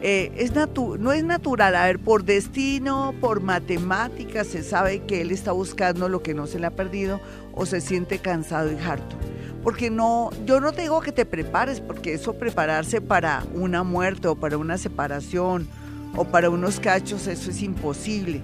Eh, 0.03 0.31
es 0.35 0.55
natu 0.55 0.97
no 0.97 1.11
es 1.11 1.23
natural, 1.23 1.75
a 1.75 1.85
ver, 1.85 1.99
por 1.99 2.23
destino, 2.23 3.13
por 3.21 3.41
matemáticas, 3.41 4.47
se 4.47 4.63
sabe 4.63 5.03
que 5.03 5.21
él 5.21 5.29
está 5.29 5.51
buscando 5.51 6.09
lo 6.09 6.23
que 6.23 6.33
no 6.33 6.47
se 6.47 6.57
le 6.57 6.65
ha 6.65 6.71
perdido 6.71 7.21
o 7.53 7.67
se 7.67 7.81
siente 7.81 8.17
cansado 8.17 8.71
y 8.71 8.77
harto. 8.77 9.15
Porque 9.63 9.89
no, 9.89 10.29
yo 10.45 10.59
no 10.59 10.71
digo 10.71 11.01
que 11.01 11.11
te 11.11 11.25
prepares, 11.25 11.79
porque 11.79 12.13
eso 12.13 12.33
prepararse 12.33 12.99
para 12.99 13.43
una 13.53 13.83
muerte 13.83 14.27
o 14.27 14.35
para 14.35 14.57
una 14.57 14.77
separación 14.77 15.67
o 16.15 16.25
para 16.25 16.49
unos 16.49 16.79
cachos, 16.79 17.27
eso 17.27 17.51
es 17.51 17.61
imposible. 17.61 18.41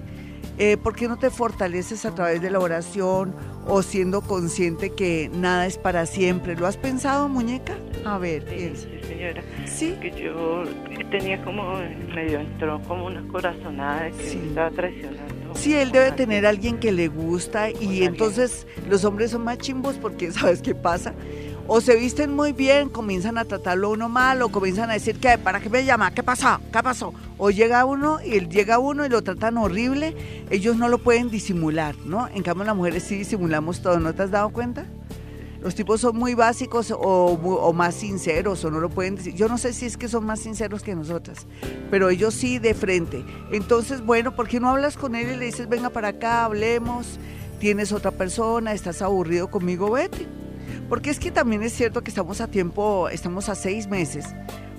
Eh, 0.60 0.76
¿Por 0.76 0.96
qué 0.96 1.06
no 1.06 1.16
te 1.16 1.30
fortaleces 1.30 2.04
a 2.04 2.14
través 2.14 2.42
de 2.42 2.50
la 2.50 2.58
oración 2.58 3.32
o 3.68 3.80
siendo 3.82 4.22
consciente 4.22 4.90
que 4.90 5.30
nada 5.32 5.66
es 5.66 5.78
para 5.78 6.04
siempre? 6.04 6.56
¿Lo 6.56 6.66
has 6.66 6.76
pensado, 6.76 7.28
muñeca? 7.28 7.74
A 8.04 8.18
ver, 8.18 8.44
Sí, 8.48 8.72
sí, 8.74 9.06
señora. 9.06 9.42
Sí. 9.66 9.96
Que 10.00 10.10
yo 10.20 10.64
tenía 11.12 11.40
como, 11.44 11.74
medio 12.12 12.40
entró 12.40 12.80
como 12.82 13.06
una 13.06 13.22
corazonada 13.28 14.04
de 14.04 14.10
que 14.12 14.22
Sí. 14.30 14.36
me 14.38 14.48
estaba 14.48 14.70
traicionando. 14.70 15.54
Sí, 15.54 15.74
él 15.74 15.92
debe 15.92 16.12
tener 16.12 16.44
a 16.44 16.48
alguien. 16.50 16.78
que 16.78 16.92
le 16.92 17.08
gusta 17.08 17.70
y 17.70 18.02
entonces 18.02 18.66
los 18.88 19.04
hombres 19.04 19.30
son 19.30 19.42
más 19.44 19.58
chimbos 19.58 19.96
porque 19.96 20.30
¿sabes 20.32 20.60
qué 20.60 20.74
pasa? 20.74 21.14
O 21.70 21.82
se 21.82 21.96
visten 21.96 22.34
muy 22.34 22.52
bien, 22.52 22.88
comienzan 22.88 23.36
a 23.36 23.44
tratarlo 23.44 23.90
uno 23.90 24.08
mal 24.08 24.40
o 24.40 24.48
comienzan 24.48 24.88
a 24.88 24.94
decir 24.94 25.20
que 25.20 25.36
¿para 25.36 25.60
qué 25.60 25.68
me 25.68 25.84
llama? 25.84 26.12
¿Qué 26.12 26.22
pasó? 26.22 26.58
¿Qué 26.72 26.82
pasó? 26.82 27.12
O 27.36 27.50
llega 27.50 27.84
uno 27.84 28.20
y 28.24 28.40
llega 28.48 28.78
uno 28.78 29.04
y 29.04 29.10
lo 29.10 29.22
tratan 29.22 29.58
horrible, 29.58 30.16
ellos 30.48 30.78
no 30.78 30.88
lo 30.88 30.96
pueden 30.96 31.28
disimular, 31.28 31.94
¿no? 32.06 32.26
En 32.28 32.42
cambio 32.42 32.64
las 32.64 32.74
mujeres 32.74 33.02
sí 33.02 33.16
disimulamos 33.16 33.82
todo, 33.82 34.00
¿no 34.00 34.14
te 34.14 34.22
has 34.22 34.30
dado 34.30 34.48
cuenta? 34.48 34.86
Los 35.60 35.74
tipos 35.74 36.00
son 36.00 36.16
muy 36.16 36.32
básicos 36.32 36.90
o, 36.90 36.96
o 36.98 37.72
más 37.74 37.96
sinceros 37.96 38.64
o 38.64 38.70
no 38.70 38.80
lo 38.80 38.88
pueden 38.88 39.16
decir. 39.16 39.34
Yo 39.34 39.46
no 39.46 39.58
sé 39.58 39.74
si 39.74 39.84
es 39.84 39.98
que 39.98 40.08
son 40.08 40.24
más 40.24 40.40
sinceros 40.40 40.82
que 40.82 40.94
nosotras, 40.94 41.46
pero 41.90 42.08
ellos 42.08 42.32
sí 42.32 42.58
de 42.58 42.72
frente. 42.72 43.22
Entonces, 43.52 44.00
bueno, 44.00 44.34
¿por 44.34 44.48
qué 44.48 44.58
no 44.58 44.70
hablas 44.70 44.96
con 44.96 45.14
él 45.14 45.32
y 45.32 45.36
le 45.36 45.44
dices, 45.44 45.68
venga 45.68 45.90
para 45.90 46.08
acá, 46.08 46.46
hablemos? 46.46 47.18
Tienes 47.60 47.92
otra 47.92 48.10
persona, 48.10 48.72
estás 48.72 49.02
aburrido 49.02 49.50
conmigo, 49.50 49.90
vete. 49.90 50.26
Porque 50.88 51.10
es 51.10 51.18
que 51.18 51.30
también 51.30 51.62
es 51.62 51.72
cierto 51.72 52.02
que 52.02 52.10
estamos 52.10 52.40
a 52.40 52.48
tiempo, 52.48 53.08
estamos 53.08 53.48
a 53.48 53.54
seis 53.54 53.86
meses 53.88 54.26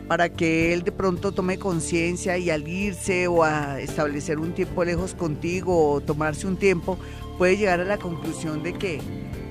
para 0.08 0.30
que 0.30 0.74
él 0.74 0.82
de 0.82 0.92
pronto 0.92 1.32
tome 1.32 1.60
conciencia 1.60 2.36
y 2.40 2.50
al 2.50 2.68
irse 2.68 3.28
o 3.28 3.44
a 3.44 3.80
establecer 3.80 4.40
un 4.40 4.54
tiempo 4.54 4.84
lejos 4.84 5.14
contigo 5.14 5.92
o 5.92 6.02
tomarse 6.02 6.48
un 6.48 6.58
tiempo, 6.58 6.98
puede 7.38 7.58
llegar 7.58 7.80
a 7.80 7.86
la 7.86 7.98
conclusión 7.98 8.64
de 8.64 8.74
que 8.74 9.00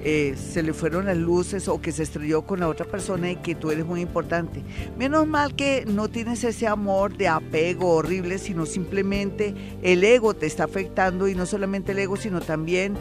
eh, 0.02 0.34
se 0.36 0.64
le 0.64 0.72
fueron 0.72 1.06
las 1.06 1.16
luces 1.16 1.68
o 1.68 1.80
que 1.80 1.92
se 1.92 2.02
estrelló 2.02 2.42
con 2.42 2.58
la 2.58 2.68
otra 2.68 2.86
persona 2.86 3.30
y 3.30 3.36
que 3.36 3.54
tú 3.54 3.70
eres 3.70 3.86
muy 3.86 4.00
importante. 4.00 4.64
Menos 4.98 5.28
mal 5.28 5.54
que 5.54 5.84
no 5.86 6.08
tienes 6.08 6.42
ese 6.42 6.66
amor 6.66 7.16
de 7.16 7.28
apego 7.28 7.94
horrible, 7.94 8.38
sino 8.38 8.66
simplemente 8.66 9.54
el 9.82 10.02
ego 10.02 10.34
te 10.34 10.46
está 10.46 10.64
afectando 10.64 11.28
y 11.28 11.36
no 11.36 11.46
solamente 11.46 11.92
el 11.92 12.00
ego, 12.00 12.16
sino 12.16 12.40
también 12.40 12.96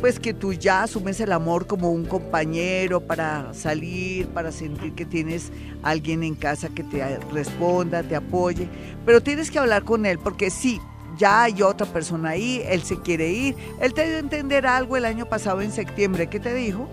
pues 0.00 0.18
que 0.18 0.34
tú 0.34 0.52
ya 0.52 0.82
asumes 0.82 1.20
el 1.20 1.32
amor 1.32 1.66
como 1.66 1.90
un 1.90 2.04
compañero 2.04 3.00
para 3.00 3.54
salir, 3.54 4.26
para 4.28 4.50
sentir 4.50 4.94
que 4.94 5.04
tienes 5.04 5.52
alguien 5.82 6.22
en 6.22 6.34
casa 6.34 6.68
que 6.68 6.82
te 6.82 7.18
responda, 7.32 8.02
te 8.02 8.16
apoye, 8.16 8.68
pero 9.06 9.22
tienes 9.22 9.50
que 9.50 9.58
hablar 9.58 9.84
con 9.84 10.06
él 10.06 10.18
porque 10.18 10.50
sí, 10.50 10.80
ya 11.18 11.44
hay 11.44 11.62
otra 11.62 11.86
persona 11.86 12.30
ahí, 12.30 12.62
él 12.66 12.82
se 12.82 13.00
quiere 13.00 13.30
ir, 13.30 13.56
él 13.80 13.94
te 13.94 14.06
dio 14.06 14.16
a 14.16 14.20
entender 14.20 14.66
algo 14.66 14.96
el 14.96 15.04
año 15.04 15.26
pasado 15.26 15.60
en 15.60 15.70
septiembre, 15.70 16.28
¿qué 16.28 16.40
te 16.40 16.54
dijo? 16.54 16.88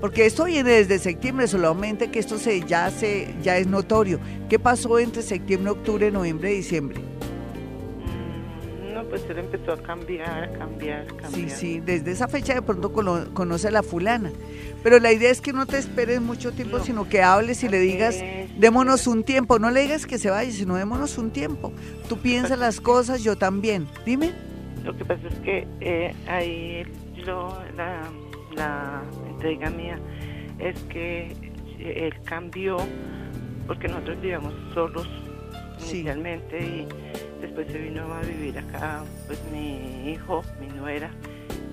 Porque 0.00 0.26
esto 0.26 0.44
viene 0.44 0.70
desde 0.70 0.98
septiembre, 0.98 1.48
solamente 1.48 2.10
que 2.10 2.20
esto 2.20 2.38
se 2.38 2.60
ya 2.60 2.90
se 2.90 3.34
ya 3.42 3.58
es 3.58 3.66
notorio. 3.66 4.20
¿Qué 4.48 4.58
pasó 4.58 4.98
entre 5.00 5.22
septiembre, 5.22 5.72
octubre, 5.72 6.10
noviembre, 6.12 6.50
diciembre? 6.50 7.00
Pues 9.08 9.22
él 9.30 9.38
empezó 9.38 9.72
a 9.72 9.78
cambiar, 9.78 10.44
a 10.44 10.52
cambiar, 10.58 11.02
a 11.02 11.06
cambiar. 11.06 11.30
Sí, 11.32 11.48
sí, 11.50 11.80
desde 11.80 12.10
esa 12.10 12.28
fecha 12.28 12.54
de 12.54 12.62
pronto 12.62 12.92
cono- 12.92 13.32
conoce 13.32 13.68
a 13.68 13.70
la 13.70 13.82
fulana. 13.82 14.30
Pero 14.82 14.98
la 15.00 15.12
idea 15.12 15.30
es 15.30 15.40
que 15.40 15.52
no 15.52 15.64
te 15.66 15.78
esperes 15.78 16.20
mucho 16.20 16.52
tiempo, 16.52 16.78
No. 16.78 16.84
sino 16.84 17.08
que 17.08 17.22
hables 17.22 17.62
y 17.64 17.68
le 17.68 17.78
digas, 17.80 18.22
démonos 18.58 19.06
un 19.06 19.24
tiempo. 19.24 19.58
No 19.58 19.70
le 19.70 19.80
digas 19.80 20.06
que 20.06 20.18
se 20.18 20.28
vaya, 20.30 20.50
sino 20.50 20.76
démonos 20.76 21.16
un 21.18 21.30
tiempo. 21.30 21.72
Tú 22.08 22.18
piensas 22.18 22.58
las 22.58 22.80
cosas, 22.80 23.22
yo 23.24 23.36
también. 23.36 23.86
Dime. 24.04 24.32
Lo 24.84 24.96
que 24.96 25.04
pasa 25.04 25.26
es 25.28 25.38
que 25.40 25.66
eh, 25.80 26.14
ahí 26.28 26.82
lo, 27.24 27.58
la, 27.76 28.02
la 28.54 29.02
entrega 29.30 29.70
mía 29.70 29.98
es 30.58 30.78
que 30.84 31.34
él 31.80 32.14
cambió 32.24 32.76
porque 33.66 33.88
nosotros 33.88 34.20
vivíamos 34.20 34.52
solos 34.74 35.08
Sí. 35.78 35.96
inicialmente 35.98 36.58
y 36.58 36.88
después 37.40 37.66
se 37.70 37.78
vino 37.78 38.12
a 38.12 38.20
vivir 38.20 38.58
acá 38.58 39.02
pues 39.26 39.38
mi 39.52 40.10
hijo, 40.10 40.42
mi 40.60 40.66
nuera, 40.68 41.10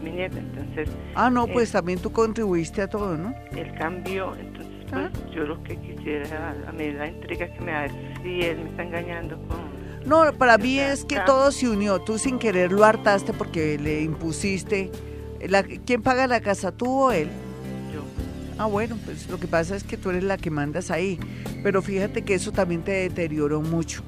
mi 0.03 0.11
nieta. 0.11 0.38
Entonces 0.39 0.89
Ah, 1.16 1.30
no, 1.30 1.45
Eh. 1.45 1.49
pues 1.53 1.72
también 1.72 1.99
tú 1.99 2.11
contribuiste 2.11 2.82
a 2.82 2.88
todo, 2.88 3.18
¿no? 3.18 3.34
él 3.55 3.74
cambió, 3.78 4.36
entonces 4.36 4.74
pues 4.89 4.93
Ah. 5.05 5.09
yo 5.34 5.43
lo 5.43 5.61
que 5.63 5.78
quisiera, 5.78 6.55
a 6.68 6.72
mí 6.72 6.91
la 6.91 7.07
intriga 7.07 7.47
que 7.51 7.59
me 7.61 7.72
da 7.72 7.86
es 7.86 7.91
si 8.22 8.41
él 8.41 8.59
me 8.59 8.70
está 8.70 8.84
engañando 8.84 9.38
con... 9.47 9.57
No, 10.05 10.32
para 10.38 10.59
mí 10.59 10.78
es 10.80 11.03
que 11.03 11.20
todo 11.26 11.51
se 11.51 11.68
unió. 11.68 11.99
Tú 11.99 12.20
sin 12.20 12.38
querer 12.38 12.72
lo 12.72 12.86
hartaste 12.86 13.34
porque 13.34 13.80
le 13.80 14.03
impusiste. 14.03 14.91
La, 15.49 15.63
¿Quién 15.63 16.03
paga 16.03 16.28
la 16.28 16.41
casa, 16.41 16.72
tú 16.72 16.88
o 17.05 17.11
él? 17.11 17.28
Yo. 17.91 18.01
Ah, 18.59 18.68
bueno, 18.68 18.99
pues 19.03 19.28
lo 19.28 19.39
que 19.39 19.47
pasa 19.47 19.76
es 19.76 19.84
que 19.84 19.97
tú 19.97 20.11
eres 20.11 20.24
la 20.24 20.38
que 20.38 20.51
mandas 20.51 20.91
ahí. 20.91 21.18
Pero 21.63 21.82
fíjate 21.82 22.22
que 22.22 22.36
eso 22.36 22.51
también 22.51 22.84
te 22.84 22.91
deterioró 22.91 23.61
mucho. 23.61 24.03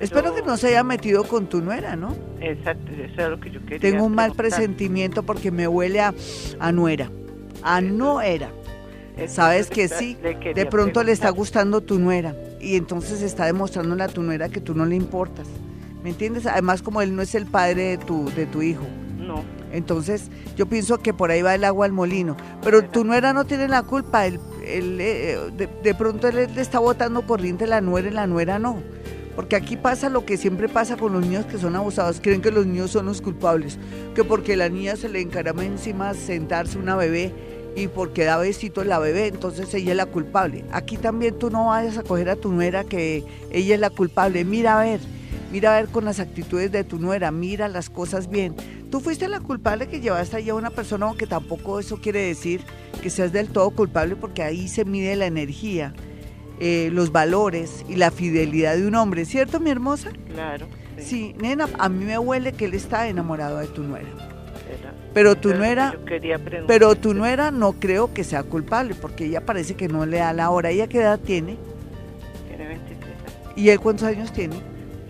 Espero 0.00 0.34
que 0.34 0.42
no 0.42 0.56
se 0.56 0.68
haya 0.68 0.84
metido 0.84 1.24
con 1.24 1.46
tu 1.46 1.60
nuera, 1.60 1.96
¿no? 1.96 2.14
Exacto, 2.40 2.92
eso 2.92 3.22
es 3.22 3.28
lo 3.28 3.40
que 3.40 3.50
yo 3.50 3.60
quería. 3.60 3.80
Tengo 3.80 4.04
un 4.04 4.14
mal 4.14 4.32
preguntar. 4.32 4.58
presentimiento 4.58 5.22
porque 5.22 5.50
me 5.50 5.66
huele 5.66 6.00
a, 6.00 6.14
a 6.60 6.72
nuera. 6.72 7.10
A. 7.62 7.80
Eso 9.18 9.34
Sabes 9.34 9.68
que 9.68 9.88
sí. 9.88 10.16
De 10.54 10.66
pronto 10.66 11.02
le 11.02 11.12
está 11.12 11.30
gustando 11.30 11.80
tu 11.80 11.98
nuera. 11.98 12.34
Y 12.60 12.76
entonces 12.76 13.22
está 13.22 13.46
demostrándole 13.46 14.04
a 14.04 14.08
tu 14.08 14.22
nuera 14.22 14.48
que 14.48 14.60
tú 14.60 14.74
no 14.74 14.86
le 14.86 14.94
importas. 14.94 15.46
¿Me 16.02 16.10
entiendes? 16.10 16.46
Además, 16.46 16.82
como 16.82 17.02
él 17.02 17.14
no 17.16 17.22
es 17.22 17.34
el 17.34 17.46
padre 17.46 17.96
de 17.96 17.98
tu, 17.98 18.30
de 18.30 18.46
tu 18.46 18.62
hijo. 18.62 18.86
No, 19.18 19.42
Entonces, 19.72 20.30
yo 20.56 20.66
pienso 20.66 20.98
que 20.98 21.12
por 21.12 21.30
ahí 21.30 21.42
va 21.42 21.54
el 21.54 21.64
agua 21.64 21.86
al 21.86 21.92
molino. 21.92 22.36
Pero 22.62 22.84
tu 22.84 23.04
nuera 23.04 23.32
no 23.32 23.44
tiene 23.44 23.68
la 23.68 23.82
culpa. 23.82 24.26
Él, 24.26 24.38
él, 24.64 24.98
eh, 25.00 25.38
de, 25.56 25.68
de 25.82 25.94
pronto 25.94 26.28
él 26.28 26.48
le 26.54 26.62
está 26.62 26.78
botando 26.78 27.22
corriente 27.26 27.66
la 27.66 27.80
nuera 27.80 28.08
y 28.08 28.12
la 28.12 28.26
nuera 28.26 28.58
no. 28.58 28.80
Porque 29.38 29.54
aquí 29.54 29.76
pasa 29.76 30.08
lo 30.08 30.26
que 30.26 30.36
siempre 30.36 30.68
pasa 30.68 30.96
con 30.96 31.12
los 31.12 31.24
niños 31.24 31.46
que 31.46 31.58
son 31.58 31.76
abusados, 31.76 32.20
creen 32.20 32.42
que 32.42 32.50
los 32.50 32.66
niños 32.66 32.90
son 32.90 33.06
los 33.06 33.22
culpables, 33.22 33.78
que 34.16 34.24
porque 34.24 34.56
la 34.56 34.68
niña 34.68 34.96
se 34.96 35.08
le 35.08 35.20
encarama 35.20 35.64
encima 35.64 36.12
sentarse 36.14 36.76
una 36.76 36.96
bebé 36.96 37.32
y 37.76 37.86
porque 37.86 38.24
da 38.24 38.36
besito 38.38 38.82
la 38.82 38.98
bebé, 38.98 39.28
entonces 39.28 39.72
ella 39.74 39.92
es 39.92 39.96
la 39.96 40.06
culpable. 40.06 40.64
Aquí 40.72 40.96
también 40.96 41.38
tú 41.38 41.50
no 41.50 41.66
vayas 41.66 41.98
a 41.98 42.02
coger 42.02 42.30
a 42.30 42.34
tu 42.34 42.50
nuera 42.50 42.82
que 42.82 43.22
ella 43.52 43.76
es 43.76 43.80
la 43.80 43.90
culpable. 43.90 44.44
Mira 44.44 44.80
a 44.80 44.82
ver, 44.82 44.98
mira 45.52 45.72
a 45.72 45.80
ver 45.80 45.88
con 45.88 46.04
las 46.04 46.18
actitudes 46.18 46.72
de 46.72 46.82
tu 46.82 46.98
nuera, 46.98 47.30
mira 47.30 47.68
las 47.68 47.90
cosas 47.90 48.28
bien. 48.28 48.56
Tú 48.90 48.98
fuiste 48.98 49.28
la 49.28 49.38
culpable 49.38 49.86
que 49.86 50.00
llevaste 50.00 50.38
allá 50.38 50.50
a 50.50 50.56
una 50.56 50.70
persona, 50.70 51.06
aunque 51.06 51.28
tampoco 51.28 51.78
eso 51.78 52.00
quiere 52.00 52.22
decir 52.22 52.60
que 53.00 53.08
seas 53.08 53.32
del 53.32 53.50
todo 53.50 53.70
culpable, 53.70 54.16
porque 54.16 54.42
ahí 54.42 54.66
se 54.66 54.84
mide 54.84 55.14
la 55.14 55.26
energía 55.26 55.94
eh, 56.60 56.90
los 56.92 57.12
valores 57.12 57.84
y 57.88 57.96
la 57.96 58.10
fidelidad 58.10 58.76
de 58.76 58.86
un 58.86 58.94
hombre, 58.94 59.24
¿cierto, 59.24 59.60
mi 59.60 59.70
hermosa? 59.70 60.10
Claro. 60.32 60.66
Sí. 60.98 61.34
nena, 61.40 61.68
a 61.78 61.88
mí 61.88 62.04
me 62.04 62.18
huele 62.18 62.52
que 62.52 62.64
él 62.64 62.74
está 62.74 63.08
enamorado 63.08 63.58
de 63.58 63.68
tu 63.68 63.82
nuera. 63.82 64.08
Pero 65.14 65.36
tu 65.36 65.54
nuera, 65.54 65.94
pero 66.66 66.94
tu 66.94 67.14
nuera 67.14 67.50
no 67.50 67.72
creo 67.72 68.12
que 68.12 68.24
sea 68.24 68.42
culpable, 68.42 68.94
porque 68.94 69.24
ella 69.24 69.44
parece 69.44 69.74
que 69.74 69.88
no 69.88 70.06
le 70.06 70.18
da 70.18 70.32
la 70.32 70.50
hora. 70.50 70.70
¿Ella 70.70 70.86
qué 70.86 70.98
edad 70.98 71.18
tiene? 71.18 71.56
Tiene 72.48 72.68
26 72.68 72.98
¿Y 73.56 73.70
él 73.70 73.80
cuántos 73.80 74.06
años 74.06 74.32
tiene? 74.32 74.56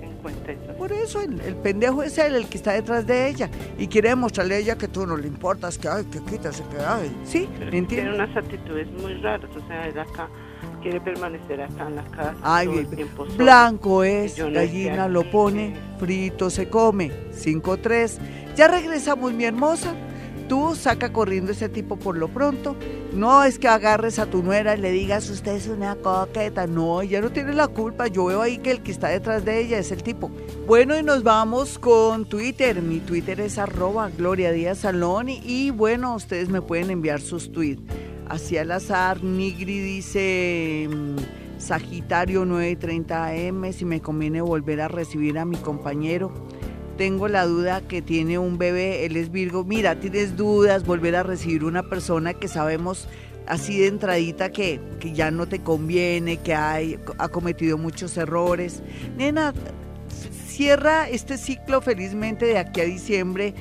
52. 0.00 0.76
Por 0.76 0.92
eso, 0.92 1.20
el, 1.20 1.56
pendejo 1.56 2.02
es 2.02 2.16
él, 2.18 2.36
el 2.36 2.46
que 2.48 2.56
está 2.56 2.72
detrás 2.72 3.06
de 3.06 3.28
ella. 3.28 3.50
Y 3.76 3.88
quiere 3.88 4.10
demostrarle 4.10 4.54
a 4.54 4.58
ella 4.58 4.78
que 4.78 4.88
tú 4.88 5.06
no 5.06 5.16
le 5.16 5.26
importas, 5.26 5.76
que 5.76 5.88
ay, 5.88 6.04
que 6.04 6.20
quítase, 6.20 6.62
que 6.70 6.78
ay. 6.78 7.14
Sí, 7.24 7.48
Tiene 7.88 8.14
unas 8.14 8.34
actitudes 8.36 8.88
muy 9.02 9.14
raras, 9.14 9.50
o 9.54 9.66
sea, 9.66 9.88
él 9.88 9.98
acá 9.98 10.28
quiere 10.80 11.00
permanecer 11.00 11.60
acá 11.62 11.86
en 11.88 11.96
la 11.96 12.04
casa 12.04 12.36
Ay, 12.42 12.66
todo 12.66 12.80
el 12.80 12.88
tiempo 12.88 13.26
Blanco 13.36 14.04
es, 14.04 14.36
gallina 14.36 15.08
lo 15.08 15.30
pone, 15.30 15.74
frito 15.98 16.50
se 16.50 16.68
come. 16.68 17.10
5-3. 17.32 18.18
Ya 18.56 18.68
regresamos, 18.68 19.32
mi 19.32 19.44
hermosa. 19.44 19.94
Tú 20.48 20.74
saca 20.74 21.12
corriendo 21.12 21.52
ese 21.52 21.68
tipo 21.68 21.96
por 21.96 22.16
lo 22.16 22.28
pronto. 22.28 22.74
No 23.12 23.44
es 23.44 23.58
que 23.58 23.68
agarres 23.68 24.18
a 24.18 24.26
tu 24.26 24.42
nuera 24.42 24.76
y 24.76 24.80
le 24.80 24.90
digas, 24.92 25.28
usted 25.28 25.52
es 25.52 25.66
una 25.68 25.94
coqueta. 25.96 26.66
No, 26.66 27.02
ella 27.02 27.20
no 27.20 27.30
tiene 27.30 27.52
la 27.52 27.68
culpa. 27.68 28.06
Yo 28.06 28.24
veo 28.26 28.40
ahí 28.40 28.58
que 28.58 28.70
el 28.70 28.82
que 28.82 28.90
está 28.90 29.08
detrás 29.08 29.44
de 29.44 29.60
ella 29.60 29.78
es 29.78 29.92
el 29.92 30.02
tipo. 30.02 30.30
Bueno, 30.66 30.98
y 30.98 31.02
nos 31.02 31.22
vamos 31.22 31.78
con 31.78 32.24
Twitter. 32.24 32.80
Mi 32.80 33.00
Twitter 33.00 33.40
es 33.40 33.58
arroba 33.58 34.10
Gloria 34.16 34.50
Díaz 34.50 34.78
Salón. 34.78 35.28
Y 35.28 35.70
bueno, 35.70 36.14
ustedes 36.14 36.48
me 36.48 36.62
pueden 36.62 36.90
enviar 36.90 37.20
sus 37.20 37.52
tweets 37.52 37.82
hacia 38.28 38.62
el 38.62 38.70
azar. 38.72 39.22
Nigri 39.22 39.80
dice 39.80 40.88
mm, 40.90 41.58
Sagitario 41.58 42.44
930 42.44 43.26
AM, 43.26 43.72
si 43.72 43.84
me 43.84 44.00
conviene 44.00 44.40
volver 44.40 44.80
a 44.80 44.88
recibir 44.88 45.38
a 45.38 45.44
mi 45.44 45.56
compañero. 45.56 46.32
Tengo 46.96 47.28
la 47.28 47.46
duda 47.46 47.80
que 47.80 48.02
tiene 48.02 48.38
un 48.38 48.58
bebé, 48.58 49.06
él 49.06 49.16
es 49.16 49.30
Virgo. 49.30 49.64
Mira, 49.64 50.00
tienes 50.00 50.36
dudas, 50.36 50.84
volver 50.84 51.14
a 51.14 51.22
recibir 51.22 51.64
una 51.64 51.88
persona 51.88 52.34
que 52.34 52.48
sabemos 52.48 53.08
así 53.46 53.78
de 53.78 53.86
entradita 53.86 54.50
que, 54.50 54.80
que 55.00 55.12
ya 55.12 55.30
no 55.30 55.46
te 55.46 55.60
conviene, 55.60 56.38
que 56.38 56.54
hay, 56.54 56.98
ha 57.18 57.28
cometido 57.28 57.78
muchos 57.78 58.16
errores. 58.16 58.82
Nena, 59.16 59.54
cierra 60.46 61.08
este 61.08 61.38
ciclo 61.38 61.80
felizmente 61.80 62.46
de 62.46 62.58
aquí 62.58 62.80
a 62.80 62.84
diciembre 62.84 63.54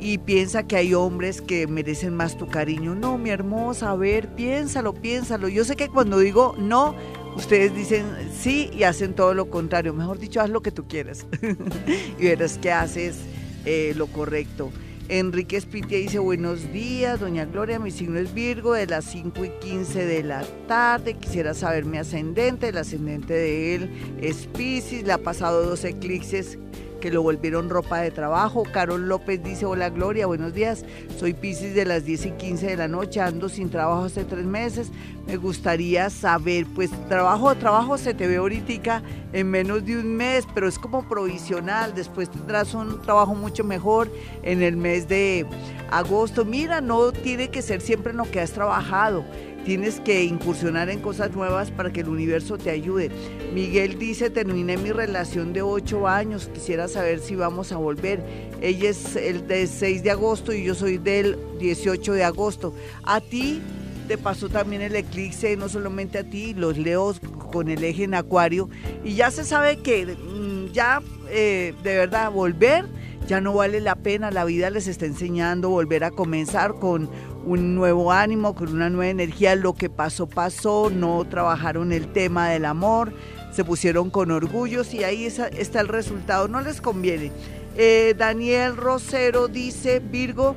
y 0.00 0.18
piensa 0.18 0.66
que 0.66 0.76
hay 0.76 0.94
hombres 0.94 1.42
que 1.42 1.66
merecen 1.66 2.14
más 2.14 2.36
tu 2.36 2.48
cariño. 2.48 2.94
No, 2.94 3.18
mi 3.18 3.30
hermosa, 3.30 3.90
a 3.90 3.96
ver, 3.96 4.28
piénsalo, 4.34 4.94
piénsalo. 4.94 5.48
Yo 5.48 5.64
sé 5.64 5.76
que 5.76 5.88
cuando 5.88 6.18
digo 6.18 6.54
no, 6.58 6.94
ustedes 7.36 7.74
dicen 7.74 8.06
sí 8.32 8.70
y 8.72 8.84
hacen 8.84 9.14
todo 9.14 9.34
lo 9.34 9.50
contrario. 9.50 9.92
Mejor 9.92 10.18
dicho, 10.18 10.40
haz 10.40 10.50
lo 10.50 10.62
que 10.62 10.72
tú 10.72 10.88
quieras 10.88 11.26
y 12.18 12.24
verás 12.24 12.58
que 12.58 12.72
haces 12.72 13.18
eh, 13.66 13.92
lo 13.96 14.06
correcto. 14.06 14.70
Enrique 15.10 15.56
Espitia 15.56 15.98
dice 15.98 16.20
buenos 16.20 16.72
días, 16.72 17.18
doña 17.18 17.44
Gloria, 17.44 17.80
mi 17.80 17.90
signo 17.90 18.20
es 18.20 18.32
Virgo, 18.32 18.74
de 18.74 18.86
las 18.86 19.06
5 19.06 19.44
y 19.44 19.50
15 19.60 20.06
de 20.06 20.22
la 20.22 20.44
tarde, 20.68 21.14
quisiera 21.14 21.52
saber 21.52 21.84
mi 21.84 21.98
ascendente, 21.98 22.68
el 22.68 22.78
ascendente 22.78 23.34
de 23.34 23.74
él 23.74 23.90
es 24.20 24.46
Pisces, 24.46 25.02
le 25.02 25.12
ha 25.12 25.18
pasado 25.18 25.64
dos 25.64 25.84
eclipses 25.84 26.60
que 27.00 27.10
lo 27.10 27.22
volvieron 27.22 27.70
ropa 27.70 27.98
de 28.00 28.10
trabajo. 28.10 28.62
Carol 28.70 29.08
López 29.08 29.42
dice, 29.42 29.66
hola 29.66 29.90
Gloria, 29.90 30.26
buenos 30.26 30.54
días. 30.54 30.84
Soy 31.18 31.32
Pisces 31.32 31.74
de 31.74 31.84
las 31.84 32.04
10 32.04 32.26
y 32.26 32.30
15 32.32 32.66
de 32.66 32.76
la 32.76 32.88
noche, 32.88 33.20
ando 33.20 33.48
sin 33.48 33.70
trabajo 33.70 34.04
hace 34.04 34.24
tres 34.24 34.44
meses. 34.44 34.90
Me 35.26 35.36
gustaría 35.36 36.10
saber, 36.10 36.66
pues 36.74 36.90
trabajo, 37.08 37.54
trabajo 37.54 37.98
se 37.98 38.14
te 38.14 38.26
ve 38.26 38.36
ahorita 38.36 39.02
en 39.32 39.50
menos 39.50 39.84
de 39.84 39.96
un 39.96 40.16
mes, 40.16 40.46
pero 40.54 40.68
es 40.68 40.78
como 40.78 41.08
provisional. 41.08 41.94
Después 41.94 42.30
tendrás 42.30 42.74
un 42.74 43.00
trabajo 43.02 43.34
mucho 43.34 43.64
mejor 43.64 44.10
en 44.42 44.62
el 44.62 44.76
mes 44.76 45.08
de 45.08 45.46
agosto. 45.90 46.44
Mira, 46.44 46.80
no 46.80 47.12
tiene 47.12 47.48
que 47.48 47.62
ser 47.62 47.80
siempre 47.80 48.12
en 48.12 48.18
lo 48.18 48.30
que 48.30 48.40
has 48.40 48.52
trabajado 48.52 49.24
tienes 49.64 50.00
que 50.00 50.24
incursionar 50.24 50.88
en 50.90 51.00
cosas 51.00 51.32
nuevas 51.32 51.70
para 51.70 51.92
que 51.92 52.00
el 52.00 52.08
universo 52.08 52.58
te 52.58 52.70
ayude. 52.70 53.10
Miguel 53.54 53.98
dice, 53.98 54.30
terminé 54.30 54.76
mi 54.76 54.92
relación 54.92 55.52
de 55.52 55.62
8 55.62 56.08
años, 56.08 56.50
quisiera 56.52 56.88
saber 56.88 57.20
si 57.20 57.34
vamos 57.34 57.72
a 57.72 57.76
volver. 57.76 58.22
Ella 58.60 58.90
es 58.90 59.16
el 59.16 59.46
de 59.46 59.66
6 59.66 60.02
de 60.02 60.10
agosto 60.10 60.52
y 60.52 60.64
yo 60.64 60.74
soy 60.74 60.98
del 60.98 61.38
18 61.58 62.12
de 62.12 62.24
agosto. 62.24 62.74
A 63.04 63.20
ti 63.20 63.60
te 64.08 64.18
pasó 64.18 64.48
también 64.48 64.82
el 64.82 64.96
eclipse, 64.96 65.56
no 65.56 65.68
solamente 65.68 66.18
a 66.18 66.24
ti, 66.24 66.54
los 66.54 66.76
leos 66.76 67.20
con 67.52 67.68
el 67.68 67.84
eje 67.84 68.04
en 68.04 68.14
acuario, 68.14 68.68
y 69.04 69.14
ya 69.14 69.30
se 69.30 69.44
sabe 69.44 69.78
que 69.78 70.06
mm, 70.06 70.72
ya 70.72 71.02
eh, 71.28 71.74
de 71.82 71.96
verdad 71.96 72.30
volver 72.30 72.86
ya 73.30 73.40
no 73.40 73.54
vale 73.54 73.80
la 73.80 73.94
pena, 73.94 74.32
la 74.32 74.44
vida 74.44 74.70
les 74.70 74.88
está 74.88 75.06
enseñando 75.06 75.70
volver 75.70 76.02
a 76.02 76.10
comenzar 76.10 76.74
con 76.80 77.08
un 77.44 77.74
nuevo 77.74 78.12
ánimo, 78.12 78.54
con 78.54 78.72
una 78.72 78.90
nueva 78.90 79.10
energía. 79.10 79.54
Lo 79.54 79.74
que 79.74 79.90
pasó, 79.90 80.26
pasó, 80.26 80.90
no 80.90 81.24
trabajaron 81.24 81.92
el 81.92 82.12
tema 82.12 82.48
del 82.48 82.64
amor, 82.64 83.12
se 83.52 83.64
pusieron 83.64 84.10
con 84.10 84.30
orgullos 84.30 84.94
y 84.94 85.04
ahí 85.04 85.24
está 85.24 85.80
el 85.80 85.88
resultado. 85.88 86.48
No 86.48 86.60
les 86.60 86.80
conviene. 86.80 87.32
Eh, 87.76 88.14
Daniel 88.16 88.76
Rosero 88.76 89.48
dice, 89.48 90.00
Virgo, 90.00 90.56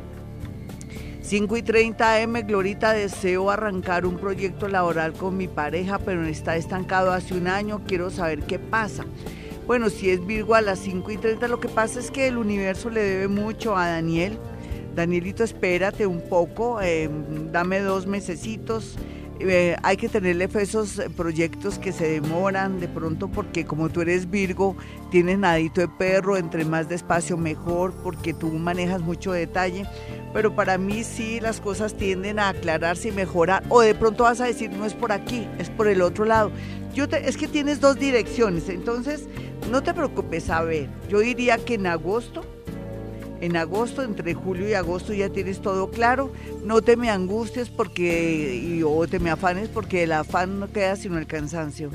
5 1.22 1.58
y 1.58 1.62
30 1.62 2.20
M, 2.22 2.42
Glorita, 2.42 2.92
deseo 2.92 3.50
arrancar 3.50 4.06
un 4.06 4.18
proyecto 4.18 4.68
laboral 4.68 5.14
con 5.14 5.38
mi 5.38 5.48
pareja, 5.48 6.00
pero 6.00 6.26
está 6.26 6.58
estancado 6.58 7.14
hace 7.14 7.34
un 7.34 7.48
año, 7.48 7.82
quiero 7.88 8.10
saber 8.10 8.42
qué 8.44 8.60
pasa. 8.60 9.06
Bueno, 9.66 9.90
si 9.90 10.10
es 10.10 10.26
Virgo 10.26 10.56
a 10.56 10.62
las 10.62 10.80
5 10.80 11.12
y 11.12 11.18
30, 11.18 11.48
lo 11.48 11.62
que 11.62 11.70
pasa 11.70 12.00
es 12.00 12.12
que 12.12 12.28
el 12.28 12.38
universo 12.38 12.90
le 12.90 13.02
debe 13.02 13.28
mucho 13.30 13.78
a 13.78 13.88
Daniel 13.88 14.38
Danielito, 14.96 15.44
espérate 15.44 16.06
un 16.06 16.22
poco, 16.22 16.82
eh, 16.82 17.10
dame 17.52 17.80
dos 17.80 18.06
mesecitos. 18.06 18.96
Eh, 19.40 19.76
hay 19.82 19.98
que 19.98 20.08
tenerle 20.08 20.48
fe 20.48 20.60
a 20.60 20.62
esos 20.62 21.02
proyectos 21.18 21.80
que 21.80 21.92
se 21.92 22.08
demoran 22.08 22.80
de 22.80 22.88
pronto 22.88 23.28
porque 23.28 23.66
como 23.66 23.90
tú 23.90 24.02
eres 24.02 24.30
Virgo, 24.30 24.78
tienes 25.10 25.40
nadito 25.40 25.82
de 25.82 25.88
perro, 25.88 26.38
entre 26.38 26.64
más 26.64 26.88
despacio 26.88 27.36
mejor 27.36 27.94
porque 28.04 28.34
tú 28.34 28.50
manejas 28.50 29.02
mucho 29.02 29.32
detalle. 29.32 29.86
Pero 30.34 30.56
para 30.56 30.78
mí 30.78 31.04
sí 31.04 31.40
las 31.40 31.60
cosas 31.60 31.96
tienden 31.96 32.40
a 32.40 32.50
aclararse 32.50 33.10
y 33.10 33.12
mejorar. 33.12 33.64
O 33.70 33.82
de 33.82 33.96
pronto 33.96 34.24
vas 34.24 34.40
a 34.40 34.46
decir, 34.46 34.72
no 34.72 34.86
es 34.86 34.94
por 34.94 35.12
aquí, 35.12 35.48
es 35.58 35.70
por 35.70 35.88
el 35.88 36.02
otro 36.02 36.26
lado. 36.26 36.52
Yo 36.94 37.06
es 37.06 37.38
que 37.38 37.48
tienes 37.48 37.82
dos 37.82 37.98
direcciones, 37.98 38.70
entonces 38.70 39.28
no 39.72 39.82
te 39.82 39.94
preocupes. 39.94 40.50
A 40.52 40.62
ver, 40.62 40.90
yo 41.10 41.20
diría 41.20 41.58
que 41.58 41.74
en 41.74 41.88
agosto 41.88 42.46
en 43.44 43.58
agosto, 43.58 44.04
entre 44.04 44.34
julio 44.34 44.70
y 44.70 44.74
agosto 44.74 45.14
ya 45.14 45.28
tienes 45.28 45.62
todo 45.62 45.92
claro. 45.92 46.32
No 46.64 46.82
te 46.82 46.96
me 46.96 47.10
angusties 47.10 47.70
porque, 47.70 48.82
o 48.88 49.06
te 49.06 49.20
me 49.20 49.32
afanes 49.32 49.68
porque 49.68 50.04
el 50.04 50.14
afán 50.14 50.62
no 50.62 50.72
queda 50.72 50.96
sino 50.96 51.18
el 51.18 51.28
cansancio. 51.28 51.90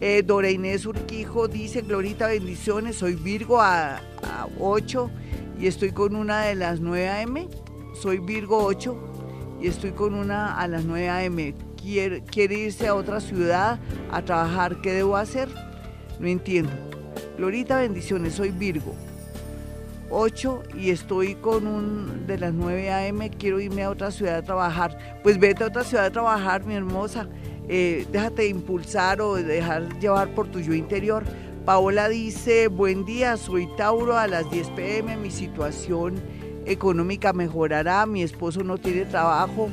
Eh, 0.00 0.22
Dora 0.24 0.50
Inés 0.50 0.86
Urquijo 0.86 1.46
dice, 1.46 1.82
Glorita, 1.82 2.28
bendiciones, 2.28 2.96
soy 2.96 3.16
Virgo 3.16 3.60
a, 3.60 4.00
8 4.58 5.10
y 5.60 5.66
estoy 5.66 5.90
con 5.92 6.16
una 6.16 6.44
de 6.44 6.54
las 6.54 6.80
9 6.80 7.10
AM. 7.10 7.48
Soy 8.00 8.18
Virgo 8.18 8.64
8 8.64 9.58
y 9.60 9.66
estoy 9.66 9.90
con 9.92 10.14
una 10.14 10.58
a 10.58 10.66
las 10.68 10.86
9 10.86 11.10
AM. 11.10 11.54
Quiere, 11.76 12.22
quiere 12.22 12.54
irse 12.54 12.86
a 12.86 12.94
otra 12.94 13.20
ciudad 13.20 13.78
a 14.10 14.22
trabajar, 14.22 14.80
¿qué 14.80 14.92
debo 14.92 15.18
hacer? 15.18 15.50
No 16.18 16.28
entiendo. 16.28 16.72
Glorita, 17.36 17.76
bendiciones, 17.76 18.32
soy 18.32 18.52
Virgo. 18.52 18.94
8 20.14 20.62
y 20.78 20.90
estoy 20.90 21.34
con 21.34 21.66
un 21.66 22.26
de 22.26 22.38
las 22.38 22.54
9 22.54 22.90
a.m., 22.90 23.30
quiero 23.30 23.60
irme 23.60 23.82
a 23.82 23.90
otra 23.90 24.10
ciudad 24.10 24.36
a 24.36 24.42
trabajar. 24.42 25.20
Pues 25.22 25.38
vete 25.38 25.64
a 25.64 25.66
otra 25.66 25.82
ciudad 25.82 26.06
a 26.06 26.10
trabajar, 26.10 26.64
mi 26.64 26.74
hermosa. 26.74 27.28
Eh, 27.68 28.06
déjate 28.12 28.46
impulsar 28.46 29.20
o 29.20 29.34
dejar 29.34 29.98
llevar 29.98 30.28
por 30.28 30.46
tu 30.48 30.60
yo 30.60 30.72
interior. 30.72 31.24
Paola 31.64 32.08
dice, 32.08 32.68
buen 32.68 33.04
día, 33.04 33.36
soy 33.36 33.68
Tauro 33.76 34.16
a 34.16 34.26
las 34.26 34.50
10 34.50 34.68
pm, 34.70 35.16
mi 35.16 35.30
situación 35.30 36.22
económica 36.66 37.32
mejorará, 37.32 38.06
mi 38.06 38.22
esposo 38.22 38.62
no 38.62 38.78
tiene 38.78 39.06
trabajo. 39.06 39.68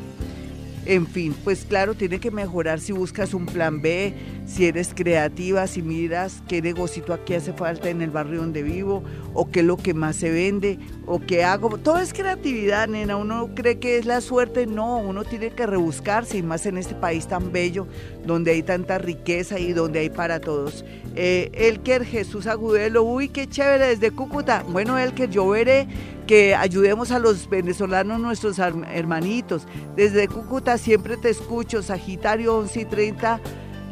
En 0.85 1.05
fin, 1.05 1.35
pues 1.43 1.65
claro, 1.65 1.93
tiene 1.93 2.19
que 2.19 2.31
mejorar 2.31 2.79
si 2.79 2.91
buscas 2.91 3.35
un 3.35 3.45
plan 3.45 3.81
B, 3.81 4.15
si 4.51 4.65
eres 4.65 4.93
creativa, 4.93 5.65
si 5.65 5.81
miras 5.81 6.43
qué 6.47 6.61
negocio 6.61 7.05
aquí 7.13 7.35
hace 7.35 7.53
falta 7.53 7.89
en 7.89 8.01
el 8.01 8.09
barrio 8.09 8.41
donde 8.41 8.63
vivo, 8.63 9.01
o 9.33 9.49
qué 9.49 9.61
es 9.61 9.65
lo 9.65 9.77
que 9.77 9.93
más 9.93 10.17
se 10.17 10.29
vende, 10.29 10.77
o 11.05 11.19
qué 11.19 11.45
hago. 11.45 11.77
Todo 11.77 11.99
es 11.99 12.11
creatividad, 12.11 12.89
nena. 12.89 13.15
Uno 13.15 13.51
cree 13.55 13.79
que 13.79 13.97
es 13.97 14.05
la 14.05 14.19
suerte, 14.19 14.67
no, 14.67 14.97
uno 14.97 15.23
tiene 15.23 15.51
que 15.51 15.65
rebuscarse, 15.65 16.37
y 16.37 16.43
más 16.43 16.65
en 16.65 16.77
este 16.77 16.95
país 16.95 17.27
tan 17.27 17.53
bello, 17.53 17.87
donde 18.25 18.51
hay 18.51 18.61
tanta 18.61 18.97
riqueza 18.97 19.57
y 19.57 19.71
donde 19.71 19.99
hay 19.99 20.09
para 20.09 20.41
todos. 20.41 20.83
Eh, 21.15 21.49
Elker 21.53 22.03
Jesús 22.03 22.45
Agudelo, 22.45 23.03
uy, 23.03 23.29
qué 23.29 23.47
chévere 23.47 23.87
desde 23.87 24.11
Cúcuta. 24.11 24.65
Bueno, 24.67 24.97
Elker, 24.97 25.29
yo 25.29 25.47
veré 25.47 25.87
que 26.27 26.55
ayudemos 26.55 27.11
a 27.11 27.19
los 27.19 27.49
venezolanos, 27.49 28.19
nuestros 28.19 28.59
hermanitos. 28.59 29.65
Desde 29.95 30.27
Cúcuta 30.27 30.77
siempre 30.77 31.15
te 31.15 31.29
escucho, 31.29 31.81
Sagitario 31.81 32.57
11 32.57 32.81
y 32.81 32.85
30 32.85 33.41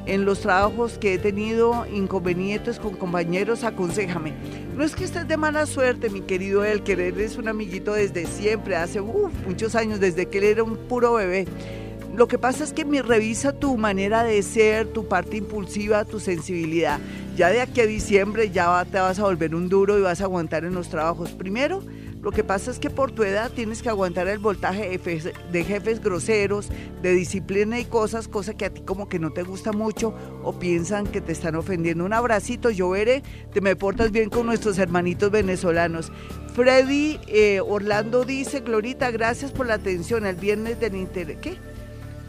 en 0.10 0.26
los 0.26 0.40
trabajos 0.40 0.98
que 0.98 1.14
he 1.14 1.20
tenido 1.20 1.86
inconvenientes 1.94 2.80
con 2.80 2.96
compañeros, 2.96 3.64
aconsejame. 3.64 4.34
No 4.76 4.84
es 4.84 4.96
que 4.96 5.04
estés 5.04 5.28
de 5.28 5.38
mala 5.38 5.68
suerte, 5.68 6.10
mi 6.10 6.22
querido 6.22 6.66
Elker, 6.66 7.00
él 7.00 7.20
es 7.20 7.38
un 7.38 7.48
amiguito 7.48 7.94
desde 7.94 8.26
siempre, 8.26 8.76
hace 8.76 9.02
muchos 9.02 9.76
años, 9.76 10.00
desde 10.00 10.26
que 10.26 10.40
él 10.40 10.46
era 10.46 10.64
un 10.64 10.78
puro 10.78 11.14
bebé. 11.14 11.46
Lo 12.16 12.28
que 12.28 12.40
pasa 12.40 12.64
es 12.64 12.74
que 12.74 12.86
me 12.86 13.04
revisa 13.04 13.54
tu 13.54 13.78
manera 13.78 14.24
de 14.24 14.42
ser, 14.42 14.88
tu 14.88 15.08
parte 15.08 15.38
impulsiva, 15.38 16.06
tu 16.06 16.20
sensibilidad. 16.20 17.00
Ya 17.38 17.50
de 17.50 17.62
aquí 17.62 17.82
a 17.82 17.86
diciembre 17.86 18.50
ya 18.50 18.84
te 18.86 19.00
vas 19.00 19.20
a 19.20 19.24
volver 19.24 19.54
un 19.54 19.70
duro 19.70 20.00
y 20.00 20.02
vas 20.02 20.22
a 20.22 20.24
aguantar 20.24 20.66
en 20.66 20.74
los 20.74 20.90
trabajos. 20.90 21.32
Primero, 21.32 21.84
lo 22.22 22.32
que 22.32 22.44
pasa 22.44 22.70
es 22.70 22.80
que 22.80 22.90
por 22.90 23.12
tu 23.12 23.24
edad 23.24 23.50
tienes 23.50 23.82
que 23.82 23.88
aguantar 23.88 24.28
el 24.28 24.40
voltaje 24.40 25.00
de 25.52 25.64
jefes 25.64 26.04
groseros, 26.04 26.68
de 27.02 27.14
disciplina 27.14 27.80
y 27.80 27.86
cosas, 27.86 28.28
cosa 28.28 28.56
que 28.56 28.66
a 28.66 28.70
ti 28.70 28.82
como 28.82 29.08
que 29.08 29.20
no 29.20 29.32
te 29.32 29.44
gusta 29.44 29.72
mucho 29.72 30.14
o 30.44 30.60
piensan 30.60 31.08
que 31.08 31.22
te 31.22 31.32
están 31.32 31.56
ofendiendo. 31.56 32.04
Un 32.04 32.12
abracito, 32.12 32.72
yo 32.72 32.90
veré, 32.90 33.24
te 33.54 33.62
me 33.62 33.78
portas 33.78 34.12
bien 34.12 34.30
con 34.30 34.46
nuestros 34.46 34.78
hermanitos 34.80 35.32
venezolanos. 35.32 36.12
Freddy 36.56 37.20
eh, 37.28 37.62
Orlando 37.66 38.26
dice, 38.26 38.60
Glorita, 38.60 39.12
gracias 39.12 39.54
por 39.54 39.68
la 39.68 39.76
atención. 39.76 40.26
El 40.26 40.36
viernes 40.36 40.78
del 40.80 40.96
interés. 40.96 41.38
¿Qué? 41.38 41.56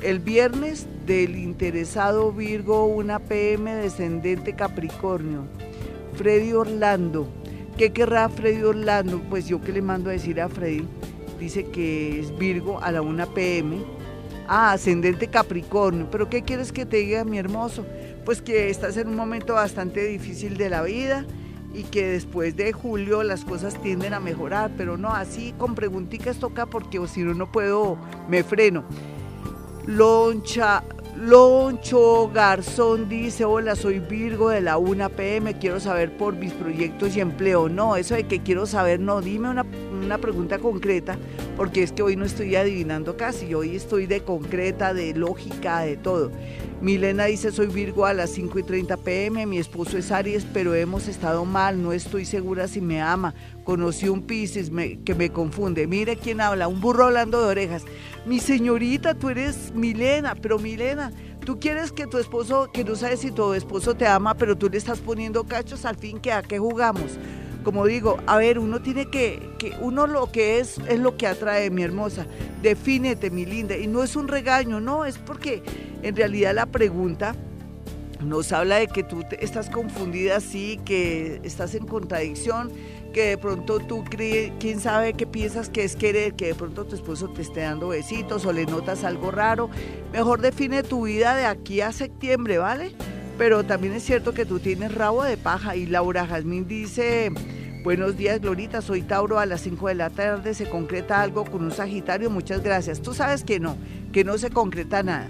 El 0.05 0.20
viernes 0.20 0.86
del 1.05 1.36
interesado 1.36 2.32
Virgo, 2.32 2.86
una 2.86 3.18
PM 3.18 3.74
descendente 3.74 4.55
Capricornio. 4.55 5.47
Freddy 6.14 6.53
Orlando. 6.53 7.39
¿Qué 7.81 7.95
querrá 7.95 8.28
Freddy 8.28 8.62
Orlando? 8.62 9.22
Pues 9.31 9.49
yo 9.49 9.62
que 9.62 9.72
le 9.72 9.81
mando 9.81 10.11
a 10.11 10.12
decir 10.12 10.39
a 10.43 10.51
Freddy, 10.51 10.87
dice 11.39 11.64
que 11.64 12.20
es 12.20 12.37
Virgo 12.37 12.78
a 12.83 12.93
la 12.93 13.01
1 13.01 13.33
pm. 13.33 13.78
Ah, 14.47 14.72
ascendente 14.72 15.28
Capricornio. 15.28 16.07
¿Pero 16.11 16.28
qué 16.28 16.43
quieres 16.43 16.72
que 16.72 16.85
te 16.85 16.99
diga, 16.99 17.24
mi 17.24 17.39
hermoso? 17.39 17.87
Pues 18.26 18.43
que 18.43 18.68
estás 18.68 18.99
en 18.99 19.09
un 19.09 19.16
momento 19.16 19.55
bastante 19.55 20.05
difícil 20.05 20.59
de 20.59 20.68
la 20.68 20.83
vida 20.83 21.24
y 21.72 21.85
que 21.85 22.07
después 22.07 22.55
de 22.55 22.70
julio 22.74 23.22
las 23.22 23.47
cosas 23.47 23.81
tienden 23.81 24.12
a 24.12 24.20
mejorar, 24.20 24.70
pero 24.76 24.99
no 24.99 25.14
así 25.14 25.55
con 25.57 25.74
preguntitas 25.74 26.37
toca 26.37 26.66
porque 26.66 27.01
si 27.09 27.22
no, 27.22 27.33
no 27.33 27.51
puedo, 27.51 27.97
me 28.28 28.45
freno. 28.45 28.85
Loncha, 29.87 30.85
Loncho 31.21 32.31
Garzón 32.33 33.11
dice, 33.11 33.45
hola, 33.45 33.77
soy 33.77 33.99
Virgo 33.99 34.49
de 34.49 34.62
la 34.62 34.79
1 34.79 35.11
PM, 35.11 35.53
quiero 35.59 35.79
saber 35.79 36.16
por 36.16 36.35
mis 36.35 36.55
proyectos 36.55 37.14
y 37.14 37.21
empleo. 37.21 37.68
No, 37.68 37.97
eso 37.97 38.14
de 38.14 38.25
que 38.25 38.41
quiero 38.41 38.64
saber, 38.64 39.01
no, 39.01 39.21
dime 39.21 39.51
una, 39.51 39.66
una 40.05 40.19
pregunta 40.19 40.59
concreta, 40.59 41.19
porque 41.57 41.83
es 41.83 41.93
que 41.93 42.03
hoy 42.03 42.17
no 42.17 42.25
estoy 42.25 42.57
adivinando 42.57 43.17
casi, 43.17 43.55
hoy 43.55 43.77
estoy 43.77 44.07
de 44.07 44.23
concreta, 44.23 44.95
de 44.95 45.15
lógica, 45.15 45.81
de 45.81 45.97
todo. 45.97 46.31
Milena 46.81 47.27
dice, 47.27 47.53
soy 47.53 47.67
Virgo 47.67 48.07
a 48.07 48.15
las 48.15 48.31
5 48.31 48.59
y 48.59 48.63
30 48.63 48.97
pm, 48.97 49.45
mi 49.45 49.59
esposo 49.59 49.99
es 49.99 50.11
Aries, 50.11 50.47
pero 50.51 50.75
hemos 50.75 51.09
estado 51.09 51.45
mal, 51.45 51.83
no 51.83 51.93
estoy 51.93 52.25
segura 52.25 52.69
si 52.69 52.81
me 52.81 53.03
ama. 53.03 53.35
Conocí 53.65 54.09
un 54.09 54.23
Pisces 54.23 54.71
que 55.05 55.15
me 55.15 55.31
confunde. 55.31 55.87
Mire 55.87 56.17
quién 56.17 56.41
habla, 56.41 56.69
un 56.69 56.81
burro 56.81 57.05
hablando 57.05 57.43
de 57.43 57.49
orejas. 57.49 57.85
Mi 58.25 58.41
señorita, 58.41 59.15
tú 59.15 59.29
eres 59.29 59.73
Milena, 59.75 60.35
pero 60.35 60.59
Milena, 60.59 61.13
tú 61.45 61.61
quieres 61.61 61.93
que 61.93 62.07
tu 62.07 62.17
esposo, 62.17 62.71
que 62.73 62.83
no 62.83 62.97
sabes 62.97 63.21
si 63.21 63.31
tu 63.31 63.53
esposo 63.53 63.95
te 63.95 64.07
ama, 64.07 64.35
pero 64.35 64.57
tú 64.57 64.71
le 64.71 64.79
estás 64.79 65.01
poniendo 65.01 65.45
cachos 65.45 65.85
al 65.85 65.97
fin 65.97 66.19
que 66.19 66.33
a 66.33 66.43
qué 66.43 66.59
jugamos 66.59 67.19
como 67.63 67.87
digo, 67.87 68.19
a 68.27 68.37
ver, 68.37 68.59
uno 68.59 68.81
tiene 68.81 69.07
que, 69.07 69.51
que, 69.59 69.77
uno 69.81 70.07
lo 70.07 70.31
que 70.31 70.59
es 70.59 70.79
es 70.89 70.99
lo 70.99 71.17
que 71.17 71.27
atrae, 71.27 71.71
mi 71.71 71.83
hermosa. 71.83 72.27
Defínete, 72.63 73.31
mi 73.31 73.45
linda. 73.45 73.77
Y 73.77 73.87
no 73.87 74.03
es 74.03 74.17
un 74.17 74.29
regaño, 74.29 74.81
no, 74.81 75.05
es 75.05 75.19
porque 75.19 75.63
en 76.03 76.17
realidad 76.17 76.55
la 76.55 76.67
pregunta 76.67 77.35
nos 78.21 78.53
habla 78.53 78.77
de 78.77 78.87
que 78.87 79.03
tú 79.03 79.25
estás 79.41 79.71
confundida, 79.71 80.41
sí, 80.41 80.79
que 80.85 81.41
estás 81.43 81.75
en 81.75 81.87
contradicción, 81.87 82.71
que 83.13 83.31
de 83.31 83.39
pronto 83.39 83.81
tú 83.81 84.05
crees, 84.05 84.53
quién 84.61 84.81
sabe 84.81 85.15
qué 85.15 85.27
piensas 85.27 85.69
que 85.69 85.85
es 85.85 85.97
querer, 85.97 86.35
que 86.35 86.49
de 86.49 86.55
pronto 86.55 86.85
tu 86.85 86.95
esposo 86.95 87.29
te 87.29 87.43
esté 87.43 87.61
dando 87.61 87.89
besitos 87.89 88.45
o 88.45 88.53
le 88.53 88.67
notas 88.67 89.05
algo 89.05 89.31
raro. 89.31 89.71
Mejor 90.13 90.41
define 90.41 90.83
tu 90.83 91.07
vida 91.07 91.35
de 91.35 91.47
aquí 91.47 91.81
a 91.81 91.93
septiembre, 91.93 92.59
¿vale? 92.59 92.93
Pero 93.41 93.64
también 93.64 93.95
es 93.95 94.03
cierto 94.03 94.34
que 94.34 94.45
tú 94.45 94.61
tienes 94.61 94.95
rabo 94.95 95.24
de 95.24 95.38
paja 95.38 95.74
y 95.74 95.86
Laura 95.86 96.26
Jazmín 96.26 96.68
dice... 96.68 97.32
Buenos 97.82 98.18
días, 98.18 98.38
Glorita. 98.38 98.82
Soy 98.82 99.01
Tauro. 99.01 99.38
A 99.38 99.47
las 99.47 99.62
5 99.62 99.88
de 99.88 99.95
la 99.95 100.11
tarde 100.11 100.53
se 100.53 100.68
concreta 100.68 101.22
algo 101.22 101.47
con 101.47 101.64
un 101.64 101.70
Sagitario. 101.70 102.28
Muchas 102.28 102.62
gracias. 102.62 103.01
Tú 103.01 103.14
sabes 103.14 103.43
que 103.43 103.59
no, 103.59 103.78
que 104.12 104.24
no 104.24 104.36
se 104.36 104.51
concreta 104.51 105.03
nada. 105.03 105.26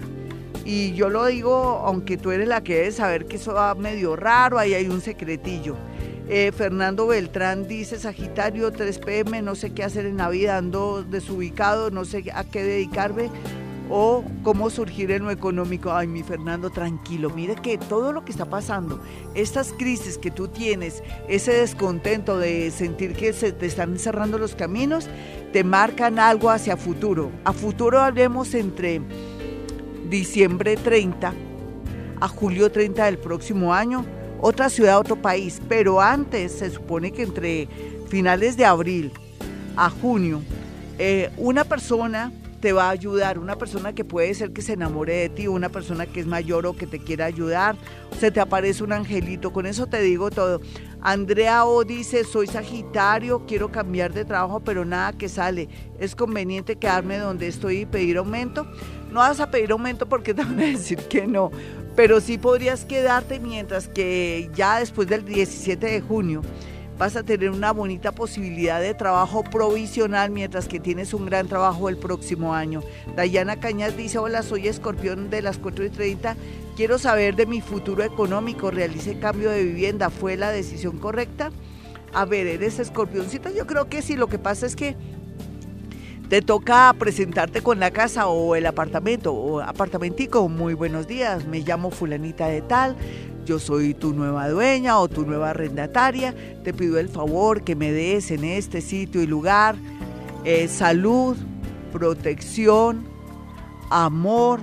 Y 0.65 0.91
yo 0.91 1.09
lo 1.09 1.25
digo, 1.27 1.53
aunque 1.85 2.17
tú 2.17 2.31
eres 2.31 2.49
la 2.49 2.61
que 2.61 2.75
debe 2.75 2.91
saber 2.91 3.27
que 3.27 3.37
eso 3.37 3.53
va 3.53 3.73
medio 3.75 4.17
raro, 4.17 4.59
ahí 4.59 4.73
hay 4.73 4.89
un 4.89 4.99
secretillo. 4.99 5.77
Eh, 6.27 6.51
Fernando 6.51 7.07
Beltrán 7.07 7.65
dice, 7.65 7.97
Sagitario 7.97 8.71
3 8.71 8.99
pm, 8.99 9.41
no 9.41 9.55
sé 9.55 9.73
qué 9.73 9.85
hacer 9.85 10.05
en 10.05 10.17
la 10.17 10.27
vida, 10.27 10.57
ando 10.57 11.01
desubicado, 11.01 11.91
no 11.91 12.03
sé 12.03 12.25
a 12.33 12.43
qué 12.43 12.61
dedicarme 12.61 13.29
o 13.91 14.23
cómo 14.41 14.69
surgir 14.69 15.11
en 15.11 15.25
lo 15.25 15.31
económico. 15.31 15.91
Ay, 15.91 16.07
mi 16.07 16.23
Fernando, 16.23 16.69
tranquilo, 16.69 17.29
mire 17.29 17.55
que 17.55 17.77
todo 17.77 18.13
lo 18.13 18.23
que 18.23 18.31
está 18.31 18.45
pasando, 18.45 19.01
estas 19.35 19.73
crisis 19.73 20.17
que 20.17 20.31
tú 20.31 20.47
tienes, 20.47 21.03
ese 21.27 21.51
descontento 21.51 22.39
de 22.39 22.71
sentir 22.71 23.13
que 23.13 23.33
se 23.33 23.51
te 23.51 23.65
están 23.65 23.99
cerrando 23.99 24.37
los 24.37 24.55
caminos, 24.55 25.09
te 25.51 25.65
marcan 25.65 26.19
algo 26.19 26.49
hacia 26.49 26.77
futuro. 26.77 27.31
A 27.43 27.51
futuro 27.51 27.99
hablemos 27.99 28.53
entre 28.53 29.01
diciembre 30.09 30.77
30 30.77 31.33
a 32.21 32.27
julio 32.27 32.71
30 32.71 33.05
del 33.05 33.17
próximo 33.17 33.73
año, 33.73 34.05
otra 34.39 34.69
ciudad, 34.69 34.99
otro 34.99 35.15
país, 35.15 35.59
pero 35.67 35.99
antes 35.99 36.51
se 36.53 36.69
supone 36.69 37.11
que 37.11 37.23
entre 37.23 37.67
finales 38.07 38.55
de 38.57 38.65
abril 38.65 39.11
a 39.75 39.89
junio, 39.89 40.41
eh, 40.99 41.31
una 41.37 41.63
persona 41.63 42.31
te 42.61 42.71
va 42.71 42.87
a 42.87 42.91
ayudar, 42.91 43.39
una 43.39 43.57
persona 43.57 43.93
que 43.93 44.05
puede 44.05 44.33
ser 44.35 44.53
que 44.53 44.61
se 44.61 44.73
enamore 44.73 45.15
de 45.15 45.29
ti, 45.29 45.47
una 45.47 45.69
persona 45.69 46.05
que 46.05 46.19
es 46.19 46.27
mayor 46.27 46.67
o 46.67 46.75
que 46.75 46.85
te 46.85 46.99
quiera 46.99 47.25
ayudar, 47.25 47.75
se 48.19 48.31
te 48.31 48.39
aparece 48.39 48.83
un 48.83 48.93
angelito, 48.93 49.51
con 49.51 49.65
eso 49.65 49.87
te 49.87 50.01
digo 50.01 50.29
todo. 50.29 50.61
Andrea 51.01 51.65
O 51.65 51.83
dice, 51.83 52.23
soy 52.23 52.45
Sagitario, 52.45 53.45
quiero 53.47 53.71
cambiar 53.71 54.13
de 54.13 54.23
trabajo, 54.23 54.59
pero 54.59 54.85
nada 54.85 55.13
que 55.13 55.27
sale. 55.27 55.67
¿Es 55.99 56.15
conveniente 56.15 56.75
quedarme 56.75 57.17
donde 57.17 57.47
estoy 57.47 57.79
y 57.79 57.85
pedir 57.87 58.17
aumento? 58.17 58.67
No 59.11 59.19
vas 59.21 59.39
a 59.39 59.49
pedir 59.49 59.71
aumento 59.71 60.07
porque 60.07 60.35
te 60.35 60.43
van 60.45 60.59
a 60.59 60.65
decir 60.67 60.99
que 61.09 61.25
no, 61.25 61.49
pero 61.95 62.21
sí 62.21 62.37
podrías 62.37 62.85
quedarte 62.85 63.39
mientras 63.39 63.87
que 63.87 64.51
ya 64.53 64.79
después 64.79 65.07
del 65.07 65.25
17 65.25 65.85
de 65.85 66.01
junio 66.01 66.43
vas 67.01 67.15
a 67.15 67.23
tener 67.23 67.49
una 67.49 67.71
bonita 67.71 68.11
posibilidad 68.11 68.79
de 68.79 68.93
trabajo 68.93 69.43
provisional 69.43 70.29
mientras 70.29 70.67
que 70.67 70.79
tienes 70.79 71.15
un 71.15 71.25
gran 71.25 71.47
trabajo 71.47 71.89
el 71.89 71.97
próximo 71.97 72.53
año. 72.53 72.83
Dayana 73.15 73.59
Cañas 73.59 73.97
dice, 73.97 74.19
hola, 74.19 74.43
soy 74.43 74.67
escorpión 74.67 75.31
de 75.31 75.41
las 75.41 75.57
4 75.57 75.85
y 75.85 75.89
30, 75.89 76.35
quiero 76.75 76.99
saber 76.99 77.35
de 77.35 77.47
mi 77.47 77.59
futuro 77.59 78.03
económico, 78.03 78.69
realicé 78.69 79.17
cambio 79.17 79.49
de 79.49 79.63
vivienda, 79.63 80.11
¿fue 80.11 80.37
la 80.37 80.51
decisión 80.51 80.99
correcta? 80.99 81.49
A 82.13 82.25
ver, 82.25 82.45
eres 82.45 82.77
escorpioncita, 82.77 83.49
yo 83.49 83.65
creo 83.65 83.89
que 83.89 84.03
sí, 84.03 84.15
lo 84.15 84.27
que 84.27 84.37
pasa 84.37 84.67
es 84.67 84.75
que 84.75 84.95
te 86.31 86.41
toca 86.41 86.95
presentarte 86.97 87.61
con 87.61 87.81
la 87.81 87.91
casa 87.91 88.29
o 88.29 88.55
el 88.55 88.65
apartamento 88.65 89.33
o 89.33 89.59
apartamentico. 89.59 90.47
Muy 90.47 90.73
buenos 90.75 91.05
días, 91.05 91.45
me 91.45 91.59
llamo 91.59 91.91
fulanita 91.91 92.47
de 92.47 92.61
tal, 92.61 92.95
yo 93.43 93.59
soy 93.59 93.93
tu 93.93 94.13
nueva 94.13 94.47
dueña 94.47 94.97
o 94.97 95.09
tu 95.09 95.25
nueva 95.25 95.49
arrendataria, 95.49 96.33
te 96.63 96.73
pido 96.73 96.99
el 96.99 97.09
favor 97.09 97.65
que 97.65 97.75
me 97.75 97.91
des 97.91 98.31
en 98.31 98.45
este 98.45 98.79
sitio 98.79 99.21
y 99.21 99.27
lugar 99.27 99.75
eh, 100.45 100.69
salud, 100.69 101.35
protección, 101.91 103.03
amor, 103.89 104.61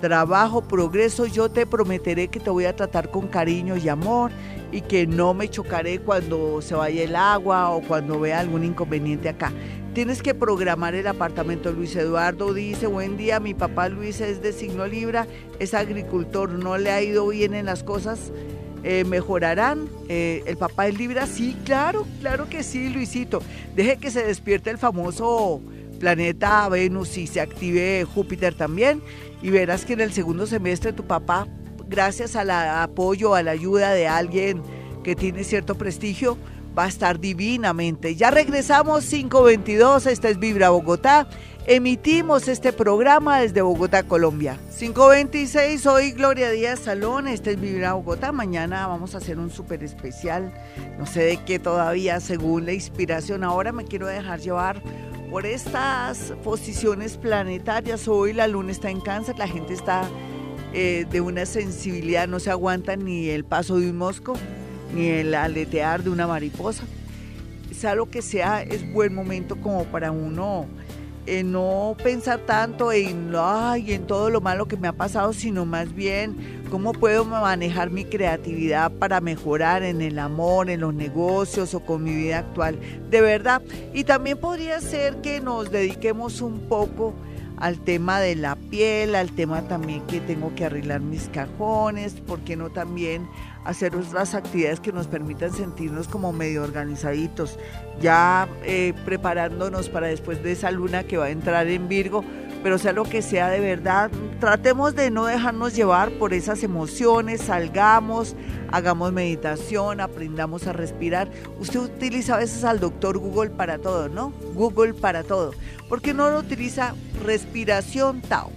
trabajo, 0.00 0.62
progreso. 0.62 1.26
Yo 1.26 1.50
te 1.50 1.66
prometeré 1.66 2.28
que 2.28 2.40
te 2.40 2.48
voy 2.48 2.64
a 2.64 2.74
tratar 2.74 3.10
con 3.10 3.28
cariño 3.28 3.76
y 3.76 3.90
amor 3.90 4.30
y 4.72 4.80
que 4.80 5.06
no 5.06 5.34
me 5.34 5.50
chocaré 5.50 6.00
cuando 6.00 6.62
se 6.62 6.74
vaya 6.74 7.02
el 7.02 7.16
agua 7.16 7.68
o 7.68 7.82
cuando 7.82 8.18
vea 8.18 8.40
algún 8.40 8.64
inconveniente 8.64 9.28
acá. 9.28 9.52
Tienes 9.94 10.22
que 10.22 10.34
programar 10.34 10.94
el 10.94 11.06
apartamento. 11.06 11.70
Luis 11.70 11.94
Eduardo 11.96 12.54
dice, 12.54 12.86
buen 12.86 13.18
día, 13.18 13.40
mi 13.40 13.52
papá 13.52 13.90
Luis 13.90 14.22
es 14.22 14.40
de 14.40 14.54
signo 14.54 14.86
Libra, 14.86 15.26
es 15.58 15.74
agricultor, 15.74 16.50
no 16.50 16.78
le 16.78 16.90
ha 16.90 17.02
ido 17.02 17.28
bien 17.28 17.52
en 17.52 17.66
las 17.66 17.82
cosas. 17.82 18.32
Eh, 18.84 19.04
mejorarán. 19.04 19.88
Eh, 20.08 20.42
el 20.46 20.56
papá 20.56 20.88
es 20.88 20.96
Libra, 20.96 21.26
sí, 21.26 21.54
claro, 21.66 22.06
claro 22.20 22.48
que 22.48 22.62
sí, 22.62 22.88
Luisito. 22.88 23.42
Deje 23.76 23.98
que 23.98 24.10
se 24.10 24.24
despierte 24.24 24.70
el 24.70 24.78
famoso 24.78 25.60
planeta 26.00 26.68
Venus 26.70 27.16
y 27.18 27.26
se 27.26 27.42
active 27.42 28.04
Júpiter 28.04 28.54
también. 28.54 29.02
Y 29.42 29.50
verás 29.50 29.84
que 29.84 29.92
en 29.92 30.00
el 30.00 30.12
segundo 30.12 30.46
semestre 30.46 30.94
tu 30.94 31.06
papá, 31.06 31.46
gracias 31.86 32.34
al 32.34 32.50
apoyo, 32.50 33.34
a 33.34 33.42
la 33.42 33.50
ayuda 33.50 33.92
de 33.92 34.08
alguien 34.08 34.62
que 35.04 35.14
tiene 35.14 35.44
cierto 35.44 35.74
prestigio, 35.74 36.38
va 36.76 36.84
a 36.84 36.88
estar 36.88 37.20
divinamente. 37.20 38.16
Ya 38.16 38.30
regresamos 38.30 39.04
522, 39.06 40.06
esta 40.06 40.28
es 40.28 40.38
Vibra 40.38 40.70
Bogotá. 40.70 41.28
Emitimos 41.66 42.48
este 42.48 42.72
programa 42.72 43.40
desde 43.40 43.62
Bogotá, 43.62 44.02
Colombia. 44.02 44.58
526, 44.78 45.86
hoy 45.86 46.10
Gloria 46.12 46.50
Díaz 46.50 46.80
Salón, 46.80 47.28
este 47.28 47.52
es 47.52 47.60
Vibra 47.60 47.92
Bogotá. 47.92 48.32
Mañana 48.32 48.86
vamos 48.86 49.14
a 49.14 49.18
hacer 49.18 49.38
un 49.38 49.50
súper 49.50 49.84
especial, 49.84 50.52
no 50.98 51.06
sé 51.06 51.22
de 51.22 51.36
qué 51.44 51.58
todavía, 51.58 52.18
según 52.20 52.66
la 52.66 52.72
inspiración. 52.72 53.44
Ahora 53.44 53.70
me 53.70 53.84
quiero 53.84 54.08
dejar 54.08 54.40
llevar 54.40 54.82
por 55.30 55.46
estas 55.46 56.32
posiciones 56.42 57.16
planetarias. 57.16 58.08
Hoy 58.08 58.32
la 58.32 58.48
luna 58.48 58.72
está 58.72 58.90
en 58.90 59.00
cáncer, 59.00 59.38
la 59.38 59.46
gente 59.46 59.72
está 59.72 60.08
eh, 60.72 61.06
de 61.10 61.20
una 61.20 61.46
sensibilidad, 61.46 62.26
no 62.26 62.40
se 62.40 62.50
aguanta 62.50 62.96
ni 62.96 63.28
el 63.28 63.44
paso 63.44 63.78
de 63.78 63.90
un 63.90 63.98
mosco 63.98 64.34
ni 64.94 65.08
el 65.08 65.34
aletear 65.34 66.02
de 66.02 66.10
una 66.10 66.26
mariposa. 66.26 66.84
Sea 67.72 67.94
lo 67.94 68.10
que 68.10 68.22
sea, 68.22 68.62
es 68.62 68.90
buen 68.92 69.14
momento 69.14 69.56
como 69.56 69.84
para 69.84 70.12
uno 70.12 70.66
eh, 71.24 71.44
no 71.44 71.96
pensar 72.02 72.40
tanto 72.40 72.90
en, 72.90 73.30
ay, 73.36 73.92
en 73.92 74.08
todo 74.08 74.28
lo 74.28 74.40
malo 74.40 74.66
que 74.66 74.76
me 74.76 74.88
ha 74.88 74.92
pasado, 74.92 75.32
sino 75.32 75.64
más 75.64 75.94
bien 75.94 76.64
cómo 76.68 76.92
puedo 76.92 77.24
manejar 77.24 77.90
mi 77.90 78.04
creatividad 78.04 78.90
para 78.90 79.20
mejorar 79.20 79.84
en 79.84 80.02
el 80.02 80.18
amor, 80.18 80.68
en 80.68 80.80
los 80.80 80.92
negocios 80.92 81.74
o 81.74 81.80
con 81.80 82.02
mi 82.02 82.12
vida 82.12 82.38
actual. 82.38 82.76
De 83.08 83.20
verdad. 83.20 83.62
Y 83.94 84.02
también 84.02 84.36
podría 84.36 84.80
ser 84.80 85.20
que 85.20 85.40
nos 85.40 85.70
dediquemos 85.70 86.40
un 86.40 86.58
poco 86.62 87.14
al 87.62 87.78
tema 87.78 88.18
de 88.18 88.34
la 88.34 88.56
piel, 88.56 89.14
al 89.14 89.30
tema 89.30 89.62
también 89.68 90.04
que 90.08 90.20
tengo 90.20 90.52
que 90.56 90.64
arreglar 90.64 91.00
mis 91.00 91.28
cajones, 91.28 92.14
¿por 92.14 92.40
qué 92.40 92.56
no 92.56 92.70
también 92.70 93.28
hacer 93.64 93.94
otras 93.94 94.34
actividades 94.34 94.80
que 94.80 94.92
nos 94.92 95.06
permitan 95.06 95.52
sentirnos 95.52 96.08
como 96.08 96.32
medio 96.32 96.64
organizaditos, 96.64 97.60
ya 98.00 98.48
eh, 98.64 98.94
preparándonos 99.04 99.88
para 99.90 100.08
después 100.08 100.42
de 100.42 100.50
esa 100.50 100.72
luna 100.72 101.04
que 101.04 101.18
va 101.18 101.26
a 101.26 101.30
entrar 101.30 101.68
en 101.68 101.88
Virgo, 101.88 102.24
pero 102.64 102.78
sea 102.78 102.92
lo 102.92 103.04
que 103.04 103.22
sea 103.22 103.48
de 103.48 103.60
verdad, 103.60 104.10
tratemos 104.40 104.96
de 104.96 105.12
no 105.12 105.26
dejarnos 105.26 105.76
llevar 105.76 106.10
por 106.12 106.32
esas 106.34 106.64
emociones, 106.64 107.42
salgamos, 107.42 108.34
hagamos 108.70 109.12
meditación, 109.12 110.00
aprendamos 110.00 110.66
a 110.66 110.72
respirar. 110.72 111.28
Usted 111.60 111.80
utiliza 111.80 112.34
a 112.34 112.38
veces 112.38 112.64
al 112.64 112.80
doctor 112.80 113.18
Google 113.18 113.50
para 113.50 113.78
todo, 113.78 114.08
¿no? 114.08 114.32
Google 114.54 114.94
para 114.94 115.24
todo. 115.24 115.52
¿Por 115.92 116.00
qué 116.00 116.14
no 116.14 116.30
lo 116.30 116.38
utiliza 116.38 116.94
respiración 117.22 118.22
Tao? 118.22 118.50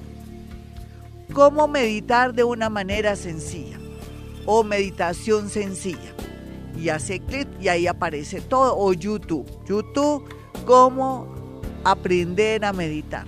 ¿Cómo 1.34 1.68
meditar 1.68 2.34
de 2.34 2.46
una 2.46 2.70
manera 2.70 3.18
sencilla? 3.18 3.78
o 4.46 4.64
meditación 4.64 5.50
sencilla. 5.50 6.14
Y 6.80 6.88
hace 6.88 7.20
clic 7.20 7.50
y 7.60 7.68
ahí 7.68 7.88
aparece 7.88 8.40
todo. 8.40 8.78
O 8.78 8.94
YouTube. 8.94 9.46
YouTube, 9.68 10.24
cómo 10.66 11.28
aprender 11.84 12.64
a 12.64 12.72
meditar. 12.72 13.26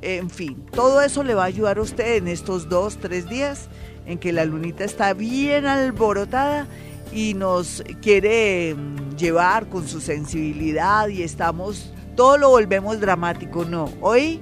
En 0.00 0.30
fin, 0.30 0.64
todo 0.70 1.02
eso 1.02 1.24
le 1.24 1.34
va 1.34 1.42
a 1.42 1.46
ayudar 1.46 1.78
a 1.78 1.82
usted 1.82 2.18
en 2.18 2.28
estos 2.28 2.68
dos, 2.68 2.98
tres 2.98 3.28
días 3.28 3.68
en 4.06 4.18
que 4.18 4.32
la 4.32 4.44
lunita 4.44 4.84
está 4.84 5.12
bien 5.12 5.66
alborotada 5.66 6.68
y 7.12 7.34
nos 7.34 7.82
quiere 8.00 8.76
mm, 8.76 9.16
llevar 9.16 9.68
con 9.68 9.88
su 9.88 10.00
sensibilidad 10.00 11.08
y 11.08 11.24
estamos, 11.24 11.92
todo 12.18 12.36
lo 12.36 12.48
volvemos 12.48 12.98
dramático. 12.98 13.64
No, 13.64 13.88
hoy 14.00 14.40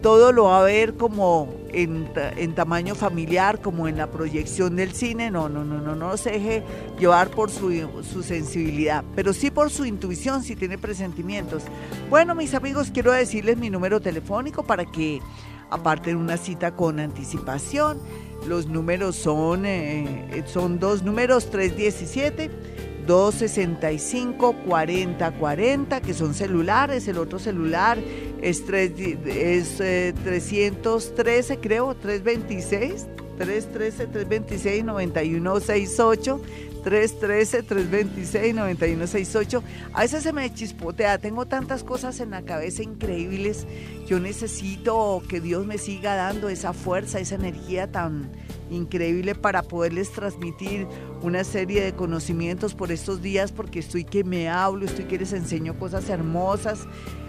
todo 0.00 0.30
lo 0.30 0.44
va 0.44 0.60
a 0.60 0.62
ver 0.62 0.94
como 0.94 1.52
en, 1.72 2.08
tamaño 2.54 2.94
familiar, 2.94 3.60
como 3.60 3.88
en 3.88 3.96
la 3.96 4.06
proyección 4.12 4.76
del 4.76 4.92
cine. 4.92 5.32
No, 5.32 5.48
no, 5.48 5.64
no, 5.64 5.80
no, 5.80 5.96
no 5.96 6.16
se 6.18 6.30
deje 6.30 6.62
llevar 7.00 7.30
por 7.30 7.50
su, 7.50 7.72
su 8.04 8.22
sensibilidad, 8.22 9.02
pero 9.16 9.32
sí 9.32 9.50
por 9.50 9.70
su 9.70 9.84
intuición, 9.84 10.44
si 10.44 10.54
tiene 10.54 10.78
presentimientos. 10.78 11.64
Bueno, 12.08 12.36
mis 12.36 12.54
amigos, 12.54 12.92
quiero 12.94 13.10
decirles 13.10 13.56
mi 13.56 13.70
número 13.70 14.00
telefónico 14.00 14.62
para 14.62 14.84
que 14.84 15.20
aparten 15.68 16.18
una 16.18 16.36
cita 16.36 16.76
con 16.76 17.00
anticipación. 17.00 17.98
Los 18.46 18.68
números 18.68 19.16
son, 19.16 19.66
eh, 19.66 20.44
son 20.46 20.78
dos 20.78 21.02
números, 21.02 21.50
317. 21.50 22.50
265-4040, 23.06 26.00
que 26.00 26.14
son 26.14 26.34
celulares, 26.34 27.06
el 27.08 27.18
otro 27.18 27.38
celular 27.38 27.98
es, 28.42 28.60
es 28.60 29.76
313, 29.76 31.54
eh, 31.54 31.58
creo, 31.60 31.94
326, 31.94 33.06
313, 33.38 34.06
326, 34.06 34.84
9168. 34.84 36.40
313-326-9168. 36.86 39.62
A 39.92 40.02
veces 40.02 40.22
se 40.22 40.32
me 40.32 40.54
chispotea, 40.54 41.18
tengo 41.18 41.46
tantas 41.46 41.82
cosas 41.82 42.20
en 42.20 42.30
la 42.30 42.42
cabeza 42.42 42.84
increíbles. 42.84 43.66
Yo 44.06 44.20
necesito 44.20 45.20
que 45.28 45.40
Dios 45.40 45.66
me 45.66 45.78
siga 45.78 46.14
dando 46.14 46.48
esa 46.48 46.72
fuerza, 46.72 47.18
esa 47.18 47.34
energía 47.34 47.90
tan 47.90 48.30
increíble 48.70 49.34
para 49.34 49.62
poderles 49.62 50.12
transmitir 50.12 50.86
una 51.22 51.42
serie 51.42 51.82
de 51.82 51.92
conocimientos 51.92 52.74
por 52.74 52.92
estos 52.92 53.20
días, 53.20 53.50
porque 53.50 53.80
estoy 53.80 54.04
que 54.04 54.22
me 54.22 54.48
hablo, 54.48 54.84
estoy 54.84 55.06
que 55.06 55.18
les 55.18 55.32
enseño 55.32 55.76
cosas 55.78 56.08
hermosas 56.08 56.86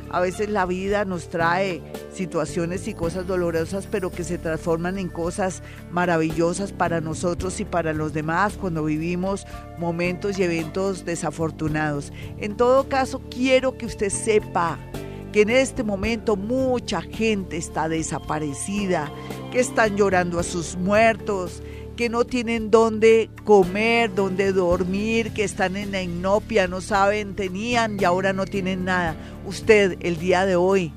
a 0.09 0.19
veces 0.19 0.49
la 0.49 0.65
vida 0.65 1.05
nos 1.05 1.29
trae 1.29 1.81
situaciones 2.13 2.87
y 2.87 2.93
cosas 2.93 3.27
dolorosas, 3.27 3.87
pero 3.87 4.11
que 4.11 4.23
se 4.23 4.37
transforman 4.37 4.97
en 4.97 5.09
cosas 5.09 5.61
maravillosas 5.91 6.71
para 6.71 7.01
nosotros 7.01 7.59
y 7.59 7.65
para 7.65 7.93
los 7.93 8.13
demás 8.13 8.57
cuando 8.57 8.83
vivimos 8.83 9.45
momentos 9.77 10.39
y 10.39 10.43
eventos 10.43 11.05
desafortunados. 11.05 12.11
En 12.39 12.55
todo 12.55 12.89
caso, 12.89 13.21
quiero 13.29 13.77
que 13.77 13.85
usted 13.85 14.09
sepa 14.09 14.79
que 15.31 15.41
en 15.41 15.49
este 15.49 15.83
momento 15.83 16.35
mucha 16.35 17.01
gente 17.01 17.57
está 17.57 17.89
desaparecida, 17.89 19.11
que 19.51 19.59
están 19.59 19.97
llorando 19.97 20.39
a 20.39 20.43
sus 20.43 20.77
muertos, 20.77 21.61
que 21.97 22.07
no 22.07 22.23
tienen 22.25 22.71
dónde 22.71 23.29
comer, 23.43 24.13
dónde 24.13 24.53
dormir, 24.53 25.33
que 25.33 25.43
están 25.43 25.75
en 25.75 25.91
la 25.91 26.01
inopia, 26.01 26.67
no 26.67 26.79
saben, 26.79 27.35
tenían 27.35 27.99
y 27.99 28.05
ahora 28.05 28.31
no 28.31 28.45
tienen 28.45 28.85
nada. 28.85 29.17
Usted 29.45 29.97
el 29.99 30.17
día 30.17 30.45
de 30.45 30.55
hoy 30.55 30.93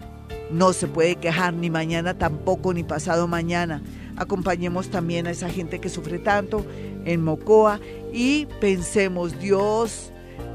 no 0.52 0.72
se 0.72 0.86
puede 0.86 1.16
quejar, 1.16 1.54
ni 1.54 1.70
mañana 1.70 2.18
tampoco, 2.18 2.72
ni 2.74 2.84
pasado 2.84 3.26
mañana. 3.26 3.82
Acompañemos 4.16 4.90
también 4.90 5.26
a 5.26 5.30
esa 5.30 5.48
gente 5.48 5.80
que 5.80 5.88
sufre 5.88 6.18
tanto 6.18 6.64
en 7.04 7.24
Mocoa 7.24 7.80
y 8.12 8.46
pensemos, 8.60 9.40
Dios 9.40 10.12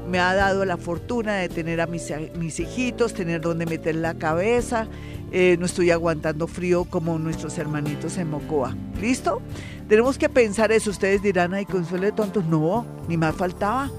me 0.08 0.20
ha 0.20 0.34
dado 0.34 0.64
la 0.64 0.76
fortuna 0.76 1.34
de 1.34 1.48
tener 1.48 1.80
a 1.80 1.86
mis, 1.86 2.12
mis 2.38 2.60
hijitos, 2.60 3.12
tener 3.12 3.40
donde 3.40 3.66
meter 3.66 3.96
la 3.96 4.14
cabeza, 4.14 4.86
eh, 5.32 5.56
no 5.58 5.66
estoy 5.66 5.90
aguantando 5.90 6.46
frío 6.46 6.84
como 6.84 7.18
nuestros 7.18 7.58
hermanitos 7.58 8.16
en 8.18 8.30
Mocoa. 8.30 8.76
¿Listo? 9.00 9.42
Tenemos 9.88 10.18
que 10.18 10.28
pensar 10.28 10.72
eso. 10.72 10.90
Ustedes 10.90 11.22
dirán, 11.22 11.54
ay, 11.54 11.64
consuelo 11.64 12.06
de 12.06 12.12
tontos. 12.12 12.44
No, 12.46 12.86
ni 13.08 13.16
más 13.16 13.34
faltaba. 13.34 13.90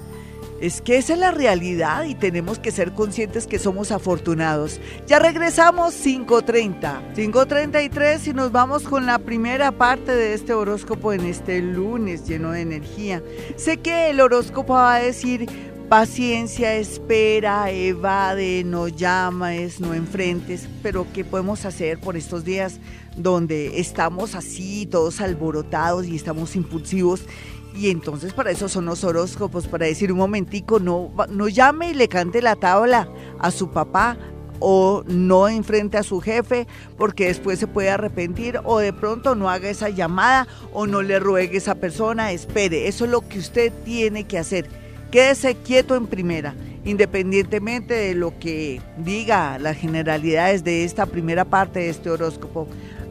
Es 0.60 0.80
que 0.80 0.96
esa 0.96 1.12
es 1.12 1.20
la 1.20 1.30
realidad 1.30 2.04
y 2.04 2.16
tenemos 2.16 2.58
que 2.58 2.72
ser 2.72 2.92
conscientes 2.92 3.46
que 3.46 3.60
somos 3.60 3.92
afortunados. 3.92 4.80
Ya 5.06 5.20
regresamos 5.20 5.94
5.30, 6.04 7.14
5.33 7.14 8.26
y 8.26 8.32
nos 8.32 8.50
vamos 8.50 8.82
con 8.82 9.06
la 9.06 9.20
primera 9.20 9.70
parte 9.70 10.16
de 10.16 10.34
este 10.34 10.54
horóscopo 10.54 11.12
en 11.12 11.26
este 11.26 11.62
lunes 11.62 12.26
lleno 12.26 12.50
de 12.50 12.62
energía. 12.62 13.22
Sé 13.56 13.76
que 13.76 14.10
el 14.10 14.20
horóscopo 14.20 14.74
va 14.74 14.96
a 14.96 15.00
decir 15.00 15.46
paciencia, 15.88 16.74
espera, 16.74 17.70
evade, 17.70 18.62
no 18.62 18.88
llames, 18.88 19.80
no 19.80 19.94
enfrentes, 19.94 20.68
pero 20.82 21.06
¿qué 21.14 21.24
podemos 21.24 21.64
hacer 21.64 21.98
por 21.98 22.16
estos 22.16 22.44
días 22.44 22.78
donde 23.16 23.80
estamos 23.80 24.34
así, 24.34 24.84
todos 24.84 25.22
alborotados 25.22 26.06
y 26.06 26.14
estamos 26.14 26.56
impulsivos? 26.56 27.22
Y 27.74 27.88
entonces 27.88 28.34
para 28.34 28.50
eso 28.50 28.68
son 28.68 28.84
los 28.84 29.02
horóscopos, 29.02 29.66
para 29.66 29.86
decir 29.86 30.12
un 30.12 30.18
momentico, 30.18 30.78
no, 30.78 31.10
no 31.30 31.48
llame 31.48 31.90
y 31.90 31.94
le 31.94 32.08
cante 32.08 32.42
la 32.42 32.56
tabla 32.56 33.08
a 33.38 33.50
su 33.50 33.70
papá 33.70 34.18
o 34.60 35.04
no 35.06 35.48
enfrente 35.48 35.96
a 35.96 36.02
su 36.02 36.20
jefe 36.20 36.66
porque 36.96 37.28
después 37.28 37.60
se 37.60 37.68
puede 37.68 37.90
arrepentir 37.90 38.60
o 38.64 38.78
de 38.78 38.92
pronto 38.92 39.36
no 39.36 39.48
haga 39.48 39.70
esa 39.70 39.88
llamada 39.88 40.48
o 40.72 40.86
no 40.86 41.00
le 41.00 41.18
ruegue 41.18 41.56
esa 41.56 41.76
persona, 41.76 42.32
espere, 42.32 42.88
eso 42.88 43.04
es 43.04 43.10
lo 43.10 43.26
que 43.26 43.38
usted 43.38 43.72
tiene 43.84 44.24
que 44.24 44.36
hacer 44.36 44.77
Quédese 45.10 45.54
quieto 45.56 45.96
en 45.96 46.06
primera 46.06 46.54
independientemente 46.84 47.94
de 47.94 48.14
lo 48.14 48.38
que 48.38 48.80
diga 48.98 49.58
las 49.58 49.76
generalidades 49.76 50.64
de 50.64 50.84
esta 50.84 51.06
primera 51.06 51.44
parte 51.44 51.80
de 51.80 51.90
este 51.90 52.10
horóscopo. 52.10 52.66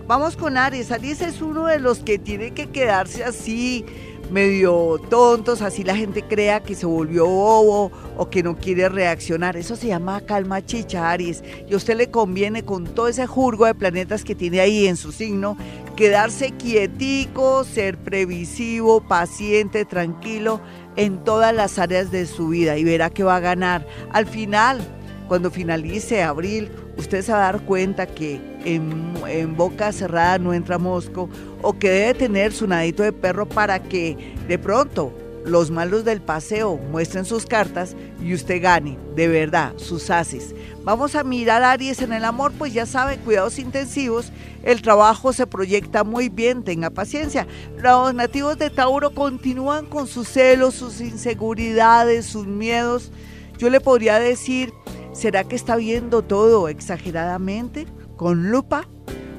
Vamos 0.08 0.36
con 0.36 0.58
Aries. 0.58 0.92
Aries 0.92 1.22
es 1.22 1.42
uno 1.42 1.66
de 1.68 1.80
los 1.80 2.00
que 2.00 2.18
tiene 2.18 2.52
que 2.52 2.68
quedarse 2.68 3.24
así 3.24 3.86
medio 4.32 5.00
tontos, 5.10 5.62
así 5.62 5.84
la 5.84 5.96
gente 5.96 6.22
crea 6.22 6.62
que 6.62 6.76
se 6.76 6.86
volvió 6.86 7.26
bobo 7.26 7.92
o 8.18 8.30
que 8.30 8.42
no 8.42 8.58
quiere 8.58 8.90
reaccionar. 8.90 9.56
Eso 9.58 9.76
se 9.76 9.88
llama 9.88 10.22
calma 10.22 10.66
chicha, 10.66 11.12
Aries. 11.12 11.44
Y 11.70 11.74
a 11.74 11.78
usted 11.78 11.98
le 11.98 12.10
conviene 12.10 12.64
con 12.64 12.86
todo 12.86 13.10
ese 13.10 13.28
jurgo 13.28 13.66
de 13.66 13.76
planetas 13.76 14.24
que 14.24 14.36
tiene 14.36 14.60
ahí 14.60 14.88
en 14.88 14.98
su 14.98 15.12
signo, 15.12 15.58
quedarse 15.96 16.52
quietico, 16.52 17.64
ser 17.64 17.98
previsivo, 17.98 19.02
paciente, 19.02 19.86
tranquilo 19.86 20.62
en 20.98 21.24
todas 21.24 21.54
las 21.56 21.80
áreas 21.80 22.12
de 22.12 22.26
su 22.26 22.50
vida 22.50 22.78
y 22.78 22.84
verá 22.84 23.10
que 23.10 23.24
va 23.24 23.38
a 23.38 23.40
ganar. 23.40 23.88
Al 24.12 24.26
final, 24.26 24.82
cuando 25.28 25.50
finalice 25.50 26.24
abril, 26.24 26.70
usted 26.98 27.22
se 27.22 27.32
va 27.32 27.38
a 27.48 27.52
dar 27.54 27.62
cuenta 27.62 28.08
que 28.08 28.42
en, 28.66 29.56
boca 29.56 29.92
cerrada 29.92 30.40
no 30.40 30.54
entra 30.54 30.78
mosco 30.78 31.30
o 31.62 31.74
que 31.78 31.90
debe 31.90 32.14
tener 32.14 32.52
su 32.52 32.68
nadito 32.68 33.04
de 33.04 33.14
perro 33.14 33.48
para 33.48 33.80
que 33.80 34.36
de 34.48 34.60
pronto 34.60 35.14
los 35.48 35.72
malos 35.72 36.04
del 36.04 36.22
paseo 36.22 36.78
muestren 36.78 37.26
sus 37.26 37.46
cartas 37.46 37.96
y 38.22 38.34
usted 38.34 38.62
gane, 38.62 38.98
de 39.16 39.28
verdad, 39.28 39.74
sus 39.78 40.10
haces. 40.10 40.54
Vamos 40.84 41.16
a 41.16 41.24
mirar 41.24 41.64
a 41.64 41.72
Aries 41.72 42.02
en 42.02 42.14
el 42.14 42.26
amor, 42.26 42.52
pues 42.58 42.74
ya 42.74 42.86
sabe, 42.86 43.18
cuidados 43.18 43.58
intensivos, 43.58 44.32
el 44.64 44.82
trabajo 44.82 45.34
se 45.34 45.48
proyecta 45.48 46.04
muy 46.04 46.30
bien, 46.30 46.64
tenga 46.64 46.90
paciencia. 46.90 47.48
Los 47.82 48.14
nativos 48.14 48.58
de 48.58 48.70
Tauro 48.70 49.14
continúan 49.14 49.86
con 49.86 50.08
sus 50.08 50.28
celos, 50.28 50.76
sus 50.76 51.00
inseguridades, 51.00 52.26
sus 52.26 52.46
miedos. 52.46 53.12
Yo 53.58 53.70
le 53.70 53.80
podría 53.80 54.20
decir, 54.20 54.74
¿será 55.14 55.46
que 55.46 55.56
está 55.56 55.78
viendo 55.78 56.22
todo 56.22 56.68
exageradamente? 56.68 57.88
¿Con 58.18 58.52
lupa? 58.52 58.88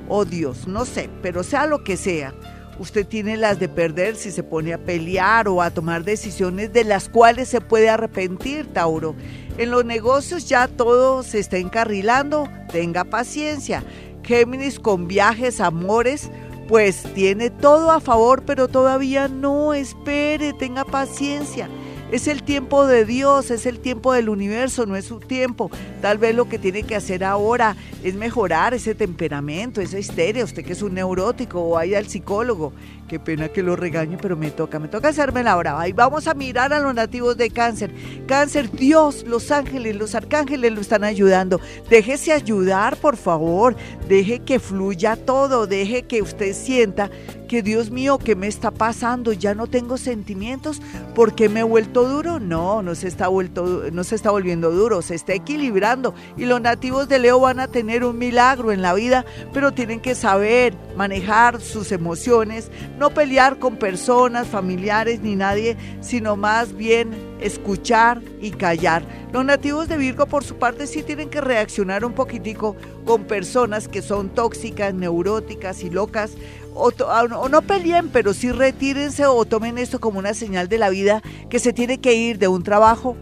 Oh 0.08 0.24
Dios, 0.24 0.66
no 0.66 0.86
sé, 0.86 1.10
pero 1.20 1.42
sea 1.42 1.66
lo 1.66 1.84
que 1.84 1.98
sea 1.98 2.32
usted 2.78 3.06
tiene 3.06 3.36
las 3.36 3.58
de 3.58 3.68
perder 3.68 4.16
si 4.16 4.30
se 4.30 4.42
pone 4.42 4.72
a 4.72 4.78
pelear 4.78 5.48
o 5.48 5.62
a 5.62 5.70
tomar 5.70 6.04
decisiones 6.04 6.72
de 6.72 6.84
las 6.84 7.08
cuales 7.08 7.48
se 7.48 7.60
puede 7.60 7.88
arrepentir, 7.88 8.72
Tauro. 8.72 9.14
En 9.56 9.70
los 9.70 9.84
negocios 9.84 10.48
ya 10.48 10.68
todo 10.68 11.22
se 11.22 11.38
está 11.38 11.58
encarrilando, 11.58 12.48
tenga 12.70 13.04
paciencia. 13.04 13.84
Géminis 14.22 14.78
con 14.78 15.08
viajes, 15.08 15.60
amores, 15.60 16.30
pues 16.68 17.02
tiene 17.14 17.50
todo 17.50 17.90
a 17.90 18.00
favor, 18.00 18.42
pero 18.44 18.68
todavía 18.68 19.26
no 19.26 19.74
espere, 19.74 20.52
tenga 20.52 20.84
paciencia. 20.84 21.68
Es 22.10 22.26
el 22.26 22.42
tiempo 22.42 22.86
de 22.86 23.04
Dios, 23.04 23.50
es 23.50 23.66
el 23.66 23.80
tiempo 23.80 24.14
del 24.14 24.30
universo, 24.30 24.86
no 24.86 24.96
es 24.96 25.04
su 25.04 25.20
tiempo. 25.20 25.70
Tal 26.00 26.16
vez 26.16 26.34
lo 26.34 26.48
que 26.48 26.58
tiene 26.58 26.82
que 26.82 26.96
hacer 26.96 27.22
ahora 27.22 27.76
es 28.02 28.14
mejorar 28.14 28.72
ese 28.72 28.94
temperamento, 28.94 29.82
esa 29.82 29.98
histeria. 29.98 30.42
Usted 30.42 30.64
que 30.64 30.72
es 30.72 30.80
un 30.80 30.94
neurótico 30.94 31.62
o 31.62 31.70
vaya 31.72 31.98
al 31.98 32.06
psicólogo. 32.06 32.72
Qué 33.08 33.20
pena 33.20 33.48
que 33.48 33.62
lo 33.62 33.76
regañe, 33.76 34.16
pero 34.20 34.36
me 34.36 34.50
toca, 34.50 34.78
me 34.78 34.88
toca 34.88 35.08
hacerme 35.08 35.42
la 35.42 35.56
brava. 35.56 35.86
Y 35.86 35.92
vamos 35.92 36.28
a 36.28 36.34
mirar 36.34 36.72
a 36.72 36.80
los 36.80 36.94
nativos 36.94 37.36
de 37.36 37.50
cáncer. 37.50 37.90
Cáncer, 38.26 38.70
Dios, 38.70 39.24
los 39.26 39.50
ángeles, 39.50 39.94
los 39.96 40.14
arcángeles 40.14 40.72
lo 40.72 40.80
están 40.80 41.04
ayudando. 41.04 41.60
Déjese 41.90 42.32
ayudar, 42.32 42.96
por 42.96 43.18
favor. 43.18 43.76
Deje 44.08 44.40
que 44.40 44.60
fluya 44.60 45.16
todo. 45.16 45.66
Deje 45.66 46.04
que 46.04 46.22
usted 46.22 46.54
sienta 46.54 47.10
que 47.48 47.62
Dios 47.62 47.90
mío, 47.90 48.18
¿qué 48.18 48.36
me 48.36 48.46
está 48.46 48.70
pasando? 48.70 49.32
Ya 49.32 49.54
no 49.54 49.66
tengo 49.66 49.96
sentimientos, 49.96 50.80
¿por 51.14 51.34
qué 51.34 51.48
me 51.48 51.60
he 51.60 51.64
vuelto 51.64 52.08
duro? 52.08 52.38
No, 52.38 52.82
no 52.82 52.94
se 52.94 53.08
está, 53.08 53.26
vuelto, 53.26 53.90
no 53.90 54.04
se 54.04 54.14
está 54.14 54.30
volviendo 54.30 54.70
duro, 54.70 55.02
se 55.02 55.16
está 55.16 55.32
equilibrando. 55.32 56.14
Y 56.36 56.44
los 56.44 56.60
nativos 56.60 57.08
de 57.08 57.18
Leo 57.18 57.40
van 57.40 57.58
a 57.58 57.66
tener 57.66 58.04
un 58.04 58.18
milagro 58.18 58.70
en 58.70 58.82
la 58.82 58.94
vida, 58.94 59.24
pero 59.52 59.72
tienen 59.72 60.00
que 60.00 60.14
saber 60.14 60.74
manejar 60.96 61.60
sus 61.60 61.90
emociones, 61.90 62.70
no 62.98 63.10
pelear 63.10 63.58
con 63.58 63.76
personas, 63.76 64.46
familiares 64.46 65.20
ni 65.20 65.34
nadie, 65.34 65.76
sino 66.00 66.36
más 66.36 66.76
bien 66.76 67.10
escuchar 67.40 68.20
y 68.40 68.50
callar. 68.50 69.02
Los 69.32 69.44
nativos 69.44 69.88
de 69.88 69.96
Virgo 69.96 70.26
por 70.26 70.44
su 70.44 70.56
parte 70.56 70.86
sí 70.86 71.02
tienen 71.02 71.30
que 71.30 71.40
reaccionar 71.40 72.04
un 72.04 72.12
poquitico 72.12 72.76
con 73.04 73.24
personas 73.24 73.88
que 73.88 74.02
son 74.02 74.30
tóxicas, 74.30 74.94
neuróticas 74.94 75.82
y 75.82 75.90
locas 75.90 76.32
O, 76.80 77.48
no 77.48 77.62
peleen, 77.62 78.08
pero 78.08 78.32
sí 78.32 78.52
retírense 78.52 79.26
o 79.26 79.44
tomen 79.44 79.78
esto 79.78 79.98
como 80.00 80.20
una 80.20 80.32
señal 80.32 80.68
de 80.68 80.78
la 80.78 80.90
vida 80.90 81.22
que 81.50 81.58
se 81.58 81.72
tiene 81.72 81.98
que 81.98 82.14
ir 82.14 82.38
de 82.38 82.46
un 82.46 82.62
trabajo, 82.62 83.16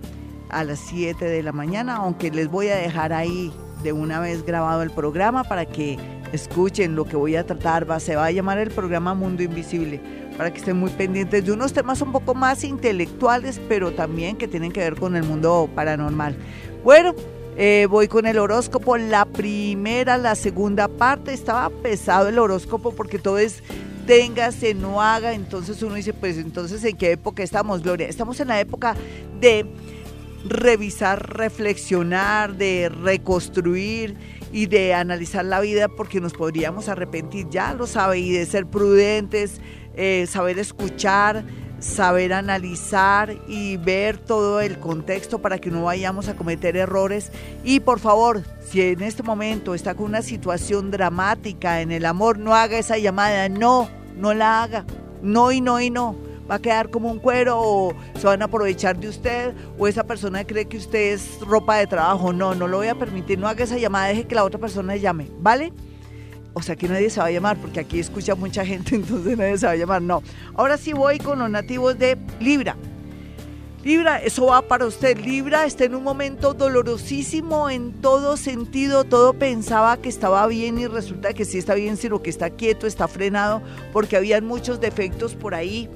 a 0.49 0.65
las 0.65 0.79
7 0.81 1.25
de 1.25 1.43
la 1.43 1.53
mañana, 1.53 1.97
aunque 1.97 2.31
les 2.31 2.49
voy 2.49 2.69
a 2.69 2.77
dejar 2.77 3.13
ahí 3.13 3.53
de 3.83 3.93
una 3.93 4.21
vez 4.21 4.45
grabado 4.45 4.83
el 4.83 4.91
programa 4.91 5.45
para 5.45 5.67
que 5.67 5.99
escuchen 6.33 6.97
lo 6.97 7.05
que 7.05 7.17
voy 7.17 7.37
a 7.37 7.45
tratar. 7.45 7.87
Se 8.01 8.17
va 8.17 8.27
a 8.27 8.31
llamar 8.31 8.59
el 8.59 8.71
programa 8.71 9.15
Mundo 9.15 9.43
Invisible, 9.43 10.01
para 10.37 10.53
que 10.53 10.59
estén 10.59 10.77
muy 10.77 10.91
pendientes 10.91 11.45
de 11.45 11.53
unos 11.53 11.73
temas 11.73 12.01
un 12.03 12.13
poco 12.13 12.35
más 12.35 12.63
intelectuales, 12.63 13.61
pero 13.69 13.93
también 13.93 14.37
que 14.37 14.47
tienen 14.47 14.71
que 14.71 14.81
ver 14.81 14.97
con 14.97 15.17
el 15.17 15.25
mundo 15.25 15.69
paranormal. 15.75 16.37
Bueno, 16.85 17.15
eh, 17.57 17.87
voy 17.89 18.09
con 18.09 18.27
el 18.27 18.39
horóscopo. 18.39 18.97
La 18.97 19.25
primera, 19.25 20.19
la 20.19 20.35
segunda 20.35 20.89
parte, 20.89 21.33
estaba 21.33 21.71
pesado 21.71 22.29
el 22.29 22.39
horóscopo 22.39 22.93
porque 22.93 23.19
todo 23.19 23.39
es 23.39 23.63
téngase, 24.07 24.75
no 24.75 25.03
haga. 25.03 25.33
Entonces 25.33 25.83
uno 25.83 25.95
dice, 25.95 26.13
pues 26.13 26.39
entonces 26.39 26.85
¿en 26.85 26.97
qué 26.97 27.13
época 27.13 27.43
estamos, 27.43 27.83
Gloria? 27.83 28.09
Estamos 28.09 28.39
en 28.41 28.49
la 28.49 28.61
época 28.61 28.95
de 29.41 29.67
revisar, 30.45 31.37
reflexionar, 31.37 32.57
de 32.57 32.89
reconstruir 32.89 34.17
y 34.53 34.67
de 34.67 34.95
analizar 34.95 35.45
la 35.45 35.61
vida 35.61 35.89
porque 35.89 36.21
nos 36.21 36.33
podríamos 36.35 36.89
arrepentir, 36.89 37.49
ya 37.51 37.75
lo 37.75 37.87
sabe, 37.87 38.21
y 38.21 38.33
de 38.33 38.47
ser 38.47 38.67
prudentes, 38.67 39.61
eh, 39.95 40.27
saber 40.29 40.59
escuchar 40.59 41.45
saber 41.87 42.33
analizar 42.33 43.37
y 43.47 43.77
ver 43.77 44.19
todo 44.19 44.61
el 44.61 44.79
contexto 44.79 45.41
para 45.41 45.59
que 45.59 45.71
no 45.71 45.85
vayamos 45.85 46.29
a 46.29 46.37
cometer 46.37 46.77
errores. 46.77 47.31
Y 47.65 47.81
por 47.81 48.01
favor, 48.01 48.43
si 48.69 48.83
en 48.83 49.03
este 49.03 49.23
momento 49.23 49.75
está 49.75 49.95
con 49.95 50.07
una 50.07 50.23
situación 50.23 50.91
dramática 50.91 51.81
en 51.81 51.93
el 51.93 52.05
amor, 52.05 52.39
no 52.39 52.55
haga 52.55 52.79
esa 52.79 52.99
llamada, 52.99 53.49
no, 53.49 53.89
no 54.17 54.35
la 54.35 54.63
haga, 54.63 54.85
no 55.23 55.53
y 55.53 55.61
no 55.61 55.81
y 55.81 55.91
no. 55.91 56.17
Va 56.51 56.57
a 56.57 56.61
quedar 56.61 56.91
como 56.91 57.11
un 57.11 57.19
cuero 57.19 57.59
o 57.61 57.95
se 58.15 58.27
van 58.27 58.43
a 58.43 58.45
aprovechar 58.45 58.99
de 58.99 59.09
usted 59.09 59.53
o 59.79 59.89
esa 59.89 60.05
persona 60.05 60.45
cree 60.45 60.67
que 60.67 60.77
usted 60.77 61.15
es 61.15 61.41
ropa 61.41 61.77
de 61.77 61.87
trabajo. 61.87 62.33
No, 62.33 62.55
no 62.55 62.69
lo 62.69 62.79
voy 62.79 62.89
a 62.89 62.95
permitir, 62.95 63.39
no 63.39 63.49
haga 63.49 63.65
esa 63.65 63.79
llamada, 63.79 64.09
deje 64.09 64.27
que 64.27 64.35
la 64.35 64.45
otra 64.45 64.61
persona 64.61 64.97
llame, 64.97 65.29
¿vale? 65.41 65.73
O 66.59 66.63
sea 66.63 66.75
que 66.75 66.89
nadie 66.89 67.11
se 67.11 67.21
va 67.21 67.27
a 67.27 67.31
llamar, 67.31 67.59
porque 67.59 67.81
aquí 67.81 68.01
escucha 68.01 68.35
mucha 68.35 68.65
gente, 68.65 68.95
entonces 68.95 69.37
nadie 69.37 69.59
se 69.59 69.67
va 69.67 69.73
a 69.73 69.77
llamar. 69.77 70.01
No. 70.01 70.23
Ahora 70.55 70.79
sí 70.79 70.95
voy 70.95 71.19
con 71.19 71.39
los 71.39 71.51
nativos 71.51 71.99
de 71.99 72.17
Libra. 72.41 72.77
Libra, 73.85 74.23
eso 74.23 74.47
va 74.47 74.63
para 74.63 74.87
usted. 74.87 75.19
Libra 75.19 75.67
está 75.67 75.85
en 75.85 75.95
un 75.95 76.03
momento 76.03 76.55
dolorosísimo 76.55 77.69
en 77.69 77.93
todo 78.01 78.39
sentido. 78.39 79.05
Todo 79.05 79.35
pensaba 79.35 79.99
que 79.99 80.09
estaba 80.09 80.47
bien 80.47 80.79
y 80.79 80.87
resulta 80.87 81.35
que 81.35 81.45
sí 81.45 81.59
está 81.59 81.75
bien, 81.75 81.99
sino 81.99 82.23
que 82.23 82.31
está 82.31 82.49
quieto, 82.49 82.87
está 82.87 83.07
frenado, 83.07 83.61
porque 83.93 84.17
habían 84.17 84.47
muchos 84.47 84.81
defectos 84.81 85.35
por 85.35 85.55
ahí 85.55 85.91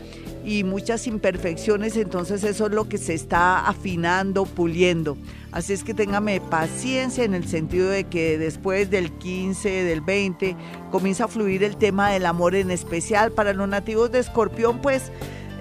y 0.44 0.62
muchas 0.64 1.06
imperfecciones, 1.06 1.96
entonces 1.96 2.44
eso 2.44 2.66
es 2.66 2.72
lo 2.72 2.88
que 2.88 2.98
se 2.98 3.14
está 3.14 3.66
afinando, 3.66 4.44
puliendo. 4.44 5.16
Así 5.52 5.72
es 5.72 5.82
que 5.82 5.94
téngame 5.94 6.40
paciencia 6.40 7.24
en 7.24 7.34
el 7.34 7.46
sentido 7.48 7.88
de 7.88 8.04
que 8.04 8.38
después 8.38 8.88
del 8.88 9.10
15, 9.10 9.68
del 9.82 10.00
20, 10.00 10.56
comienza 10.92 11.24
a 11.24 11.28
fluir 11.28 11.64
el 11.64 11.76
tema 11.76 12.10
del 12.10 12.26
amor 12.26 12.54
en 12.54 12.70
especial. 12.70 13.32
Para 13.32 13.52
los 13.52 13.68
nativos 13.68 14.12
de 14.12 14.20
Escorpión, 14.20 14.80
pues 14.80 15.10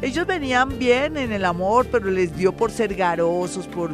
ellos 0.03 0.27
venían 0.27 0.77
bien 0.77 1.17
en 1.17 1.31
el 1.31 1.43
amor, 1.43 1.87
pero 1.91 2.11
les 2.11 2.37
dio 2.37 2.55
por 2.55 2.69
ser 2.69 2.93
garosos, 2.93 3.67
por 3.67 3.91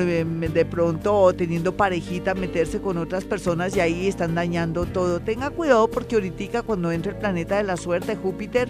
eh, 0.00 0.24
de 0.24 0.64
pronto 0.64 1.32
teniendo 1.32 1.76
parejita 1.76 2.34
meterse 2.34 2.80
con 2.80 2.98
otras 2.98 3.24
personas 3.24 3.76
y 3.76 3.80
ahí 3.80 4.08
están 4.08 4.34
dañando 4.34 4.84
todo. 4.84 5.20
Tenga 5.20 5.50
cuidado 5.50 5.88
porque 5.88 6.16
ahorita 6.16 6.62
cuando 6.62 6.90
entra 6.90 7.12
el 7.12 7.18
planeta 7.18 7.56
de 7.56 7.62
la 7.62 7.76
suerte, 7.76 8.16
Júpiter, 8.16 8.68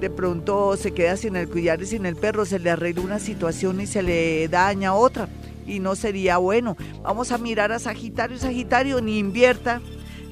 de 0.00 0.08
pronto 0.08 0.76
se 0.76 0.92
queda 0.92 1.16
sin 1.16 1.34
el 1.34 1.48
collar 1.48 1.82
y 1.82 1.86
sin 1.86 2.06
el 2.06 2.14
perro, 2.14 2.46
se 2.46 2.60
le 2.60 2.70
arregla 2.70 3.02
una 3.02 3.18
situación 3.18 3.80
y 3.80 3.88
se 3.88 4.02
le 4.02 4.46
daña 4.46 4.94
otra 4.94 5.28
y 5.70 5.80
no 5.80 5.94
sería 5.96 6.38
bueno. 6.38 6.76
Vamos 7.02 7.32
a 7.32 7.38
mirar 7.38 7.72
a 7.72 7.78
Sagitario, 7.78 8.38
Sagitario 8.38 9.00
ni 9.00 9.18
invierta 9.18 9.80